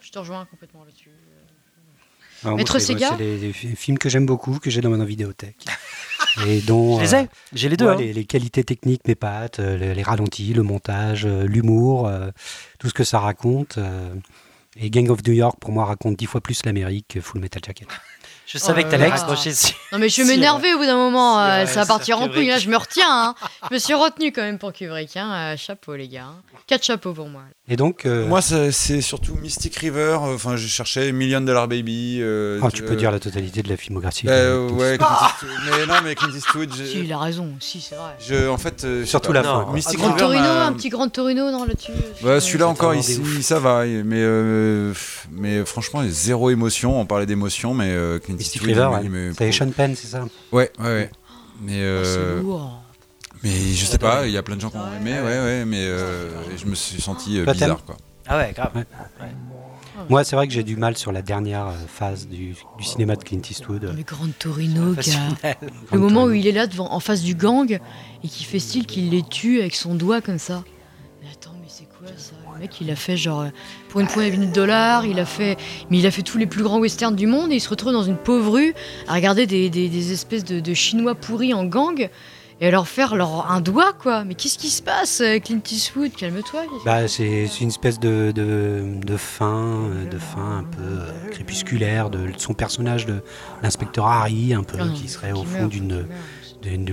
[0.00, 1.10] Je te rejoins complètement là-dessus.
[2.42, 4.88] Alors, Maître c'est- Sega C'est des, des fi- films que j'aime beaucoup, que j'ai dans
[4.90, 5.62] ma vidéothèque.
[6.46, 6.98] et dont.
[6.98, 7.84] Je les euh, ai, j'ai les deux.
[7.86, 7.96] ouais, hein.
[7.98, 12.30] les, les qualités techniques m'épatent, euh, les, les ralentis, le montage, euh, l'humour, euh,
[12.78, 13.76] tout ce que ça raconte.
[13.78, 14.14] euh,
[14.76, 17.60] et Gang of New York, pour moi, raconte dix fois plus l'Amérique que Full Metal
[17.64, 17.88] Jacket.
[18.52, 19.74] Je savais Oh que t'allais raccrocher dessus.
[19.92, 22.48] Non mais je vais m'énerver au bout d'un moment, euh, ça va partir en couille,
[22.48, 23.34] là je me retiens, hein.
[23.68, 25.32] je me suis retenu quand même pour Kubrick, hein.
[25.32, 26.42] euh, chapeau les gars, hein.
[26.66, 27.42] quatre chapeaux pour moi.
[27.72, 30.18] Et donc, euh, Moi, c'est surtout Mystic River.
[30.24, 32.18] euh, Enfin, je cherchais Million Dollar Baby.
[32.20, 34.26] euh, ah, tu peux euh, dire la totalité de la filmographie.
[34.26, 35.50] de- ouais, Clint Eastwood.
[35.78, 36.70] mais non, mais Clint Eastwood.
[36.76, 38.16] je- Si, il a raison, si c'est vrai.
[38.18, 39.68] je, en fait, euh, Surtout la fin.
[39.72, 40.18] Mystic Grand River.
[40.18, 41.92] Torino, un petit Grand Torino non là-dessus.
[42.24, 44.92] Bah, celui-là encore ici, ça va, mais, euh,
[45.30, 47.00] mais franchement, il y a zéro émotion.
[47.00, 49.30] On parlait d'émotion, mais euh, Clint Mystic Eastwood, River, ouais.
[49.38, 50.24] c'est Sean Penn, c'est ça?
[50.50, 51.10] Ouais, ouais, ouais.
[51.62, 52.79] Mais, Oh, c'est lourd.
[53.42, 55.64] Mais je sais pas, il y a plein de gens qui ont aimé, ouais, ouais,
[55.64, 57.96] mais euh, je me suis senti euh, Toi, bizarre, quoi.
[58.28, 58.70] Ah ouais, grave.
[58.74, 58.84] Ouais.
[60.08, 63.16] Moi, c'est vrai que j'ai du mal sur la dernière euh, phase du, du cinéma
[63.16, 63.92] de Clint Eastwood.
[63.96, 64.96] Mais Grand Torino, gars.
[64.96, 65.56] Passionnel.
[65.92, 67.78] Le moment où il est là devant, en face du gang
[68.24, 70.62] et qui fait style qu'il les tue avec son doigt comme ça.
[71.22, 72.32] Mais attends, mais c'est quoi ça?
[72.54, 73.46] Le mec, il a fait genre
[73.88, 75.56] pour une poignée de dollars, il a fait,
[75.90, 77.92] mais il a fait tous les plus grands westerns du monde et il se retrouve
[77.92, 78.74] dans une pauvre rue
[79.08, 82.08] à regarder des, des- des espèces de, de chinois pourris en gang
[82.60, 84.24] et à leur faire leur un doigt quoi.
[84.24, 86.12] Mais qu'est-ce qui se passe, euh, Clint Eastwood?
[86.12, 86.62] Calme-toi.
[86.84, 92.10] Bah, c'est une espèce de, de, de fin, euh, de fin un peu euh, crépusculaire
[92.10, 93.22] de son personnage de
[93.62, 96.06] l'inspecteur Harry, un peu, Ah non, qui serait au qui fond d'une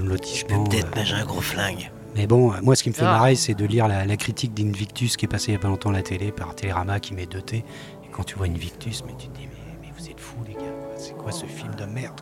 [0.07, 0.63] lotissement.
[0.63, 1.91] Peut-être, euh, mais j'ai un gros flingue.
[2.15, 3.11] Mais bon, moi, ce qui me fait Ah.
[3.11, 5.67] marrer, c'est de lire la, la critique d'Invictus qui est passée il y a pas
[5.67, 7.57] longtemps à la télé par Télérama qui met 2T.
[7.57, 7.63] Et
[8.11, 10.59] quand tu vois Invictus, mais tu te dis, mais, mais vous êtes fous, les gars,
[10.61, 10.95] quoi.
[10.97, 12.21] c'est quoi ce film de merde.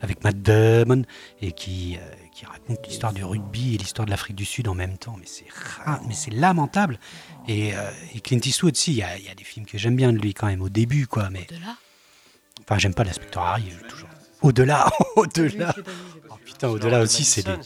[0.00, 1.02] Avec Matt Damon
[1.42, 4.74] et qui, euh, qui raconte l'histoire du rugby et l'histoire de l'Afrique du Sud en
[4.74, 5.16] même temps.
[5.18, 5.44] Mais c'est
[6.08, 6.98] mais c'est lamentable.
[7.46, 9.76] Et, euh, et Clint Eastwood, si, il y, a- il y a des films que
[9.76, 11.28] j'aime bien de lui quand même au début, quoi.
[11.28, 11.46] Mais
[12.62, 14.08] enfin, j'aime pas l'inspecteur Harry, toujours.
[14.40, 15.74] Au-delà, au-delà.
[16.30, 17.60] Oh, putain, au-delà aussi, c'est des, bien.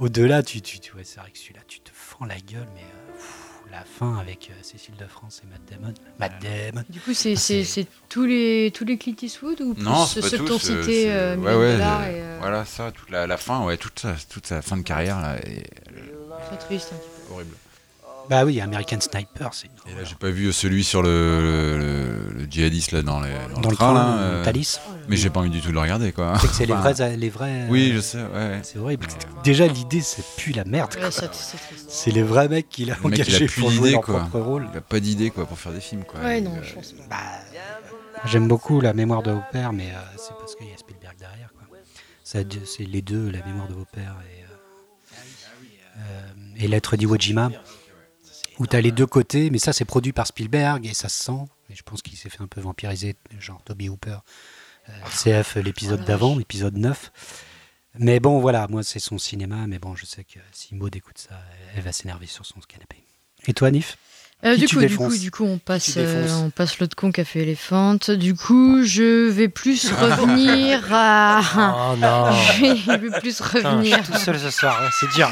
[0.00, 2.80] au-delà, tu, tu, tu ouais, c'est vrai que celui-là, tu te fends la gueule, mais
[2.80, 2.99] euh,
[3.70, 5.94] la fin avec euh, Cécile de France et Matt Damon.
[6.18, 6.84] Matt Damon.
[6.88, 9.82] Du coup, c'est Ah, c'est- c'est- c'est tous les tous les Clint Eastwood ou plus
[9.82, 11.36] Non, ceux c'est pas que cité ouais, ouais, euh,
[12.10, 14.82] et, euh, voilà, ça, toute la, la fin, ouais, toute sa, toute sa fin de
[14.82, 15.36] carrière, là,
[16.48, 16.92] Très triste.
[16.92, 17.34] un petit peu.
[17.34, 17.54] horrible.
[18.30, 21.08] Bah oui, American Sniper, c'est une Et là, j'ai pas vu celui sur le,
[22.30, 24.78] le, le djihadiste, là, dans, les, dans, dans le train, là, train, euh, Thalys.
[25.08, 26.38] mais j'ai pas envie du tout de le regarder, quoi.
[26.40, 27.66] C'est que c'est les vrais, les vrais.
[27.68, 28.60] Oui, euh, je sais, ouais, ouais.
[28.62, 29.06] C'est horrible.
[29.42, 30.94] Déjà, l'idée, c'est plus la merde.
[30.94, 31.10] Ouais, quoi.
[31.10, 31.28] ça,
[31.88, 34.20] c'est les vrais mecs qui l'ont engagé plus pour jouer leur quoi.
[34.20, 34.68] propre rôle.
[34.72, 36.20] Il a pas d'idée, quoi, pour faire des films, quoi.
[36.20, 37.02] Ouais, non, euh, je pense pas.
[37.10, 37.16] Bah,
[38.26, 41.16] J'aime beaucoup la mémoire de vos pères, mais euh, c'est parce qu'il y a Spielberg
[41.18, 41.50] derrière.
[41.68, 41.78] Quoi.
[42.22, 45.16] Ça, c'est les deux, la mémoire de vos pères et, euh,
[45.98, 47.50] euh, et l'être d'Iwo Jima,
[48.60, 51.24] où tu as les deux côtés, mais ça c'est produit par Spielberg et ça se
[51.24, 51.40] sent.
[51.70, 54.18] Et je pense qu'il s'est fait un peu vampiriser, genre Toby Hooper,
[54.88, 54.92] euh,
[55.42, 57.10] CF l'épisode Oh la d'avant, l'épisode 9.
[57.98, 61.16] Mais bon, voilà, moi c'est son cinéma, mais bon, je sais que si Maud écoute
[61.16, 61.40] ça,
[61.74, 63.02] elle va s'énerver sur son canapé.
[63.46, 63.96] Et toi, Nif?
[64.44, 67.20] Euh, du, coup, du coup, du coup, on passe, euh, on passe l'autre con qui
[67.20, 67.96] a fait Elephant.
[68.18, 71.40] Du coup, je vais plus revenir à.
[71.92, 72.30] Oh non.
[72.58, 74.04] je vais plus Putain, je revenir.
[74.04, 75.30] suis tout seul ce soir, c'est dur.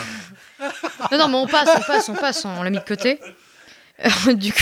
[1.13, 3.21] Non, non, mais on passe, on passe, on passe, on l'a mis de côté.
[4.05, 4.59] Euh, du coup,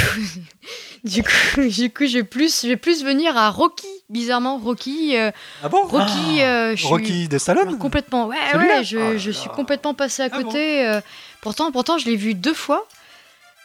[1.04, 3.86] du coup, du coup, je vais plus, je vais plus venir à Rocky.
[4.08, 5.30] Bizarrement, Rocky, euh,
[5.64, 8.26] Ah bon Rocky, euh, je suis Rocky de Stallone complètement.
[8.28, 10.86] Ouais, ouais, je, là je suis complètement passé à Ah bon côté.
[10.86, 11.00] euh,
[11.40, 12.86] pourtant, pourtant, je l'ai vu deux fois,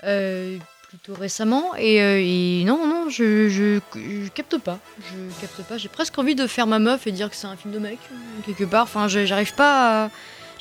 [0.04, 0.58] euh,
[0.90, 4.80] plutôt récemment, et, euh, et non, non, je, je, je capte pas.
[5.00, 5.78] Je capte pas.
[5.78, 8.00] J'ai presque envie de faire ma meuf et dire que c'est un film de mec
[8.12, 8.16] euh,
[8.46, 8.84] quelque part.
[8.84, 10.06] Enfin, j'arrive pas.
[10.06, 10.10] À...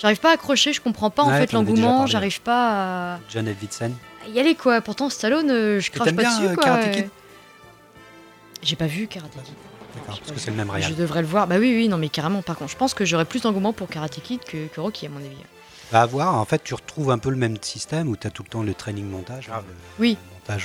[0.01, 4.29] J'arrive pas à accrocher, je comprends pas en fait l'engouement, j'arrive pas à John à
[4.29, 4.81] y aller quoi.
[4.81, 6.79] Pourtant Stallone, euh, je crache pas bien, dessus euh, quoi.
[8.63, 9.55] J'ai pas vu Karate Kid.
[9.95, 10.87] D'accord, parce que c'est le même réel.
[10.91, 11.47] Je devrais le voir.
[11.47, 12.43] Bah oui, oui, non mais carrément.
[12.43, 15.09] Par contre, je pense que j'aurais plus d'engouement pour Karate Kid que, que Rocky à
[15.09, 15.37] mon avis.
[15.91, 18.31] Bah, à voir, en fait, tu retrouves un peu le même système où tu as
[18.31, 19.51] tout le temps le training montage.
[19.53, 20.17] hein, le- Oui.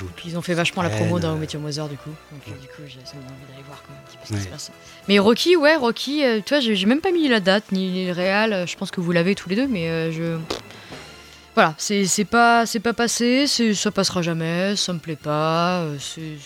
[0.02, 2.10] Où ils ont fait vachement la promo dans Your Mother du coup.
[2.32, 4.34] Donc euh, du coup, j'ai envie d'aller voir quand même un petit peu ce qui
[4.34, 4.40] Ouais.
[4.44, 4.70] se passe.
[5.08, 8.12] Mais Rocky, ouais, Rocky, euh, tu vois, j'ai même pas mis la date ni le
[8.12, 8.52] réal.
[8.52, 10.38] euh, Je pense que vous l'avez tous les deux, mais euh, je.
[11.54, 15.86] Voilà, c'est pas, pas passé, ça passera jamais, ça me plaît pas.
[15.98, 16.36] c'est-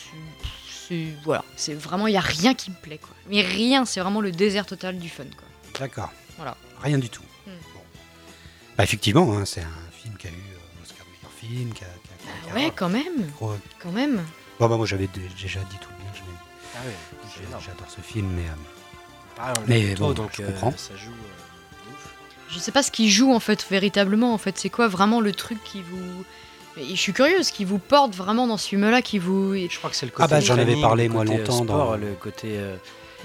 [1.24, 3.10] Voilà, c'est vraiment, il y a rien qui me plaît quoi.
[3.28, 5.46] Mais rien, c'est vraiment le désert total du fun quoi.
[5.80, 6.12] D'accord.
[6.36, 6.56] Voilà.
[6.82, 7.22] Rien du tout.
[7.46, 7.50] Hmm.
[7.74, 7.80] Bon.
[8.76, 11.72] Bah, effectivement, hein, c'est un film qui a eu euh, l'Oscar du meilleur film.
[11.74, 11.88] Qui a-
[12.54, 14.22] Ouais, quand même, gros- quand même.
[14.58, 16.12] Bon, bah, moi, j'avais dé- déjà dit tout le bien.
[16.76, 17.60] Ah ouais.
[17.64, 18.42] J'adore ce film, mais.
[18.42, 20.72] euh, l'a Mais bon, donc je euh, comprends.
[20.76, 21.90] ça joue euh.
[22.48, 24.58] Je sais pas ce qui joue en fait véritablement en fait.
[24.58, 26.24] C'est quoi vraiment le truc qui vous.
[26.76, 29.54] Mais je suis curieuse, qui vous porte vraiment dans ce film-là, qui vous.
[29.54, 31.96] Je crois que c'est le Ah côté bah, j'en avais parlé, moi, longtemps dans- sport,
[31.96, 32.76] le côté euh,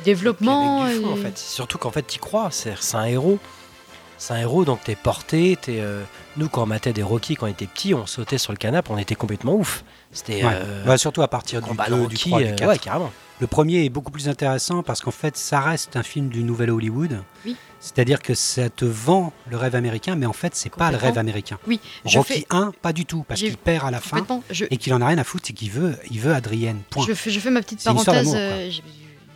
[0.04, 0.86] Développement.
[0.88, 1.38] fond, en et- fait.
[1.38, 2.50] Surtout qu'en fait, t'y crois.
[2.52, 3.40] C'est un héros.
[4.18, 5.58] C'est un héros, donc t'es porté.
[5.62, 6.04] T'es, euh,
[6.38, 8.90] Nous, quand on matait des Rocky quand on était petits, on sautait sur le canapé,
[8.92, 9.84] on était complètement ouf.
[10.12, 10.44] C'était.
[10.44, 10.52] ouais.
[10.54, 12.70] euh, Bah, surtout à partir du combat 2, de du Rocky, 3, euh, du 4.
[12.70, 13.12] ouais, carrément.
[13.42, 16.72] Le premier est beaucoup plus intéressant parce qu'en fait, ça reste un film du nouvel
[16.72, 17.22] Hollywood.
[17.46, 17.58] Oui.
[17.82, 21.18] C'est-à-dire que ça te vend le rêve américain, mais en fait, c'est pas le rêve
[21.18, 21.60] américain.
[21.68, 24.26] Oui, je Rocky fais 1, pas du tout, parce qu'il perd à la fin.
[24.50, 26.80] Je, et qu'il en a rien à foutre, c'est qu'il veut, il veut Adrienne.
[26.90, 27.06] Point.
[27.06, 28.32] je, fais, je fais ma petite parenthèse.
[28.34, 28.72] euh,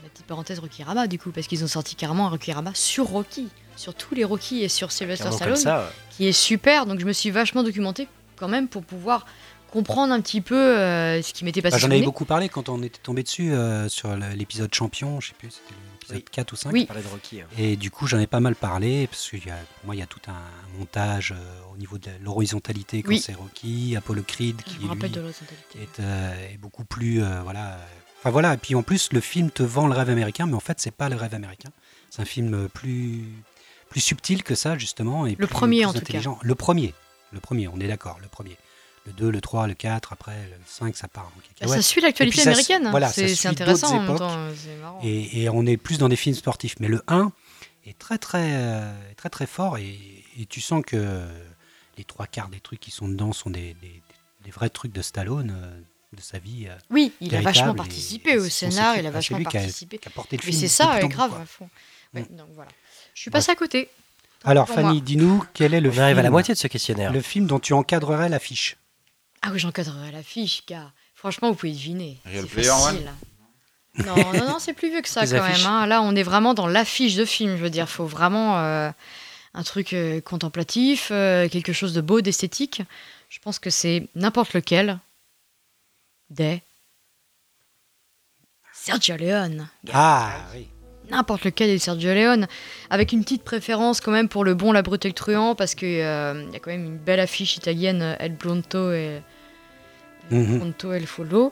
[0.01, 2.71] ma petite parenthèse Rocky Rama du coup, parce qu'ils ont sorti carrément un Rocky Rama
[2.73, 3.49] sur Rocky,
[3.79, 5.79] sur tous les Rocky et sur Sylvester Stallone, ça.
[5.79, 5.85] ouais.
[6.11, 6.85] qui est super.
[6.85, 9.25] Donc je me suis vachement documenté quand même pour pouvoir
[9.71, 11.73] comprendre un petit peu euh, ce qui m'était passé.
[11.75, 15.27] Bah, J'en avais beaucoup parlé quand on était tombé dessus euh, sur l'épisode champion, je
[15.29, 16.25] sais plus, c'était l'épisode Oui.
[16.31, 16.71] 4 ou 5.
[16.73, 16.81] Oui.
[16.83, 17.41] On parlait de Rocky.
[17.41, 17.45] hein.
[17.57, 19.99] Et du coup, j'en ai pas mal parlé, parce que y a- pour moi, il
[19.99, 23.19] y a tout un montage euh, au niveau de l'horizontalité quand Oui.
[23.19, 27.21] c'est Rocky, Apollo Creed, qui lui, est, euh, est beaucoup plus.
[27.21, 27.77] euh, voilà.
[28.19, 30.59] Enfin voilà, et puis en plus, le film te vend le rêve américain, mais en
[30.59, 31.69] fait, c'est pas le rêve américain.
[32.09, 33.23] C'est un film plus,
[33.89, 35.25] plus subtil que ça, justement.
[35.25, 36.03] Et Le plus- premier, plus en tout cas.
[36.05, 36.39] intelligent.
[36.41, 36.93] Le premier,
[37.31, 38.57] le premier, on est d'accord, le premier.
[39.05, 41.75] Le 2, le 3, le 4, après le 5, ça part en cacahuète.
[41.77, 42.85] Ça suit l'actualité Et ça- américaine.
[42.85, 42.91] hein.
[42.91, 44.37] voilà, c'est intéressant en même temps.
[44.81, 44.99] marrant.
[45.03, 46.75] Et, et on est plus dans des films sportifs.
[46.79, 47.31] Mais le 1
[47.85, 49.97] est très très euh, très très fort et,
[50.37, 51.25] et tu sens que
[51.97, 54.01] les trois quarts des trucs qui sont dedans sont des, des-
[54.43, 55.79] des vrais trucs de Stallone, euh,
[56.15, 56.67] de sa vie.
[56.67, 59.99] euh, Oui, il a vachement et- participé et au scénar, il a Ah, vachement participé.
[60.39, 61.69] film c'est ça, ouais, grave, fond.
[62.13, 62.71] Ouais, donc voilà.
[63.19, 63.89] Je suis à côté.
[64.45, 65.01] Alors pour Fanny, moi.
[65.01, 67.11] dis-nous quel est le On film, arrive à la moitié de ce questionnaire.
[67.11, 68.77] le film dont tu encadrerais l'affiche?
[69.41, 70.91] Ah oui, j'encadrerai l'affiche, gars.
[71.15, 72.17] Franchement, vous pouvez deviner.
[72.25, 73.11] Real C'est Player One facile.
[74.05, 75.65] Non, non, non, c'est plus vieux que ça Les quand affiches.
[75.65, 75.73] même.
[75.73, 75.85] hein.
[75.85, 77.57] Là, on est vraiment dans l'affiche de film.
[77.57, 78.89] Je veux dire, faut vraiment euh,
[79.53, 82.81] un truc euh, contemplatif, euh, quelque chose de beau, d'esthétique.
[83.27, 84.97] Je pense que c'est n'importe lequel
[86.29, 86.61] des
[88.71, 89.67] Sergio Leone.
[89.91, 90.69] Ah oui.
[91.11, 92.47] N'importe lequel des Sergio Leone,
[92.89, 95.75] avec une petite préférence quand même pour le bon, la brute et le truand, parce
[95.75, 99.21] qu'il y a quand même une belle affiche italienne, euh, El Pronto et
[100.31, 100.59] Mhm.
[100.59, 101.51] Pronto El Follow,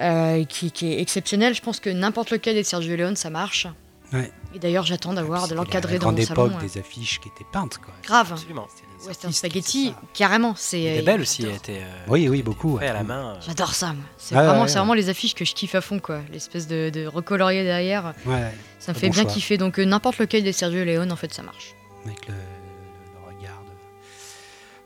[0.00, 1.54] euh, qui, qui est exceptionnelle.
[1.54, 3.68] Je pense que n'importe lequel des Sergio Leone, ça marche.
[4.12, 4.32] Ouais.
[4.54, 6.46] Et d'ailleurs, j'attends d'avoir de C'était la- l'encadrer dans mon salon.
[6.46, 6.66] époque euh.
[6.66, 7.78] des affiches qui étaient peintes.
[7.78, 7.94] Quoi.
[8.02, 8.32] Grave.
[8.32, 8.66] Absolument.
[9.06, 10.54] Western Spaghetti, carrément.
[10.56, 11.42] C'est euh, est belle aussi.
[11.42, 11.62] Elle j'adore.
[11.62, 13.34] était, euh, Oui, oui, beaucoup, à la main.
[13.36, 13.40] euh.
[13.46, 13.92] J'adore ça.
[13.92, 14.04] moi.
[14.16, 14.78] C'est vraiment, ouais, c'est ouais.
[14.80, 16.20] vraiment les affiches que je kiffe à fond, quoi.
[16.32, 19.32] L'espèce de, de recolorier derrière, Ouais, ça me fait bon bien choix.
[19.32, 19.56] kiffer.
[19.56, 21.74] Donc euh, n'importe lequel des Sergio Leone, en fait, ça marche.
[22.04, 23.70] avec le, le regard de,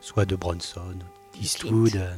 [0.01, 0.95] soit de Bronson,
[1.41, 1.95] Eastwood.
[1.95, 2.13] euh,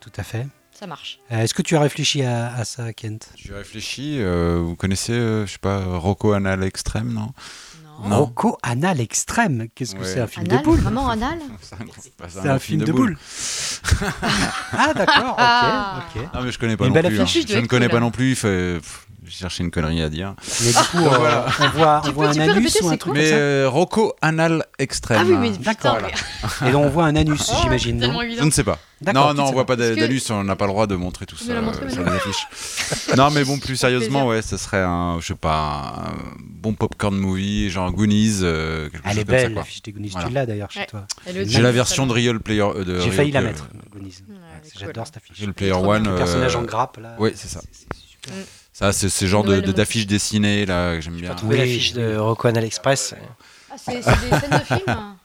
[0.00, 0.46] tout à fait.
[0.72, 1.18] Ça marche.
[1.32, 3.30] Euh, Est-ce que tu as réfléchi à, à ça, Kent?
[3.34, 7.28] J'ai réfléchi, euh, vous connaissez, euh, je sais pas, Rocco Anal Extrême, non Non.
[7.30, 7.32] Non?
[8.00, 9.66] Rocco Anal Extrême.
[9.74, 10.06] Qu'est-ce que Ouais.
[10.06, 11.38] c'est un film Anal, de boule vraiment anal
[12.28, 13.18] C'est un, film de boule.
[14.72, 16.34] ah d'accord, ok, ok.
[16.34, 17.20] Non mais je connais pas non belle plus.
[17.20, 17.26] hein.
[17.26, 18.00] Je ne être connais cool, pas hein.
[18.00, 18.30] non plus.
[18.30, 20.34] il fait- pff, J'ai cherché une connerie à dire.
[20.62, 21.46] Mais du coup, euh, voilà.
[21.60, 23.36] on voit, on Tu voit peux- un anus répéter, ou un truc Mais comme ça
[23.36, 25.18] euh, Rocco anal extrême.
[25.20, 25.98] Ah oui, mais D'accord.
[26.02, 28.00] mais- Et donc on voit un anus, Oh, j'imagine.
[28.38, 28.78] Je ne sais pas.
[29.00, 31.24] D'accord, Non, non, on voit pas que- d'anus, on n'a pas le droit de montrer
[31.26, 32.46] tout ça veux la montrer euh, sur les affiches.
[33.16, 37.16] non, mais bon, plus sérieusement, ouais, ce serait un, je sais pas, un bon popcorn
[37.16, 39.62] movie, genre Goonies, euh, quelque Elle chose est comme ça, belle, quoi.
[39.62, 40.08] la fiche des Goonies.
[40.10, 40.28] Voilà.
[40.28, 40.86] Tu l'as d'ailleurs chez Ouais.
[40.86, 41.06] toi.
[41.26, 42.12] J'ai la version de.
[42.12, 42.62] Real Player.
[42.62, 44.14] euh, J'ai failli la mettre, Goonies.
[44.76, 45.38] J'adore cette affiche.
[45.38, 45.72] Real Player.
[45.72, 46.04] One.
[46.04, 47.14] Le euh, personnage en grappe, là.
[47.20, 47.60] ouais, c'est ça.
[48.78, 51.34] Ça, c'est ce genre de- d'affiches dessinées là que j'aime bien.
[51.34, 53.12] Trouver Oui, l'affiche de Rocco Anal Express.
[53.70, 55.16] Ah, c'est c'est des scènes de film hein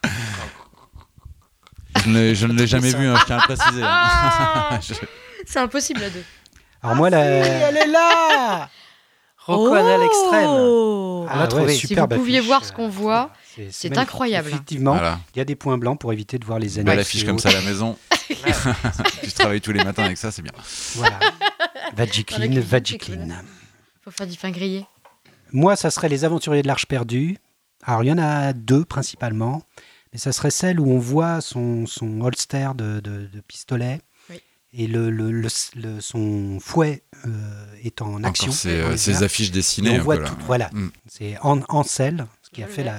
[2.02, 3.82] Je ne l'ai- je ne l'ai jamais vu, hein, je tiens à le préciser.
[3.84, 3.88] hein.
[3.88, 4.94] Ah Je-
[5.46, 6.24] C'est impossible à deux.
[6.82, 7.20] Alors moi, la...
[7.24, 8.68] Elle est là
[9.38, 10.46] Rocco Anal Extrême.
[10.48, 11.74] Oh On l'a trouvé.
[11.74, 13.30] Si vous pouviez voir ce qu'on voit,
[13.70, 14.48] c'est- incroyable.
[14.48, 16.90] Effectivement, Voilà, il y a des points blancs pour éviter de voir les une anneaux.
[16.90, 17.96] belle affiche comme ça à la maison.
[19.22, 20.52] tu travailles tous les matins avec ça, c'est bien.
[20.96, 21.18] Voilà.
[21.96, 23.28] La c'est Vagiclean.
[24.02, 24.86] faut faire du pain grillé.
[25.52, 27.38] Moi, ça serait les aventuriers de l'Arche perdue.
[27.84, 29.62] Alors, il y en a deux principalement.
[30.12, 34.00] Mais ça serait celle où on voit son, son holster de, de- de pistolet.
[34.30, 34.40] Oui.
[34.72, 38.46] Et le, le- le- le- son fouet euh, est en action.
[38.46, 39.98] Encore ces, euh, ces affiches Et dessinées.
[40.00, 40.28] on voit là.
[40.28, 40.36] tout.
[40.46, 40.70] Voilà.
[40.72, 40.90] Mm.
[41.08, 42.92] C'est An- Ansel, ce qui a fait l'ai.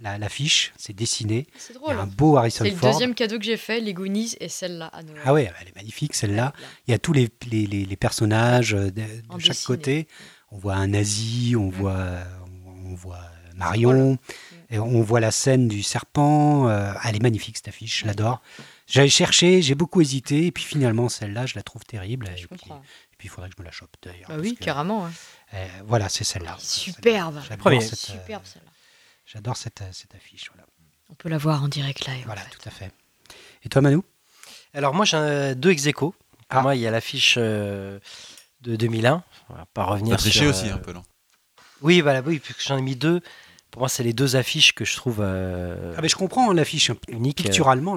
[0.00, 0.72] La, la- l'affiche.
[0.76, 1.46] C'est dessiné.
[1.56, 1.96] C'est Il y drôle.
[1.96, 2.92] a un beau Harrison C'est le Ford.
[2.92, 5.20] deuxième cadeau que j'ai fait, les Goonies et celle-là à Noël.
[5.24, 6.52] Ah ouais, elle est magnifique celle-là.
[6.58, 6.64] Ouais.
[6.86, 9.02] Il y a tous les, les, les- les personnages euh, de,
[9.38, 9.66] chaque dessiné.
[9.66, 10.08] côté.
[10.50, 11.70] On voit un nazi, on Mm.
[11.72, 12.06] voit,
[12.86, 13.20] on voit
[13.54, 14.18] Marion,
[14.70, 16.68] et on voit la scène du serpent.
[16.68, 18.08] euh, elle est magnifique cette affiche, je Ouais.
[18.08, 18.40] l'adore.
[18.86, 22.26] J'avais cherché, j'ai beaucoup hésité, et puis finalement celle-là, je la trouve terrible.
[22.36, 22.76] Je et, puis, comprends.
[23.12, 24.28] et puis il faudrait que je me la chope d'ailleurs.
[24.28, 25.06] Bah oui, que, carrément.
[25.06, 25.12] hein.
[25.54, 26.56] euh, voilà, c'est celle-là.
[26.60, 27.40] Superbe.
[27.42, 28.67] Superbe celle-là.
[29.32, 30.50] J'adore cette, euh, cette affiche.
[30.54, 30.66] Voilà,
[31.10, 32.22] On peut la voir en direct live.
[32.22, 32.50] en voilà fait.
[32.56, 32.90] tout à fait.
[33.64, 34.00] Et toi, Manu
[34.74, 36.14] Alors moi j'ai euh, deux ex aequo.
[36.48, 36.62] Pour Ah.
[36.62, 37.98] moi il y a l'affiche euh,
[38.62, 39.22] de 2001.
[39.50, 41.02] On va pas revenir sur, aussi euh, un peu, non?
[41.82, 43.20] Oui, voilà, oui, puisque j'en ai mis deux.
[43.70, 46.90] Pour moi c'est les deux affiches que je trouve euh, ah, mais Je comprends l'affiche.
[47.08, 47.40] uniques.
[47.40, 47.96] euh, Picturalement,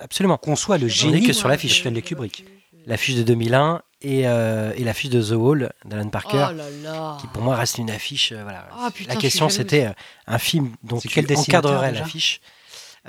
[0.00, 0.38] absolument.
[0.38, 1.80] conçois le On est génie que sur l'affiche.
[1.80, 2.44] Stanley Kubrick.
[2.86, 6.46] L'affiche de 2001 et, euh, et l'affiche de The Wall d'Alan Parker.
[6.50, 7.18] Oh là là.
[7.20, 8.32] qui pour moi reste une affiche.
[8.32, 8.68] euh, voilà.
[8.72, 9.92] Ah, putain, la question c'était euh,
[10.26, 12.40] un film dont tu quel dessinateur, encadrerais l'affiche?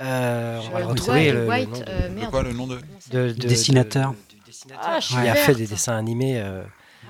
[0.00, 1.30] Euh, on va le retrouver.
[1.30, 2.30] White, le- White, nom de- euh, De merde.
[2.30, 4.10] quoi le nom de Comment ça de- s'appelle de- dessinateur.
[4.12, 4.84] de- du dessinateur.
[4.86, 6.40] Ah, suis Il a fait des dessins animés.
[6.40, 6.62] euh,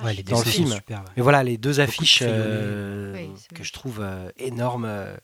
[0.03, 0.69] Ouais, les Dans le film.
[0.69, 1.05] sont super, ouais.
[1.17, 4.87] Mais voilà, les deux de affiches euh, Oui, que je trouve euh, énormes.
[4.87, 5.15] euh.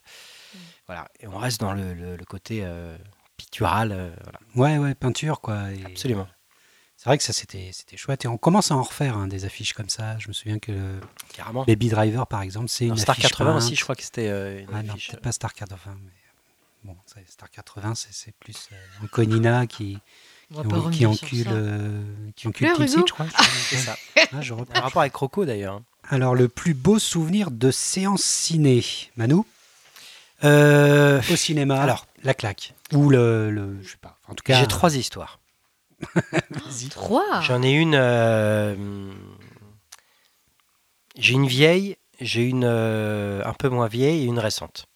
[0.86, 2.96] Voilà, et on reste dans le, le- le côté euh,
[3.36, 3.92] pictural.
[3.92, 5.72] euh, voilà, Ouais, ouais, peinture, quoi.
[5.72, 6.28] et- absolument.
[6.98, 8.24] C'est vrai que ça, c'était c'était chouette.
[8.24, 10.18] Et on commence à en refaire hein, des affiches comme ça.
[10.18, 11.00] Je me souviens que le
[11.32, 11.64] Carrément.
[11.64, 14.60] Baby Driver, par exemple, c'est une Star affiche 80 aussi, je crois que c'était euh,
[14.62, 15.08] une Ah non, affiche.
[15.10, 16.10] peut-être pas Star 80, mais
[16.82, 19.98] bon, ça, Star 80, c'est c'est plus euh, Anconina qui,
[20.56, 22.02] On qui, en- qui encule, euh,
[22.34, 23.26] qui encule Kid Hugo Seed, je crois.
[23.70, 23.96] C'est ça.
[24.32, 24.52] Ah, je.
[24.54, 25.74] Un rapport avec Rocco d'ailleurs.
[25.74, 25.84] hein.
[26.10, 28.84] Alors, le plus beau souvenir de séance ciné,
[29.16, 29.36] Manu
[30.44, 32.06] Euh, Au cinéma, Alors.
[32.24, 32.74] la claque.
[32.92, 34.18] Ou le, le- je sais pas.
[34.28, 35.38] En tout cas, J'ai trois histoires.
[36.90, 37.94] Trois J'en ai une.
[37.94, 38.74] euh,
[41.16, 44.86] j'ai une vieille, j'ai une euh, un peu moins vieille et une récente.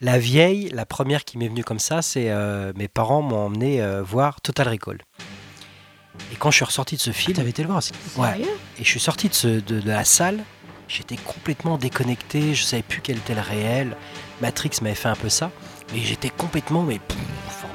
[0.00, 3.82] La vieille, la première qui m'est venue comme ça, c'est euh, mes parents m'ont emmené
[3.82, 4.98] euh, voir Total Recall.
[6.32, 7.92] Et quand je suis ressorti de ce Ah, film, T'avais été le voir aussi.
[8.16, 10.38] ouais, Sérieux et je suis sorti de, ce- de, de la salle,
[10.86, 13.96] j'étais complètement déconnecté, je savais plus quel était le réel.
[14.40, 15.50] Matrix m'avait fait un peu ça,
[15.92, 17.18] mais j'étais complètement, mais pff,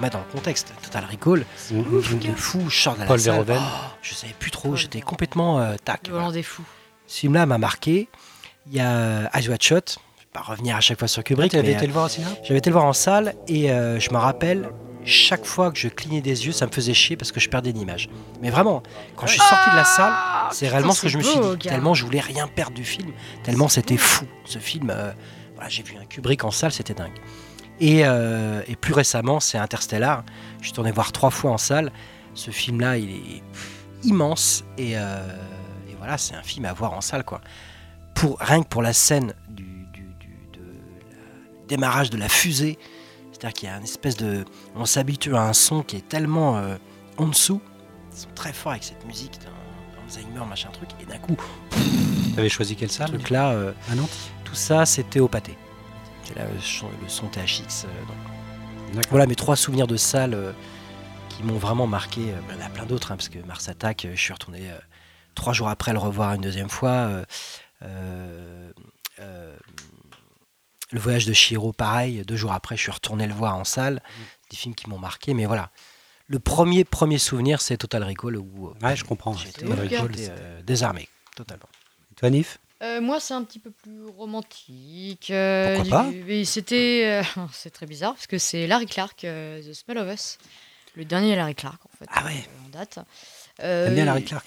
[0.04, 0.74] remettre dans le contexte.
[0.84, 3.58] Total Recall, de fou, je sors de la Paul salle, Verhoeven.
[3.62, 6.01] oh, je savais plus trop, j'étais complètement euh, tac.
[6.08, 6.26] Le voilà.
[6.26, 6.64] Volant des fous.
[7.08, 8.08] Ce film-là m'a marqué.
[8.68, 11.20] Il y a euh, Eyes Wide Shut, je vais pas revenir à chaque fois sur
[11.22, 12.32] Ah, Kubrick, T'avais mais été le voir au cinéma?
[12.43, 14.70] j'avais été le voir en salle et euh, je me rappelle,
[15.06, 17.72] chaque fois que je clignais des yeux, ça me faisait chier parce que je perdais
[17.72, 18.10] une image.
[18.41, 18.82] Mais vraiment,
[19.18, 21.39] quand je suis sorti de la salle, Ah, c'est réellement ce que je me suis
[21.39, 21.58] dit.
[21.58, 21.72] gars.
[21.72, 23.12] Tellement je voulais rien perdre du film,
[23.43, 24.26] tellement c'était fou.
[24.45, 25.12] Ce film, euh,
[25.56, 27.12] voilà, j'ai vu un Kubrick en salle, c'était dingue.
[27.80, 30.24] Et, euh, et plus récemment, c'est Interstellar.
[30.60, 31.91] Je suis tourné voir trois fois en salle.
[32.34, 33.44] Ce film-là, il est
[34.04, 35.26] immense et, euh,
[35.90, 37.41] et voilà, c'est un film à voir en salle, quoi.
[38.16, 39.64] Pour rien que pour la scène du,
[39.94, 42.78] du- du- de la- démarrage de la fusée,
[43.32, 44.45] c'est-à-dire qu'il y a une espèce de,
[44.76, 46.76] on s'habitue à un son qui est tellement euh,
[47.18, 47.62] en dessous.
[48.14, 51.36] Ils sont très forts avec cette musique d'Alzheimer, machin truc, et d'un coup,
[52.36, 53.50] T'avais choisi quelle salle truc là,
[53.91, 54.10] À Nantes?
[54.44, 55.58] tout ça, c'était au pâté.
[56.26, 56.60] C'est là le
[57.10, 57.86] son, THX.
[57.86, 58.06] euh,
[58.94, 59.04] donc.
[59.10, 60.52] Voilà mes trois souvenirs de salle euh,
[61.30, 62.22] qui m'ont vraiment marqué.
[62.32, 64.34] Euh, Il y en a plein d'autres, hein, parce que Mars Attack, euh, je suis
[64.34, 64.78] retourné euh,
[65.36, 66.90] trois jours après le revoir une deuxième fois.
[66.91, 67.26] euh,
[67.84, 68.72] euh,
[69.20, 69.56] euh,
[70.91, 74.02] le voyage de Shiro, pareil, deux jours après, je suis retourné le voir en salle.
[74.52, 75.72] Des films qui m'ont marqué, mais voilà.
[76.28, 79.34] Le premier, premier souvenir, c'est Total Recall où euh, Ouais, je comprends.
[79.34, 81.68] j'étais Total j'étais, Recall, euh, désarmé, totalement.
[82.12, 82.60] Et Toi, Nif?
[82.84, 85.30] Euh, moi, c'est un petit peu plus romantique.
[85.31, 87.23] euh, Pourquoi du- C'était.
[87.23, 90.38] euh, c'est très bizarre parce que c'est Larry Clark, The Smell of Us.
[90.95, 92.05] Le dernier Larry Clark, en fait.
[92.10, 92.43] Ah ouais.
[92.65, 92.99] en date.
[93.57, 94.45] T'aimes bien Larry Clark?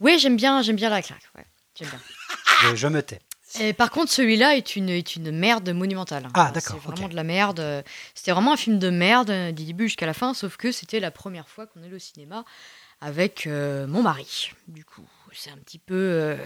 [0.00, 1.22] Oui, j'aime bien, j'aime bien Larry Clark.
[1.36, 1.44] Ouais,
[1.78, 2.00] j'aime bien.
[2.70, 3.20] je, je me tais.
[3.60, 6.28] Et par contre, celui-là est une, est une merde monumentale.
[6.34, 7.84] Ah, d'accord, C'est vraiment de la merde.
[8.14, 11.10] C'était vraiment un film de merde du début jusqu'à la fin, sauf que c'était la
[11.10, 12.44] première fois qu'on allait au cinéma
[13.00, 14.50] avec mon mari.
[14.68, 15.04] Du coup,
[15.34, 15.94] c'est un petit peu.
[15.94, 16.36] euh,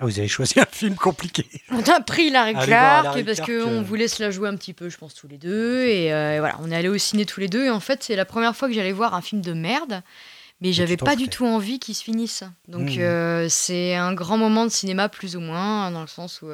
[0.00, 1.46] Ah, vous avez choisi un film compliqué.
[1.70, 3.82] On a pris Larry Clark Larry parce qu'on euh.
[3.82, 5.84] voulait se la jouer un petit peu, je pense, tous les deux.
[5.86, 7.64] Et, euh, et voilà, on est allé au ciné tous les deux.
[7.66, 10.02] Et en fait, c'est la première fois que j'allais voir un film de merde.
[10.60, 12.42] Mais j'avais pas du tout envie qu'il se finisse.
[12.66, 13.00] Donc Mmh.
[13.00, 16.48] euh, c'est un grand moment de cinéma, plus ou moins, dans le sens où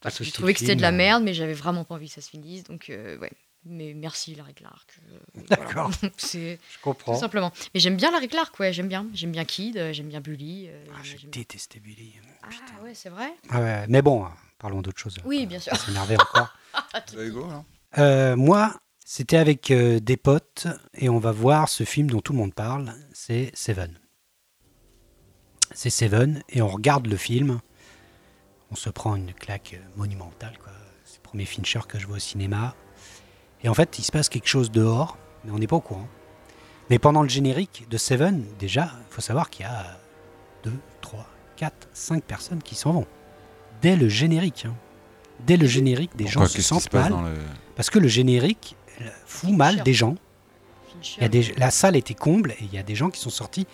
[0.00, 1.94] Parce que j'ai ce trouvé que c'était de la film, merde, mais j'avais vraiment pas
[1.94, 2.64] envie que ça se finisse.
[2.64, 3.30] Donc ouais.
[3.68, 4.98] Mais merci Larry Clark.
[5.12, 5.90] Euh, D'accord.
[6.00, 6.14] voilà.
[6.16, 7.14] c'est Je tout comprends.
[7.16, 7.52] simplement.
[7.74, 9.06] Mais j'aime bien Larry Clark, ouais, j'aime bien.
[9.14, 10.66] J'aime bien Kid, euh, j'aime bien Bully.
[10.68, 12.14] euh, Ah, J'ai détesté Billy.
[12.42, 14.28] Ah ouais, c'est vrai Ah ouais, mais bon, euh,
[14.58, 15.16] parlons d'autre chose.
[15.24, 15.76] Oui, bien sûr.
[15.76, 16.48] S'énerver encore.
[17.18, 17.64] Hugo, alors?
[17.98, 22.32] Euh, moi, c'était avec euh, des potes et on va voir ce film dont tout
[22.32, 23.98] le monde parle, c'est Seven.
[25.74, 27.60] C'est Seven et on regarde le film,
[28.70, 30.56] on se prend une claque monumentale.
[30.58, 30.72] quoi.
[31.04, 32.74] C'est le premier Fincher que je vois au cinéma.
[33.64, 36.06] Et en fait, il se passe quelque chose dehors, mais on n'est pas au courant.
[36.90, 39.98] Mais pendant le générique de Seven, déjà, il faut savoir qu'il y a
[40.64, 41.26] 2, 3,
[41.56, 43.06] 4, 5 personnes qui s'en vont.
[43.82, 44.64] Dès le générique.
[44.66, 44.74] hein.
[45.46, 47.12] Dès le générique, des gens Pourquoi se sentent mal.
[47.12, 47.38] le.
[47.76, 48.74] Parce que le générique
[49.26, 50.16] fout mal des gens.
[50.92, 51.16] Fincher.
[51.18, 53.20] Il y a des, la salle était comble et il y a des gens qui
[53.20, 53.66] sont sortis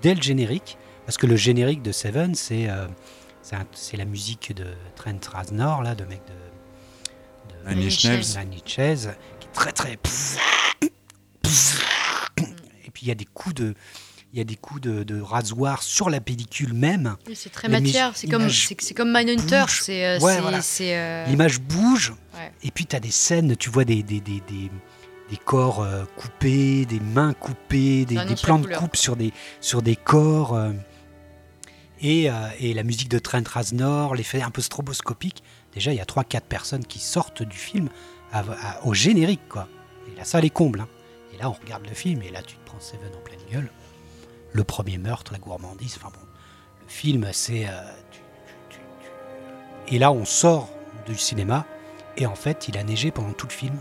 [0.00, 0.78] dès le générique.
[1.04, 2.86] Parce que le générique de Seven, c'est euh,
[3.94, 6.32] la musique de Trent Reznor, là, de mec de,
[7.66, 9.98] Nails, qui est très très.
[12.84, 13.74] Et puis il y a des coups de,
[14.32, 17.16] il y a des coups de, de rasoir sur la pellicule même.
[17.26, 18.12] Oui, c'est très Les matière.
[18.16, 19.64] C'est comme, c'est, comme Mindhunter.
[19.68, 20.60] C'est, euh, Ouais, voilà.
[20.80, 22.12] euh, L'image bouge.
[22.34, 22.52] Ouais.
[22.62, 24.70] Et puis tu as des scènes, tu vois des, des, des, des,
[25.30, 29.82] des corps euh, coupés, des mains coupées, des, des plans de coupe sur des, sur
[29.82, 30.54] des corps.
[30.54, 30.72] euh,
[32.02, 35.42] et, euh, et la musique de Trent Reznor, l'effet un peu stroboscopique.
[35.72, 37.88] Déjà, il y a 3-4 personnes qui sortent du film
[38.84, 39.48] au générique.
[39.48, 39.68] quoi.
[40.12, 40.80] Et la salle est comble.
[40.80, 40.88] hein.
[41.34, 43.70] Et là, on regarde le film et là, tu te prends Seven en pleine gueule.
[44.52, 45.96] Le premier meurtre, la gourmandise.
[45.96, 46.26] Enfin bon,
[46.82, 47.66] le film, c'est.
[47.68, 47.70] euh,
[49.88, 50.68] Et là, on sort
[51.06, 51.66] du cinéma
[52.16, 53.76] et en fait, il a neigé pendant tout le film.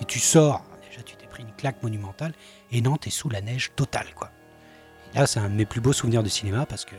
[0.00, 2.32] Et tu sors, déjà, tu t'es pris une claque monumentale
[2.72, 4.30] et non, t'es sous la neige totale, quoi.
[5.14, 6.94] Et là, c'est un de mes plus beaux souvenirs de cinéma parce que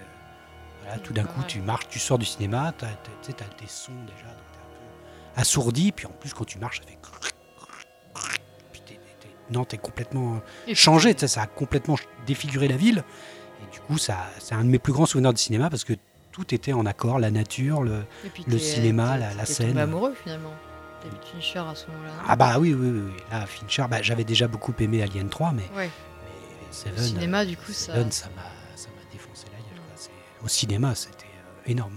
[0.97, 2.73] tout d'un coup, tu marches, tu sors du cinéma,
[3.23, 6.57] tu t'as tes sons déjà, donc t'es un peu assourdi, puis en plus, quand tu
[6.57, 6.97] marches, ça fait.
[8.71, 10.41] Puis t'es- t'es- non, t'es complètement
[10.73, 11.95] changé, tu ça a complètement
[12.25, 13.03] défiguré la ville.
[13.61, 14.13] Et du coup, c'est
[14.53, 15.93] un de mes plus grands souvenirs de cinéma parce que
[16.31, 18.03] tout était en accord, la nature, le.
[18.57, 19.69] cinéma, la- scène.
[19.69, 20.53] tombé amoureux finalement.
[21.31, 22.11] Fincher à ce moment-là.
[22.27, 23.13] Ah bah oui, oui, oui.
[23.31, 25.89] Là, Fincher, bah, j'avais déjà beaucoup aimé Alien 3, mais, Ouais.
[25.89, 27.71] mais Seven, Le cinéma, du coup.
[27.71, 28.41] Seven, ça m'a
[30.43, 31.95] Au cinéma, c'était euh, énorme.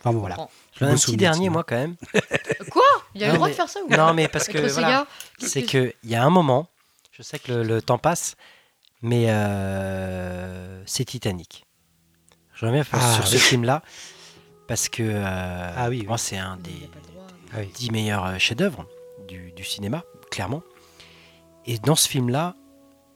[0.00, 0.36] Enfin bon, voilà.
[0.36, 0.50] comprends.
[0.78, 1.96] J'en ai Beau un petit dernier, moi, quand même.
[2.70, 2.82] Quoi?
[3.14, 4.58] Il y a Non, le droit mais- de faire ça ou Non, mais parce que.
[4.58, 5.06] Voilà,
[5.38, 6.68] c'est qu'il y a un moment,
[7.12, 8.36] je sais que le, le temps passe,
[9.02, 11.66] mais euh, c'est Titanic.
[12.54, 13.82] Je reviens Ah, sur ce film-là,
[14.66, 17.26] parce que euh, Ah oui, moi, c'est un Il des droit.
[17.52, 17.70] Ah oui.
[17.74, 18.86] dix meilleurs chefs-d'œuvre
[19.26, 20.62] du, du cinéma, clairement.
[21.66, 22.54] Et dans ce film-là,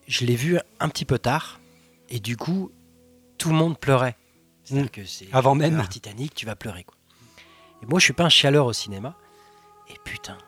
[0.06, 1.60] je l'ai vu un petit peu tard,
[2.08, 2.70] et du coup,
[3.38, 4.16] tout le monde pleurait.
[4.72, 4.88] Mm.
[4.88, 5.00] que
[5.32, 5.86] Avant même.
[5.88, 6.84] Titanic, tu vas pleurer.
[6.84, 6.96] Quoi.
[7.82, 9.14] Et moi, je suis pas un chialeur au cinéma,
[9.88, 10.38] et putain,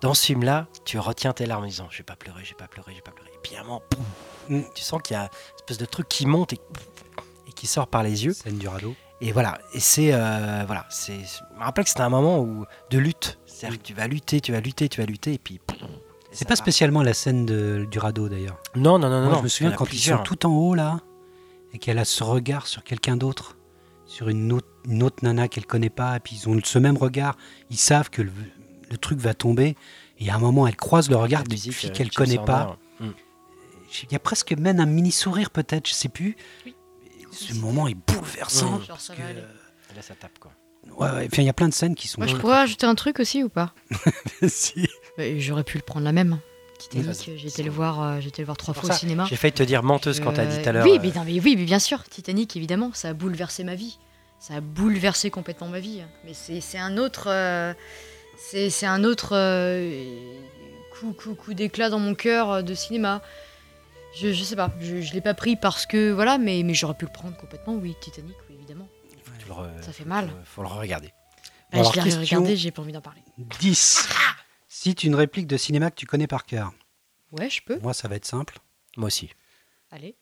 [0.00, 2.56] dans ce film-là, tu retiens tes larmes en disant, je vais pas pleurer, je vais
[2.56, 3.30] pas pleurer, je vais pas pleurer.
[3.34, 3.82] Et puis à un moment,
[4.48, 4.62] Mm.
[4.74, 6.60] tu sens qu'il y a une espèce de truc qui monte et,
[7.48, 8.32] et qui sort par les yeux.
[8.32, 8.94] Scène du radeau.
[9.22, 12.64] Et voilà, et c'est euh, voilà, c'est je me rappelle que c'était un moment où
[12.88, 15.60] de lutte, c'est-à-dire que tu vas lutter, tu vas lutter, tu vas lutter et puis
[16.32, 16.56] C'est pas part.
[16.56, 18.56] spécialement la scène de- du radeau d'ailleurs.
[18.76, 19.24] Non non non non.
[19.26, 21.00] Moi, non, je me souviens quand ils sont tout en haut là
[21.72, 23.56] et qu'elle a ce regard sur quelqu'un d'autre,
[24.06, 26.96] sur une autre, une autre nana qu'elle connaît pas, et puis ils ont ce même
[26.96, 27.36] regard.
[27.70, 28.32] Ils savent que le,
[28.90, 29.76] le truc va tomber.
[30.18, 32.76] Et à un moment, elle croise le regard La d'une fille euh, qu'elle connaît pas.
[32.98, 33.08] Mm.
[34.04, 36.36] Il y a presque même un mini sourire peut-être, je sais plus.
[36.66, 36.74] Oui.
[37.32, 38.78] Ce moment est bouleversant.
[38.78, 38.84] Mm.
[38.88, 40.52] Parce que, Là ça tape quoi.
[40.86, 42.20] ouais, ouais, enfin, il y a plein de scènes qui sont.
[42.20, 43.74] Moi, je pourrais ajouter un truc aussi ou pas?
[44.48, 44.86] Si.
[45.38, 46.38] J'aurais pu le prendre la même.
[46.80, 49.26] Titanic, euh, été le voir, euh, été le voir trois fois au cinéma.
[49.28, 50.84] J'ai failli te dire menteuse quand t'as dit tout à Euh, l'heure.
[50.84, 53.74] Oui, euh, mais, non, mais oui, mais bien sûr, Titanic, évidemment, ça a bouleversé ma
[53.74, 53.98] vie.
[54.38, 56.00] Ça a bouleversé complètement ma vie.
[56.24, 57.74] Mais c'est un autre, euh,
[58.38, 60.04] c'est un autre euh,
[60.98, 63.20] coup, coup, coup d'éclat dans mon cœur euh, de cinéma.
[64.18, 66.94] Je, je sais pas, je, je l'ai pas pris parce que voilà, mais, mais j'aurais
[66.94, 67.74] pu le prendre complètement.
[67.74, 68.88] Oui, Titanic, oui, évidemment.
[69.82, 70.28] Ça fait mal.
[70.44, 71.08] Faut, faut le regarder.
[71.72, 73.20] Bah, Alors, je l'ai regardé, j'ai pas envie d'en parler.
[73.60, 74.08] 10.
[74.82, 76.72] Cite une réplique de cinéma que tu connais par cœur.
[77.32, 77.78] Ouais, je peux.
[77.80, 78.60] Moi, ça va être simple.
[78.96, 79.28] Moi aussi.
[79.90, 80.16] Allez.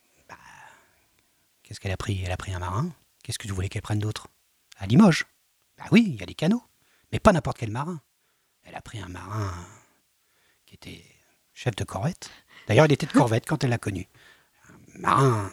[1.63, 2.21] Qu'est-ce qu'elle a pris?
[2.25, 2.91] Elle a pris un marin.
[3.23, 4.27] Qu'est-ce que tu voulais qu'elle prenne d'autre?
[4.77, 5.27] À Limoges.
[5.77, 6.65] Bah oui, il y a des canaux.
[7.13, 8.03] Mais pas n'importe quel marin.
[8.65, 9.55] Elle a pris un marin
[10.67, 11.05] qui était
[11.55, 12.29] chef de corvette.
[12.67, 14.09] D'ailleurs, il était de corvette quand elle l'a connu.
[14.71, 15.53] Un marin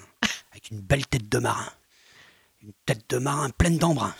[0.49, 1.72] avec une belle tête de marin.
[2.64, 4.15] Une tête de marin pleine d'embruns.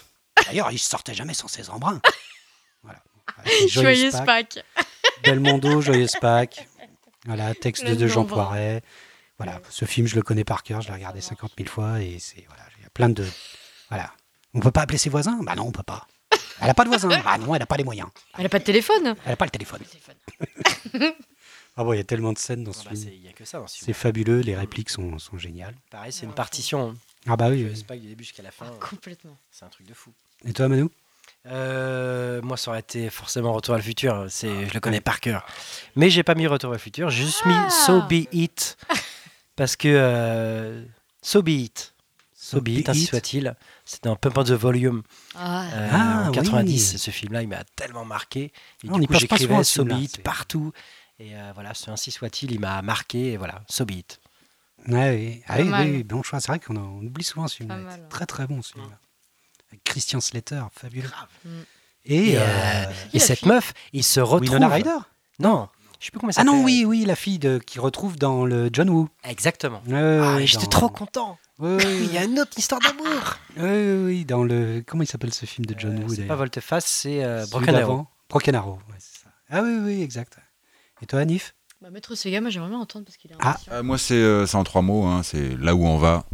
[0.46, 2.02] D'ailleurs, il sortait jamais sans ses embruns.
[2.84, 3.02] Voilà.
[3.68, 4.26] Joyeuse Joyeuse Pâques.
[4.76, 4.86] Pâques.
[5.24, 6.68] Belmondo, Joyeuse Pâques.
[7.28, 8.24] Voilà, texte Pleine de Jean.
[8.26, 8.84] Poiret.
[9.40, 12.20] Voilà, ce film, je le connais par cœur, je l'ai regardé 50 000 fois et
[12.20, 13.26] c'est voilà, il y a plein de
[13.90, 14.14] voilà.
[14.54, 15.40] On peut pas appeler ses voisins?
[15.42, 16.08] Bah non, on peut pas.
[16.62, 17.10] Elle a pas de voisins?
[17.26, 18.10] Bah non, elle a pas les moyens.
[18.38, 19.16] Elle a pas de téléphone?
[19.26, 19.82] Elle a pas le téléphone.
[21.78, 23.14] Ah bon, il y a tellement de scènes dans Ah ce bah, c'est- film.
[23.16, 23.86] Il n'y a que ça dans ce film.
[23.88, 25.76] C'est fabuleux, les répliques sont, sont géniales.
[25.90, 26.92] Pareil, c'est une partition.
[26.92, 26.96] hein.
[27.28, 27.64] Ah bah oui.
[27.64, 27.76] Je oui.
[27.76, 28.68] sais pas du début jusqu'à la fin.
[28.80, 29.36] Complètement.
[29.52, 30.14] C'est un truc de fou.
[30.46, 30.88] Et toi, Manu?
[31.48, 34.26] Euh, moi, ça aurait été forcément Retour à le futur.
[34.30, 35.46] C'est, je le connais par cœur.
[35.96, 37.10] Mais j'ai pas mis Retour à le futur.
[37.10, 37.56] J'ai juste mis
[37.86, 38.78] So Be It.
[39.56, 40.84] Parce que euh,
[41.22, 41.94] So Be It.
[42.34, 43.56] So Be It, ainsi soit-il.
[43.86, 45.04] C'était un Pump on the Volume
[45.36, 46.92] Ah, euh, Ah, en 90.
[46.94, 47.00] oui.
[47.00, 48.46] Ce film-là, il m'a tellement marqué.
[48.46, 48.52] Et
[48.88, 50.72] Ah, on du y coup, passe pas souvent, j'écrivais So Be film-là, It partout.
[51.20, 53.34] Et euh, voilà, ce ainsi soit-il, il m'a marqué.
[53.34, 54.20] Et voilà, So Be It.
[54.88, 55.44] Ouais, oui.
[55.48, 56.40] Ah oui, bon choix.
[56.40, 57.70] C'est vrai qu'on oublie souvent ce film.
[57.70, 58.08] Pas mal, ouais.
[58.10, 58.86] Très très bon ce film.
[59.76, 61.10] Avec Christian Slater, fabuleux.
[61.44, 61.50] Mm.
[62.06, 62.84] Et, Et, euh, euh,
[63.14, 64.42] Et Et la cette fille meuf, il se retrouve.
[64.54, 64.90] Winona Ryder.
[65.40, 65.68] Non,
[66.00, 68.46] je sais plus comment ça Ah non, oui, oui, la fille de, qui retrouve dans
[68.46, 69.10] le John Woo.
[69.24, 69.82] Exactement.
[69.88, 71.38] Ouais, Ah, J'étais dans- trop content.
[71.60, 73.38] Ouais, Il y a une autre histoire d'amour.
[73.58, 74.82] ouais, ouais, dans le.
[74.86, 77.46] Comment il s'appelle ce film de John Euh, Woo c'est pas d'ailleurs Volteface, c'est euh,
[77.52, 78.08] Broken Arrow.
[78.30, 79.30] Broken Arrow, ouais, c'est ça.
[79.50, 80.38] Ah oui, oui, exact.
[81.02, 81.54] Et toi, Anif?
[81.82, 83.58] Bah, Maître Sega, moi j'aimerais bien entendre parce qu'il est en Ah.
[83.72, 85.04] Euh, moi, c'est euh, c'est en trois mots.
[85.06, 86.26] hein, c'est là où on va.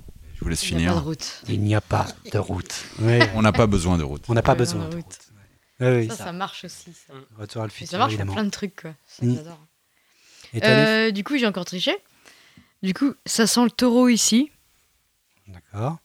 [0.41, 1.03] Je vous laisse Il n'y a pas de finir.
[1.05, 1.41] route.
[1.49, 2.73] Il n'y a pas de route.
[2.99, 4.23] Ouais, On n'a pas besoin de route.
[4.27, 5.19] on n'a pas Ouais, besoin de route.
[5.79, 6.23] Ouais, oui, Ça, ça.
[6.25, 6.91] ça marche aussi.
[6.93, 7.13] Ça.
[7.37, 8.33] Retour à le Et futur, ça marche pour évidemment.
[8.33, 8.93] plein de trucs, quoi.
[9.07, 9.35] Ça, Mm.
[9.35, 9.59] j'adore.
[10.63, 11.95] Euh, du coup, j'ai encore triché.
[12.83, 14.51] Du coup, ça sent le taureau ici.
[15.47, 15.97] D'accord.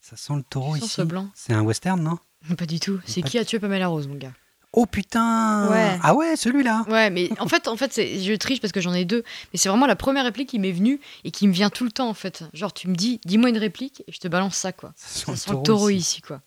[0.00, 0.96] Ça sent le taureau Tu sens ici.
[0.96, 2.18] ce blanc C'est un western, non?
[2.56, 3.00] Pas du tout.
[3.06, 4.32] C'est qui a tué Pamela Rose, mon gars?
[4.78, 5.98] Oh putain Ouais.
[6.02, 9.06] Ah ouais, celui-là Ouais, mais en fait, en fait je triche parce que j'en ai
[9.06, 9.24] deux.
[9.52, 11.90] Mais c'est vraiment la première réplique qui m'est venue et qui me vient tout le
[11.90, 12.44] temps, en fait.
[12.52, 14.92] Genre, tu me dis, dis-moi une réplique et je te balance ça, quoi.
[14.94, 16.42] Ça Ça sent le taureau ici, quoi.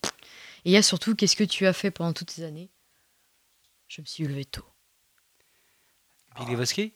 [0.64, 2.70] Et il y a surtout, qu'est-ce que tu as fait pendant toutes ces années?
[3.88, 4.66] Je me suis levé tôt.
[6.38, 6.94] Big Lebowski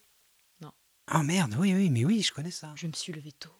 [1.07, 2.73] Ah merde, oui, oui, mais oui, je connais ça.
[2.76, 3.51] Je me suis levé tôt.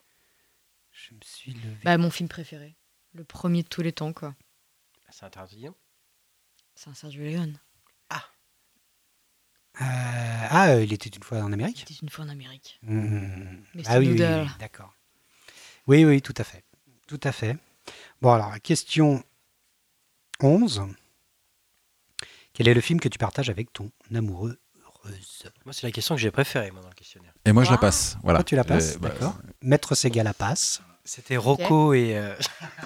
[0.92, 1.78] Je me suis levé.
[1.84, 2.78] Bah, mon film préféré.
[3.14, 4.36] Le premier de tous les temps, quoi.
[5.10, 5.76] C'est un Tarantino.
[6.76, 7.58] C'est un Sergio Leone.
[9.82, 9.86] Euh,
[10.52, 12.78] ah, euh, il était une fois en Amérique C'était une fois en Amérique.
[12.84, 13.64] Mmh.
[13.88, 14.18] Ah oui, oui,
[14.60, 14.94] d'accord.
[15.88, 16.64] Oui, oui, tout à fait.
[17.08, 17.58] Tout à fait.
[18.22, 19.24] Bon, alors, question
[20.42, 20.84] 11.
[22.54, 26.14] Quel est le film que tu partages avec ton amoureux heureuse Moi, c'est la question
[26.14, 27.34] que j'ai préférée, moi, dans le questionnaire.
[27.44, 27.80] Et moi, je la Ah.
[27.80, 28.18] passe.
[28.22, 28.40] Voilà.
[28.40, 29.36] Toi, tu la passes, Euh, bah, d'accord.
[29.64, 30.84] Maître Sega la passe.
[31.06, 32.34] C'était Rocco et euh,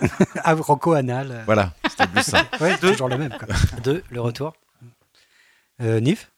[0.44, 1.44] Ah, Rocco Anal.
[1.46, 2.46] Voilà, c'était plus ça.
[2.60, 3.38] Ouais, toujours le même.
[3.38, 3.48] Quoi.
[3.84, 4.54] deux, le retour.
[5.82, 6.32] Euh, Nif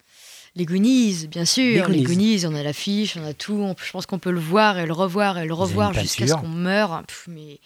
[0.56, 1.88] Les Goonies, bien sûr.
[1.88, 2.46] Les Les Goonies.
[2.46, 3.54] On a l'affiche, on a tout.
[3.54, 6.34] On- je pense qu'on peut le voir et le revoir et le revoir jusqu'à ce
[6.34, 7.04] qu'on meure.
[7.08, 7.60] Pff, mais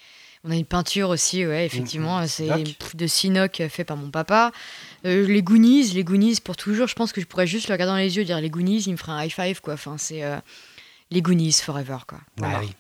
[0.44, 2.19] on a une peinture aussi, ouais, effectivement.
[2.22, 2.27] Mhm.
[2.27, 2.64] C'est Sinoc.
[2.77, 4.52] pff, de Sinoc euh, fait par mon papa.
[5.07, 6.88] Euh, les Goonies, les Goonies pour toujours.
[6.88, 8.91] Je pense que je pourrais juste le regarder dans les yeux, dire les Goonies, il
[8.91, 9.73] me ferait un high five, quoi.
[9.73, 10.38] Enfin, c'est euh,
[11.10, 12.19] les Goonies forever, quoi.
[12.38, 12.57] Voilà.
[12.57, 12.73] Ah oui.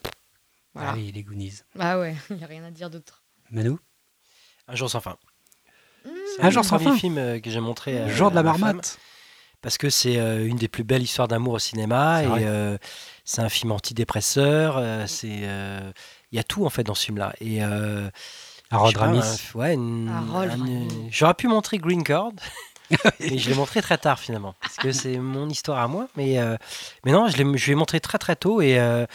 [0.73, 0.91] Voilà.
[0.91, 1.53] Ah oui, les Goonies.
[1.79, 3.21] Ah ouais, il n'y a rien à dire d'autre.
[3.51, 3.77] Manu
[4.67, 5.17] Un jour sans fin.
[6.35, 6.95] C'est Un jour sans fin.
[6.97, 7.93] films euh, que j'ai montré.
[7.93, 8.97] Le à- jour de la marmotte.
[9.61, 12.23] Parce que c'est euh, une des plus belles histoires d'amour au cinéma.
[12.23, 12.77] Et euh,
[13.23, 14.75] c'est un film antidépresseur.
[14.77, 15.91] euh, c'est, euh,
[16.31, 17.33] Il y a tout, en fait, dans ce film-là.
[17.39, 17.63] Et.
[17.63, 18.09] euh,
[18.71, 19.19] Harold Ramis.
[19.55, 19.77] un- ouais.
[21.11, 22.31] J'aurais pu montrer Green Card,
[23.19, 26.07] mais je l'ai montré très tard finalement, parce que c'est mon histoire à moi.
[26.17, 26.57] Mais, euh,
[27.05, 29.05] mais non, je l'ai je l'ai montré très très tôt et, euh,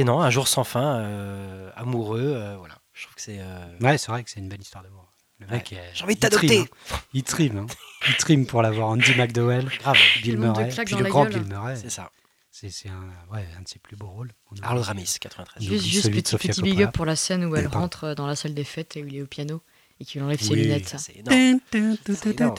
[0.00, 2.76] et non, un jour sans fin, euh, amoureux, euh, voilà.
[2.92, 3.38] Je trouve que c'est.
[3.40, 5.12] euh, Ouais, c'est vrai que c'est une belle histoire d'amour.
[5.40, 5.78] Le mec, Ouais.
[5.78, 6.70] euh, J'ai envie de il trime, t'adopter.
[6.92, 6.96] hein.
[7.14, 7.58] Il trime.
[7.58, 7.66] hein.
[8.08, 8.88] Il trime pour l'avoir.
[8.88, 10.68] Andy McDowell, grave, Bill Murray.
[10.84, 11.40] Puis le grand gueule.
[11.42, 11.76] Bill Murray.
[11.76, 12.10] c'est ça.
[12.50, 14.32] C'est un, ouais, un de ses plus beaux rôles.
[14.50, 15.62] Oublie- Ramis, 93.
[15.62, 16.88] Il Juste, juste celui de petit, Sofia petit big Coppola.
[16.88, 19.14] up pour la scène où elle rentre dans la salle des fêtes et où il
[19.16, 19.62] est au piano
[20.00, 20.94] et qu'il enlève ses lunettes.
[20.98, 21.60] C'est énorme.
[21.70, 22.56] C'est énorme.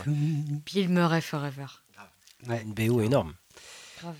[0.66, 1.66] Bill Murray forever.
[2.48, 2.61] Ouais.
[2.61, 3.34] Une BO énorme.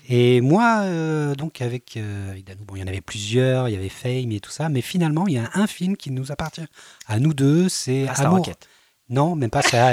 [0.08, 3.72] Et moi, euh, donc avec, euh, avec Danou, bon, il y en avait plusieurs, il
[3.72, 6.32] y avait Fame et tout ça, mais finalement, il y a un film qui nous
[6.32, 6.64] appartient
[7.06, 8.38] à nous deux, c'est Rasta Amour.
[8.38, 8.68] Rocket.
[9.08, 9.92] Non, même pas ça.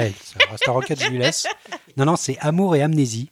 [0.50, 1.46] Rasta Rocket, je lui laisse.
[1.96, 3.30] Non, non, c'est Amour et Amnésie,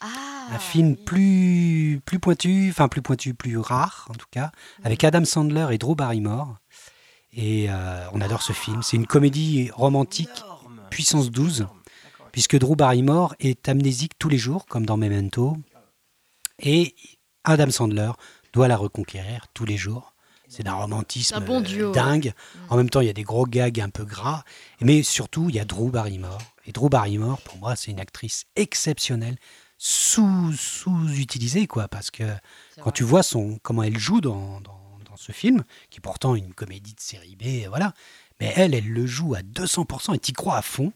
[0.00, 0.06] Ah,
[0.52, 4.52] un film plus plus pointu, enfin plus pointu, plus rare en tout cas,
[4.84, 6.56] avec Adam Sandler et Drew Barrymore.
[7.32, 8.82] Et euh, on adore ce film.
[8.82, 10.80] C'est une comédie romantique Énorme.
[10.90, 11.76] puissance 12, Énorme.
[12.04, 12.28] D'accord.
[12.32, 15.56] puisque Drew Barrymore est amnésique tous les jours, comme dans Memento.
[16.58, 16.94] Et
[17.44, 18.10] Adam Sandler
[18.52, 20.14] doit la reconquérir tous les jours.
[20.48, 22.32] C'est d'un romantisme bon duo, dingue.
[22.68, 24.44] En même temps, il y a des gros gags un peu gras.
[24.80, 26.40] Mais surtout, il y a Drew Barrymore.
[26.66, 29.36] Et Drew Barrymore, pour moi, c'est une actrice exceptionnelle,
[29.76, 31.88] sous, sous-utilisée, quoi.
[31.88, 32.24] Parce que
[32.76, 32.92] quand vrai.
[32.92, 36.54] tu vois son, comment elle joue dans, dans, dans ce film, qui est pourtant une
[36.54, 37.92] comédie de série B, voilà.
[38.40, 40.92] Mais elle, elle le joue à 200% et t'y crois à fond.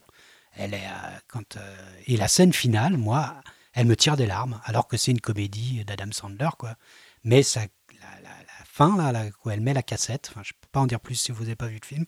[0.55, 0.89] Elle est,
[1.27, 3.35] quand, euh, et la scène finale, moi,
[3.73, 6.75] elle me tire des larmes, alors que c'est une comédie d'Adam Sandler, quoi.
[7.23, 10.53] Mais ça, la, la- la fin, là, là, où elle met la cassette, enfin, je
[10.59, 12.05] peux pas en dire plus si vous n'avez pas vu le film,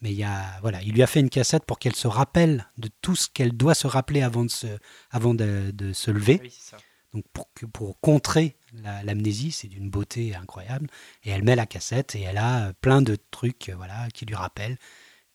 [0.00, 2.66] mais il y a, voilà, il lui a fait une cassette pour qu'elle se rappelle
[2.78, 4.66] de tout ce qu'elle doit se rappeler avant de se,
[5.10, 6.40] avant de, de se lever.
[6.42, 6.76] Oui, c'est ça.
[7.12, 10.86] Donc pour, pour contrer la- l'amnésie, c'est d'une beauté incroyable.
[11.24, 14.78] Et elle met la cassette et elle a plein de trucs voilà, qui lui rappellent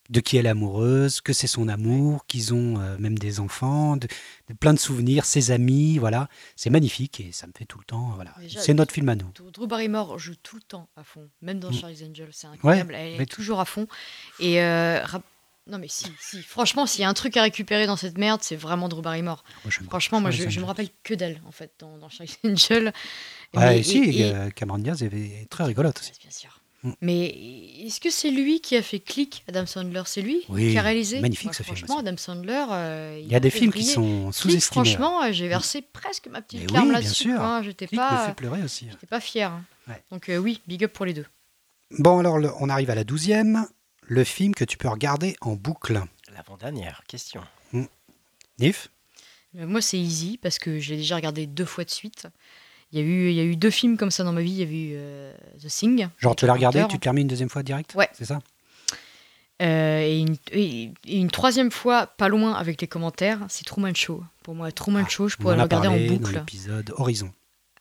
[0.10, 3.98] de qui elle est amoureuse, que c'est son amour, qu'ils ont euh, même des enfants,
[3.98, 4.08] de,
[4.50, 6.30] de plein de souvenirs, ses amis, voilà.
[6.56, 8.34] C'est magnifique et ça me fait tout le temps, voilà.
[8.48, 9.32] C'est notre film à nous.
[9.52, 11.74] Drew- Barrymore joue tout le temps à fond, même dans Mm.
[11.74, 12.94] Charlie's Angel, c'est incroyable.
[12.96, 13.88] elle mais- est toujours à fond.
[14.40, 15.04] Et euh,
[15.68, 16.44] non mais si, si.
[16.44, 19.44] Franchement, s'il y a un truc à récupérer dans cette merde, c'est vraiment Drew Barrymore.
[19.64, 20.64] Moi, j'aime Franchement, moi, je, me Angels.
[20.66, 22.94] rappelle que d'elle en fait dans, dans Charlie's Angel.
[23.56, 26.12] Ouais, Mais- et si, et- euh, Cameron Diaz est- est très rigolote aussi.
[26.22, 26.60] Bien sûr.
[26.86, 26.92] Mm.
[27.02, 27.26] Mais
[27.86, 30.04] est-ce que c'est lui qui a fait Click, Adam Sandler?
[30.06, 31.20] C'est lui Oui, qui a réalisé?
[31.20, 32.08] magnifique Moi, ce film Franchement, aussi.
[32.08, 32.66] Adam Sandler.
[32.72, 34.86] euh, Il y a des films qui sont sous-estimés.
[34.86, 37.36] franchement, euh, j'ai versé presque ma petite Mais larme oui, là-dessus.
[37.36, 37.62] quoi.
[37.64, 38.88] J'étais pas, fait pleurer aussi.
[38.90, 39.52] j'étais pas fier.
[39.88, 40.02] Ouais.
[40.12, 41.26] Donc euh, oui, big up pour les deux.
[42.00, 43.68] Bon, alors, le- on arrive à la douzième.
[44.08, 46.00] Le film que tu peux regarder en boucle.
[46.36, 47.42] L'avant-dernière question.
[48.60, 48.90] Nif?
[49.58, 52.28] Euh, Moi, c'est easy parce que je l'ai déjà regardé deux fois de suite.
[52.96, 54.52] Il y, a eu, il y a eu deux films comme ça dans ma vie.
[54.52, 56.08] Il y a eu euh, The Thing.
[56.18, 58.08] Genre, tu l'as regardé, tu te l'as remis une deuxième fois direct Ouais.
[58.14, 58.40] C'est ça
[59.62, 64.24] Euh, et, une, et- une troisième fois, pas loin avec les commentaires, c'est Truman Show.
[64.44, 66.34] Pour moi, Truman Ah, Show, je pourrais le regarder en parlé dans boucle.
[66.36, 67.32] l'épisode Horizon.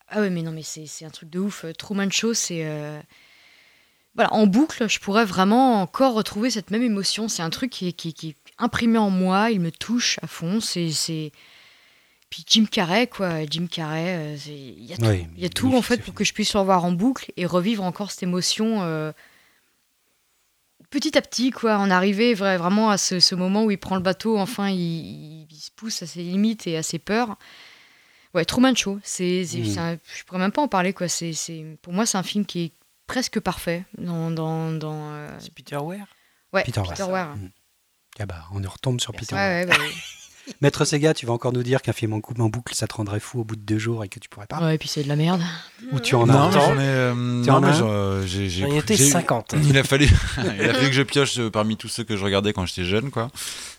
[0.09, 1.65] Ah ouais, mais non, mais c'est un truc de ouf.
[1.65, 2.65] Euh, Truman Show, c'est.
[2.65, 2.99] euh,
[4.15, 7.27] Voilà, en boucle, je pourrais vraiment encore retrouver cette même émotion.
[7.27, 10.27] C'est un truc qui est, qui, qui est imprimé en moi, il me touche à
[10.27, 10.61] fond.
[10.61, 11.31] C'est.
[12.35, 13.45] Puis Jim Carrey, quoi.
[13.45, 16.33] Jim Carrey, euh, il y a tout, Oui, y a en fait pour que je
[16.33, 18.81] puisse le revoir en boucle et revivre encore cette émotion.
[18.83, 19.13] euh,
[20.89, 23.95] Petit à petit, quoi, en arriver vra- vraiment à ce, ce moment où il prend
[23.95, 27.37] le bateau, enfin, il, il- il se pousse à ses limites et à ses peurs.
[28.33, 29.77] Ouais, Truman Show, c'est, Mm.
[29.79, 31.07] un- je pourrais même pas en parler, quoi.
[31.07, 31.33] C'est,
[31.81, 32.73] pour moi, c'est un film qui est
[33.07, 36.07] presque parfait dans, dans, dans euh, C'est Peter Ware
[36.53, 37.11] ouais, Peter Peter, Weir.
[37.13, 37.35] Weir.
[37.37, 37.49] Mm.
[38.19, 39.27] Ah bah, on retombe sur Merci.
[39.27, 39.35] Peter.
[39.35, 39.69] Ouais, Weir.
[39.69, 39.83] ouais, bah.
[40.61, 42.93] Maître Sega, tu vas encore nous dire qu'un film en, coupe, en boucle, ça te
[42.95, 44.87] rendrait fou au bout de deux jours et que tu pourrais pas Ouais, et puis
[44.87, 45.41] c'est de la merde.
[45.91, 46.83] Ou tu en as non, un mais temps j'en ai.
[46.83, 48.49] euh, Tu non, mais euh, j'ai.
[48.49, 49.55] j'ai- 50.
[49.63, 50.05] Il a fallu,
[50.37, 52.85] il a fallu que je pioche euh, parmi tous ceux que je regardais quand j'étais
[52.85, 53.29] jeune, quoi.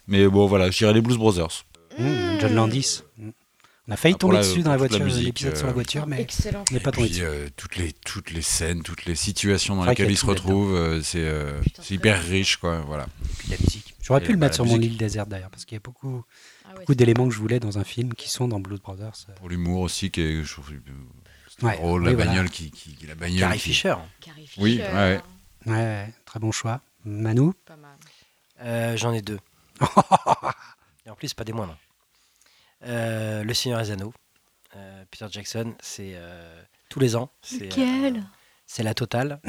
[0.09, 1.65] Mais bon, voilà, je dirais les Blues Brothers.
[1.99, 3.03] Mm, John Landis.
[3.19, 3.31] Mm.
[3.89, 5.75] On a failles Ah, tomber la- dessus dans la voiture, musique, l'épisode sur la euh,
[5.75, 6.65] voiture, mais Excellent.
[6.69, 7.23] on n'est pas tombé dessus.
[7.23, 10.75] euh, toutes les toutes les scènes, toutes les situations dans lesquelles a ils se retrouvent,
[10.75, 11.53] euh, c'est euh,
[11.89, 12.81] hyper riche, quoi.
[12.81, 13.07] Voilà.
[13.39, 13.95] Puis la musique.
[14.03, 16.25] J'aurais pu le mettre sur mon île déserte d'ailleurs, parce qu'il y a beaucoup,
[16.87, 19.27] beaucoup d'éléments que je voulais dans un film qui sont dans Blues Brothers.
[19.29, 19.33] euh.
[19.35, 20.71] Pour l'humour aussi, qui est je trouve,
[21.49, 22.31] c'est Ouais, drôle, oui, la voilà.
[22.31, 23.41] bagnole qui, qui, qui- la bagnole.
[23.41, 23.95] Carrie qui- Fisher.
[24.21, 25.21] Carrie Oui, Fisher, ouais,
[25.67, 26.81] Ouais, ouais, très bon choix.
[27.05, 27.51] Manu?
[27.65, 27.97] Pas mal.
[28.61, 29.41] Euh, J'en ai deux.
[31.07, 31.77] Et en plus, pas des moindres.
[32.85, 34.15] Euh, le Seigneur des Anneaux.
[34.77, 37.31] Euh, Peter Jackson, c'est euh, tous les ans.
[37.43, 38.17] C'est Lequel?
[38.19, 38.21] euh,
[38.67, 39.41] c'est la totale.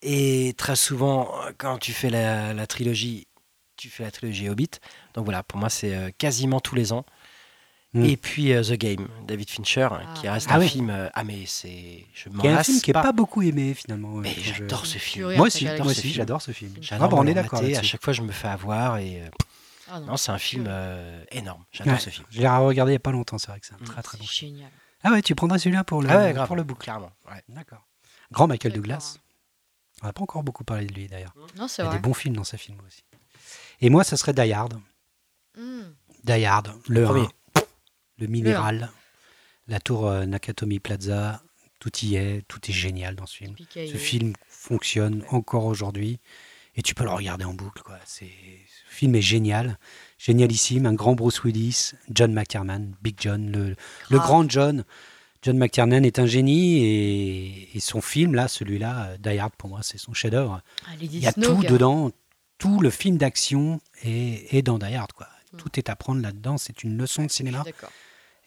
[0.00, 3.26] Et très souvent, quand tu fais la, la trilogie,
[3.76, 4.70] tu fais la trilogie Hobbit.
[5.14, 7.04] Donc voilà, pour moi, c'est euh, quasiment tous les ans.
[7.92, 8.04] Mm.
[8.04, 10.68] Et puis euh, The Game, David Fincher, qui reste Ah un oui.
[10.68, 10.90] film.
[10.90, 12.04] euh, ah, mais c'est.
[12.12, 13.12] Je m'en Qui est un film qui n'est pas.
[13.12, 14.08] beaucoup aimé finalement.
[14.16, 15.32] Mais je- j'adore ce film.
[15.36, 16.14] Moi aussi, moi aussi, film.
[16.14, 16.74] j'adore ce film.
[16.80, 17.60] J'adore Ah bah, on est d'accord.
[17.62, 18.98] À chaque fois, je me fais avoir.
[18.98, 19.28] Et euh,
[19.88, 21.62] Ah non, c'est un film euh, énorme.
[21.70, 22.26] J'adore Ouais, ce film.
[22.30, 23.84] Je l'ai regardé il n'y a pas longtemps, c'est vrai que c'est un Mm.
[23.84, 24.24] très très bon.
[24.26, 24.70] C'est génial.
[25.04, 26.46] Ah ouais, tu prendrais celui-là pour le, Ah ouais, grave.
[26.48, 26.82] pour le boucle.
[26.82, 27.12] Clairement.
[27.30, 27.42] ouais.
[27.48, 27.86] D'accord.
[28.32, 28.72] Grand Michael.
[28.72, 29.18] Douglas.
[30.02, 31.34] On n'a pas encore beaucoup parlé de lui d'ailleurs.
[31.56, 31.96] Non, Il c'est y a vrai.
[31.98, 33.04] des bons films dans ses films aussi.
[33.80, 34.80] Et moi, ça serait Die Hard.
[35.56, 35.82] Mm.
[36.24, 37.26] Die Hard, le Premier.
[37.54, 37.60] 1,
[38.18, 38.90] le minéral,
[39.68, 41.42] la tour euh, Nakatomi Plaza,
[41.80, 43.54] tout y est, tout est génial dans ce film.
[43.54, 46.18] Piqué, Ce film fonctionne encore aujourd'hui
[46.76, 47.82] et tu peux le regarder en boucle.
[47.82, 47.98] Quoi.
[48.04, 49.78] C'est, ce film est génial,
[50.18, 50.86] génialissime.
[50.86, 53.76] Un grand Bruce Willis, John McTiernan, Big John,
[54.10, 54.84] le, grand John.
[55.42, 59.68] John McTiernan est un génie et, et son film, là, celui-là, euh, Die Hard, pour
[59.68, 60.62] moi, c'est son chef-d'œuvre.
[60.86, 62.10] Ah, Il y a Snow, tout dedans,
[62.56, 65.12] tout le film d'action est, est dans Die Hard.
[65.12, 65.28] Quoi.
[65.54, 65.56] Mm.
[65.58, 67.62] Tout est à prendre là-dedans, c'est une leçon de cinéma.
[67.64, 67.90] D'accord.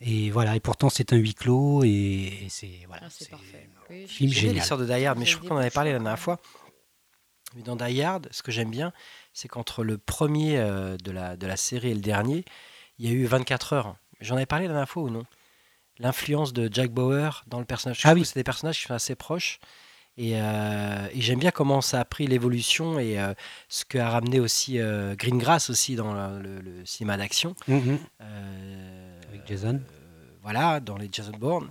[0.00, 3.68] Et voilà, et pourtant c'est un huis clos et, et c'est voilà, Ah, c'est parfait.
[3.90, 4.54] Oui, film génial.
[4.56, 6.38] l'histoire de Die Hard, mais je crois qu'on avait des parlé la dernière fois.
[7.56, 8.92] Mais dans Die Hard, ce que j'aime bien,
[9.32, 12.44] c'est qu'entre le premier euh, de, la, de la série et le dernier,
[12.98, 13.96] il y a eu 24 heures.
[14.20, 15.24] J'en avais parlé la dernière fois ou non?
[15.98, 17.96] L'influence de Jack Bauer dans le personnage.
[18.00, 18.22] Je Ah trouve oui.
[18.22, 19.58] que C'est des personnages qui sont assez proches.
[20.18, 23.32] Et, euh, et j'aime bien comment ça a pris l'évolution et euh,
[23.68, 27.54] ce qu'a ramené aussi euh, Greengrass aussi dans le, cinéma d'action.
[27.68, 27.98] Mhm.
[29.28, 29.80] Avec Jason.
[30.42, 31.70] voilà, dans les Jason Bourne.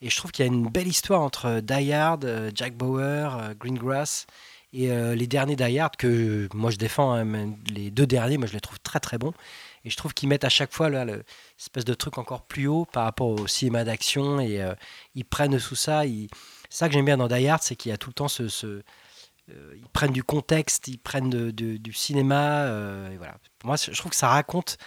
[0.00, 4.26] Et je trouve qu'il y a une belle histoire entre Die Hard, Jack Bauer, Greengrass
[4.72, 7.12] et euh, les derniers Die Hard que moi je défends.
[7.12, 9.34] hein, les deux derniers, moi je les trouve très très bons.
[9.84, 11.24] Et je trouve qu'ils mettent à chaque fois là, le
[11.58, 14.74] espèce de truc encore plus haut par rapport au cinéma d'action et euh,
[15.14, 16.06] ils prennent sous ça.
[16.06, 16.28] Ils...
[16.72, 18.28] C'est ça que j'aime bien dans Die Hard, c'est qu'il y a tout le temps
[18.28, 18.82] ce, ce-
[19.50, 22.62] euh, ils prennent du contexte, ils prennent de- de- du cinéma.
[22.64, 23.36] euh, et voilà.
[23.58, 24.78] Pour moi, je trouve que ça raconte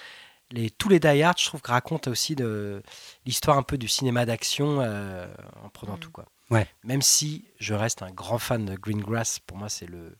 [0.51, 2.81] les, tous les Die Hard, je trouve que racontent aussi de
[3.25, 5.27] l'histoire un peu du cinéma d'action euh,
[5.63, 5.99] en prenant Mm.
[5.99, 6.25] tout quoi.
[6.49, 6.67] Ouais.
[6.83, 10.17] Même si je reste un grand fan de Greengrass, pour moi c'est le,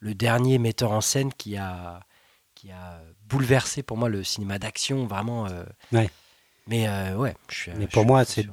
[0.00, 2.00] le dernier metteur en scène qui a
[2.54, 5.46] qui a bouleversé pour moi le cinéma d'action vraiment.
[5.46, 6.10] euh, Ouais.
[6.68, 7.70] Mais euh, ouais, je suis.
[7.72, 8.46] Mais je pour suis moi, c'est-.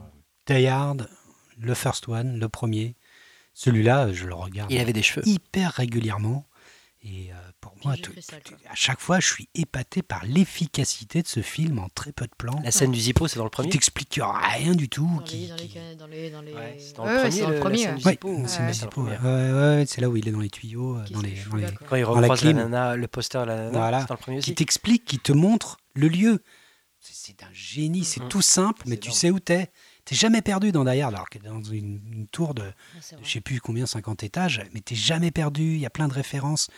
[0.47, 1.09] Die Hard,
[1.57, 2.95] le first one, le premier.
[3.53, 5.25] Celui-là, je le regarde Il avait des cheveux.
[5.27, 6.45] hyper régulièrement.
[7.07, 8.11] Et euh, pour moi, tout-
[8.67, 12.31] à chaque fois, je suis épaté par l'efficacité de ce film en très peu de
[12.35, 12.59] plans.
[12.63, 13.69] La scène du Zippo, c'est dans le Qui premier.
[13.69, 15.07] t'explique rien du tout.
[15.07, 16.53] Dans qui- les, dans les, qui- dans les, dans les...
[16.53, 17.13] Ouais, c'est dans Ouais,
[17.53, 17.77] le premier.
[17.83, 18.11] c'est dans ouais.
[18.13, 18.39] le premier.
[20.01, 21.67] là où il est dans les tuyaux, euh, Qui dans les, dans les-.
[21.87, 22.01] Quand il
[22.47, 23.99] la nana, le poster de la nana, Voilà.
[24.01, 24.55] c'est dans le premier qui aussi.
[24.55, 26.43] t'explique, qui te montre le lieu.
[26.99, 28.29] C'est- C'est un génie, c'est Mhm.
[28.29, 29.69] tout simple, mais tu sais où t'es.
[30.05, 33.15] T'es jamais perdu dans Die Hard, alors que dans une, une tour de, Ah, c'est
[33.15, 33.25] vrai.
[33.25, 36.13] je sais plus combien, 50 étages, mais t'es jamais perdu, il y a plein de
[36.13, 36.69] références.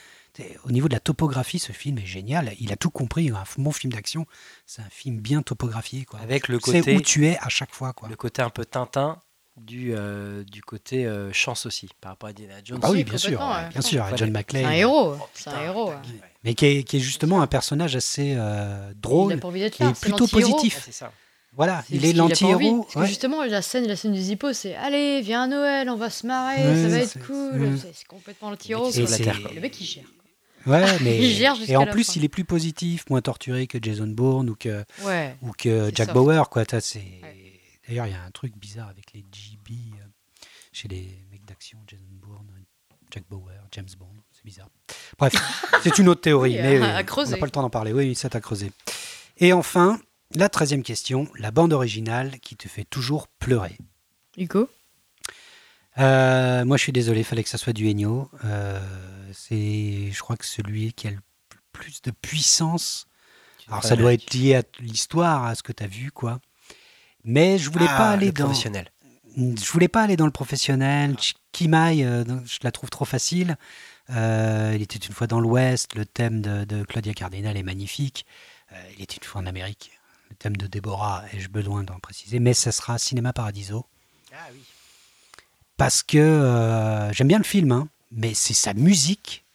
[0.64, 2.54] Au niveau de la topographie, ce film est génial.
[2.60, 4.26] Il a tout compris, un bon film d'action.
[4.66, 6.06] C'est un film bien topographié.
[6.06, 6.20] Quoi.
[6.20, 7.94] Avec le côté, où tu es à chaque fois.
[7.94, 8.08] Quoi.
[8.08, 9.20] le côté un peu Tintin
[9.58, 12.80] du, euh, du côté euh, chance aussi, par rapport à Indiana Jones.
[12.84, 13.70] Ah oui, bien sûr, ouais.
[13.70, 14.06] bien sûr.
[14.10, 14.66] John C'est McClane.
[14.66, 15.16] un héros.
[15.20, 15.94] Oh, c'est putain, un héros.
[16.44, 19.34] Mais qui est, qui est justement un personnage assez euh, drôle.
[19.34, 19.40] là.
[19.80, 20.76] c'est plutôt positif.
[20.78, 21.12] Ah, c'est ça.
[21.58, 22.88] Voilà, C'est il est l'anti-héros.
[22.96, 23.08] Ouais.
[23.08, 26.26] justement, la scène, la scène du Zippo, c'est Allez, viens à Noël, on va se
[26.26, 27.78] marrer, Ouais, ça va être cool.
[27.82, 28.92] C'est- complètement l'anti-héros.
[28.96, 30.04] Le mec il gère.
[30.68, 32.14] Ouais, mais Il gère et en la plus, fin.
[32.18, 35.36] il est plus positif, moins torturé que Jason Bourne ou que Ouais.
[35.42, 36.14] ou que Jack soft.
[36.14, 36.64] Bauer, quoi.
[36.80, 37.60] C'est Ouais.
[37.88, 40.04] d'ailleurs il y a un truc bizarre avec les GB euh,
[40.74, 42.46] chez les mecs d'action, Jason Bourne,
[43.12, 44.68] Jack Bauer, James Bond, c'est bizarre.
[45.18, 45.34] Bref,
[45.84, 47.94] c'est une autre théorie, Oui, mais euh, on n'a pas le temps d'en parler.
[47.94, 48.72] Oui, ça t'a creusé.
[49.38, 50.00] Et enfin,
[50.36, 53.78] la treizième question, la bande originale qui te fait toujours pleurer.
[54.38, 54.70] Hugo?
[55.99, 58.30] Euh, moi, je suis désolé, il fallait que ça soit du Ennio.
[58.45, 58.80] Euh,
[59.34, 61.18] c'est, je crois que celui qui a le
[61.72, 63.08] plus de puissance.
[63.68, 66.40] Alors, ça doit être lié à l'histoire, à ce que tu as vu, quoi.
[67.24, 68.45] Mais je voulais Ah, pas aller le dans.
[68.45, 68.91] professionnel.
[69.36, 71.12] Je voulais pas aller dans le professionnel.
[71.20, 73.58] Ch- Kimai, euh, je la trouve trop facile.
[74.10, 75.95] Il était une fois dans l'Ouest.
[75.95, 78.26] Le thème de, de Claudia Cardinal est magnifique.
[78.95, 79.97] Il était une fois en Amérique.
[80.30, 83.86] Le thème de Déborah, ai-je besoin d'en préciser Mais ça sera Cinéma Paradiso
[84.34, 84.60] Ah oui.
[85.78, 89.45] parce que euh, j'aime bien le film, hein, mais c'est sa musique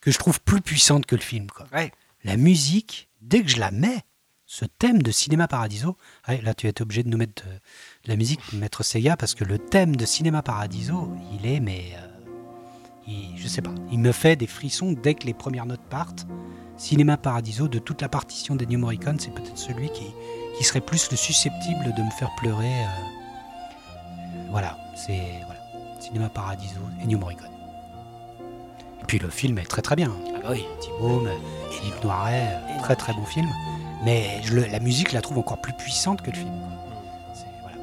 [0.00, 1.46] que je trouve plus puissante que le film.
[1.50, 1.66] Quoi.
[1.72, 1.92] Ouais.
[2.24, 4.02] La musique, dès que je la mets,
[4.46, 5.96] ce thème de Cinéma Paradiso,
[6.26, 9.34] ouais, là tu es obligé de nous mettre de, de la musique, Maître Sega, parce
[9.34, 12.06] que le thème de Cinéma Paradiso, il est, mais euh,
[13.10, 16.26] il- je sais pas, il me fait des frissons dès que les premières notes partent.
[16.76, 20.06] Cinéma Paradiso, de toute la partition d'Ennio Morricone, c'est peut-être celui qui,
[20.56, 22.72] qui serait plus le susceptible de me faire pleurer.
[22.84, 25.60] euh, voilà, c'est voilà,
[26.00, 27.46] Cinéma Paradiso, Ennio Morricone.
[29.00, 30.12] Et puis le film est très très bien.
[30.36, 30.64] Ah bah oui.
[30.80, 31.28] Thibaume,
[31.70, 33.48] Philippe Noiret, très très bon film.
[34.04, 36.50] Mais je la musique, je la trouve encore plus puissante que le film.
[37.34, 37.76] C'est- Voilà.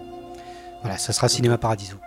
[0.82, 1.98] voilà, ça sera Cinéma Paradiso.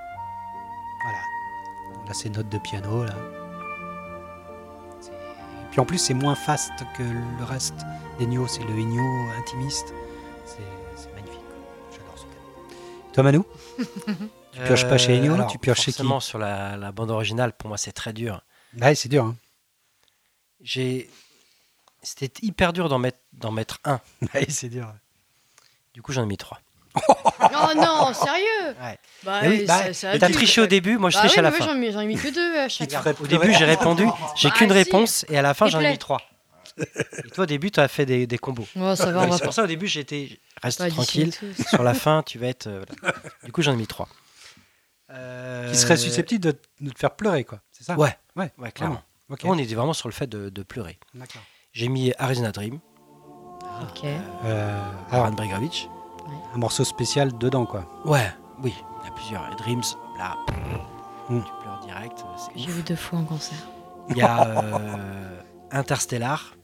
[2.11, 3.15] Là, c'est notes de piano, là.
[5.62, 7.77] Et puis en plus, c'est moins fast que le reste
[8.19, 8.49] d'Ennio.
[8.49, 9.01] C'est le Ennio
[9.39, 9.95] intimiste.
[10.45, 11.39] C'est magnifique.
[11.93, 13.12] J'adore ce thème.
[13.12, 13.39] Toi, Manu?
[14.53, 16.03] Tu pioches pas chez Ennio, Euh, Tu pioches chez qui?
[16.20, 18.43] sur la, la bande originale, pour moi, c'est très dur.
[18.81, 19.27] Ouais, c'est dur.
[19.27, 19.37] Hein.
[20.61, 21.09] J'ai...
[22.03, 24.01] C'était hyper dur d'en mettre, d'en mettre un.
[24.35, 24.93] Ouais, c'est dur.
[25.95, 26.59] Du coup, j'en ai mis trois.
[26.95, 28.99] Oh non, sérieux Ouais.
[29.23, 29.83] Bah, oui, bah,
[30.19, 31.65] T'as triché au début, moi je Bah triche oui, à la fin.
[31.67, 33.12] J'en ai, mis que deux à chaque te fois.
[33.21, 34.05] Au début, j'ai répondu,
[34.37, 34.75] j'ai Bah, qu'une si.
[34.75, 36.21] réponse, et à la fin, j'en ai mis trois.
[37.25, 38.67] Et toi, au début, tu as fait des, des combos.
[38.77, 40.39] Ouais, ça va, on va C'est pour ça, au début, j'étais.
[40.62, 41.33] Reste pas tranquille.
[41.69, 42.69] Sur la fin, tu vas être.
[42.69, 43.17] euh, voilà.
[43.45, 44.09] Du coup, j'en ai mis trois.
[45.09, 47.61] Qui serait susceptible de, de te faire pleurer, quoi.
[47.73, 47.97] C'est ça?
[47.97, 49.03] Ouais, Ouais, ouais, clairement.
[49.29, 49.41] Ok.
[49.45, 50.99] On était vraiment sur le fait de, de pleurer.
[51.73, 52.79] J'ai mis Arizona Dream,
[53.83, 54.05] Ok.
[54.45, 54.81] Euh,
[55.11, 55.33] Aaron
[56.55, 57.85] Un morceau spécial dedans, quoi.
[58.05, 58.32] Ouais,
[58.62, 59.51] oui, il y a plusieurs.
[59.52, 59.82] Et Dreams,
[60.19, 60.36] là,
[61.28, 61.40] Mm.
[61.43, 62.24] tu pleures direct.
[62.36, 63.59] c'est J'ai vu deux fois en concert.
[64.09, 65.40] Il y a euh,
[65.70, 66.55] Interstellar.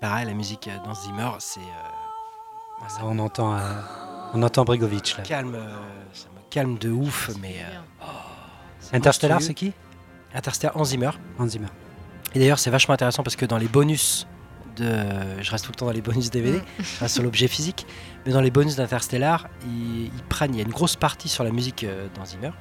[0.00, 3.60] Pareil, la musique euh, dans Zimmer, c'est euh, on entend, euh,
[4.32, 5.22] on entend Brigovic là.
[5.24, 5.76] calme, euh,
[6.14, 8.06] ça me calme de ouf, mais euh,
[8.80, 9.74] c'est Interstellar, c'est qui
[10.34, 11.10] Interstellar en Zimmer.
[11.38, 11.68] Hans Zimmer.
[12.34, 14.26] Et d'ailleurs, c'est vachement intéressant parce que dans les bonus
[14.76, 15.42] de.
[15.42, 16.60] Je reste tout le temps dans les bonus DVD,
[17.00, 17.86] reste sur l'objet physique,
[18.24, 20.54] mais dans les bonus d'Interstellar, ils, ils prennent.
[20.54, 22.52] Il y a une grosse partie sur la musique euh, dans Zimmer,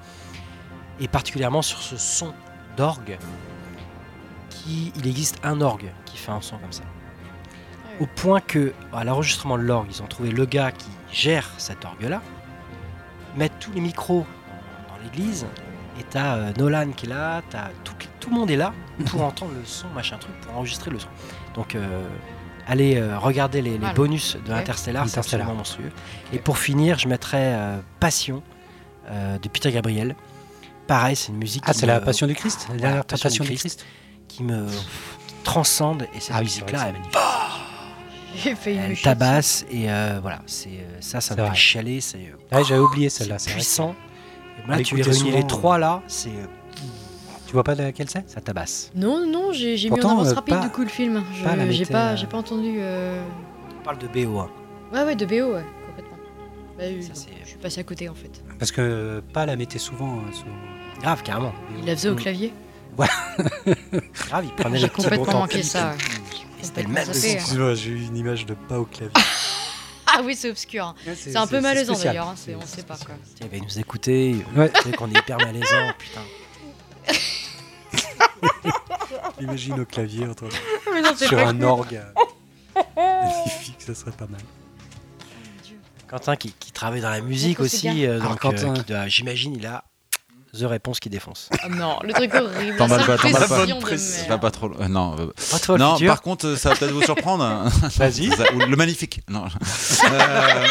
[1.00, 2.34] et particulièrement sur ce son
[2.78, 3.18] d'orgue.
[4.50, 6.84] Qui, il existe un orgue qui fait un son comme ça.
[8.00, 11.86] Au point que, à l'enregistrement de l'orgue, ils ont trouvé le gars qui gère cet
[11.86, 12.22] orgue-là,
[13.38, 14.26] mettre tous les micros
[14.88, 15.46] dans, dans l'église,
[16.00, 18.74] et t'as euh, Nolan qui est là, t'as tout, tout le monde est là
[19.08, 21.10] pour entendre le son, machin truc, pour enregistrer le son.
[21.60, 22.08] Donc, euh,
[22.68, 24.54] allez euh, regarder les, bonus de.
[24.54, 25.92] Interstellar, c'est absolument monstrueux.
[26.32, 28.42] Et pour finir, je mettrai euh, Passion
[29.12, 30.16] euh, de Peter Gabriel.
[30.88, 33.28] Pareil, c'est une musique Ah, qui c'est la me- Passion du Christ La dernière Passion
[33.30, 33.80] Passion du du Christ.
[33.82, 33.86] Christ
[34.30, 34.68] qui me
[35.44, 37.18] transcende et cette Ah oui, c'est musique-là, elle, magnifique.
[38.64, 40.70] J'ai elle tabasse et euh, voilà, c'est
[41.02, 43.38] ça, ça me fait chialer, c'est Ah, j'avais oublié celle-là.
[43.38, 43.96] c'est puissant.
[44.66, 46.46] Et là, tu réunis les trois là, c'est euh,
[47.50, 48.30] Tu vois pas laquelle c'est?
[48.30, 48.92] Ça tabasse.
[48.94, 51.24] Non, non, j'ai mis en avance euh, rapide pas- du coup le film.
[51.44, 52.76] Pas J'ai pas, j'ai pas entendu.
[52.78, 53.24] euh,
[53.82, 54.38] On parle de BO.
[54.38, 54.52] hein.
[54.94, 56.18] Ouais, ouais, de BO, ouais, complètement.
[56.78, 58.44] Bah, euh, Ça, je suis passé à côté en fait.
[58.60, 60.18] Parce que pas la mettait souvent.
[60.18, 60.46] euh, sur-
[61.02, 61.52] Grave, carrément.
[61.80, 62.18] Il la faisait au Mm.
[62.18, 62.54] clavier.
[63.00, 65.96] Grave, il prenait J'ai les petits complètement manqué ça.
[66.62, 67.74] C'était le Complètement même hein.
[67.74, 69.12] j'ai eu une image de pas au clavier.
[70.12, 70.86] Ah oui, c'est obscur.
[70.86, 70.96] hein.
[71.16, 73.16] C'est un peu malaisant d'ailleurs, hein, on sait pas quoi.
[73.42, 74.36] Il va nous écouter.
[74.56, 74.72] Ouais.
[74.98, 76.22] Qu'on est hyper malaisant, putain.
[79.42, 80.46] Imagine au clavier entre...
[80.94, 81.64] Mais non, c'est sur un cool.
[81.64, 82.02] orgue.
[82.76, 84.42] euh, Magnifique, ça serait pas mal.
[86.08, 89.66] Quentin qui, qui travaille dans la musique aussi, euh, Alors, donc Quentin- euh, j'imagine il
[89.68, 89.84] a
[90.58, 91.48] The Réponse qui défonce.
[91.62, 92.76] Ah non, le truc horrible.
[92.78, 93.16] T'emballes la pas,
[94.38, 94.72] Va trop.
[94.82, 95.58] euh, non, euh, Ah,
[96.08, 97.44] par contre, ça va peut-être vous surprendre.
[97.98, 98.30] Vas-y.
[98.30, 99.22] Le magnifique.
[99.30, 99.46] Non,
[100.12, 100.68] Euh,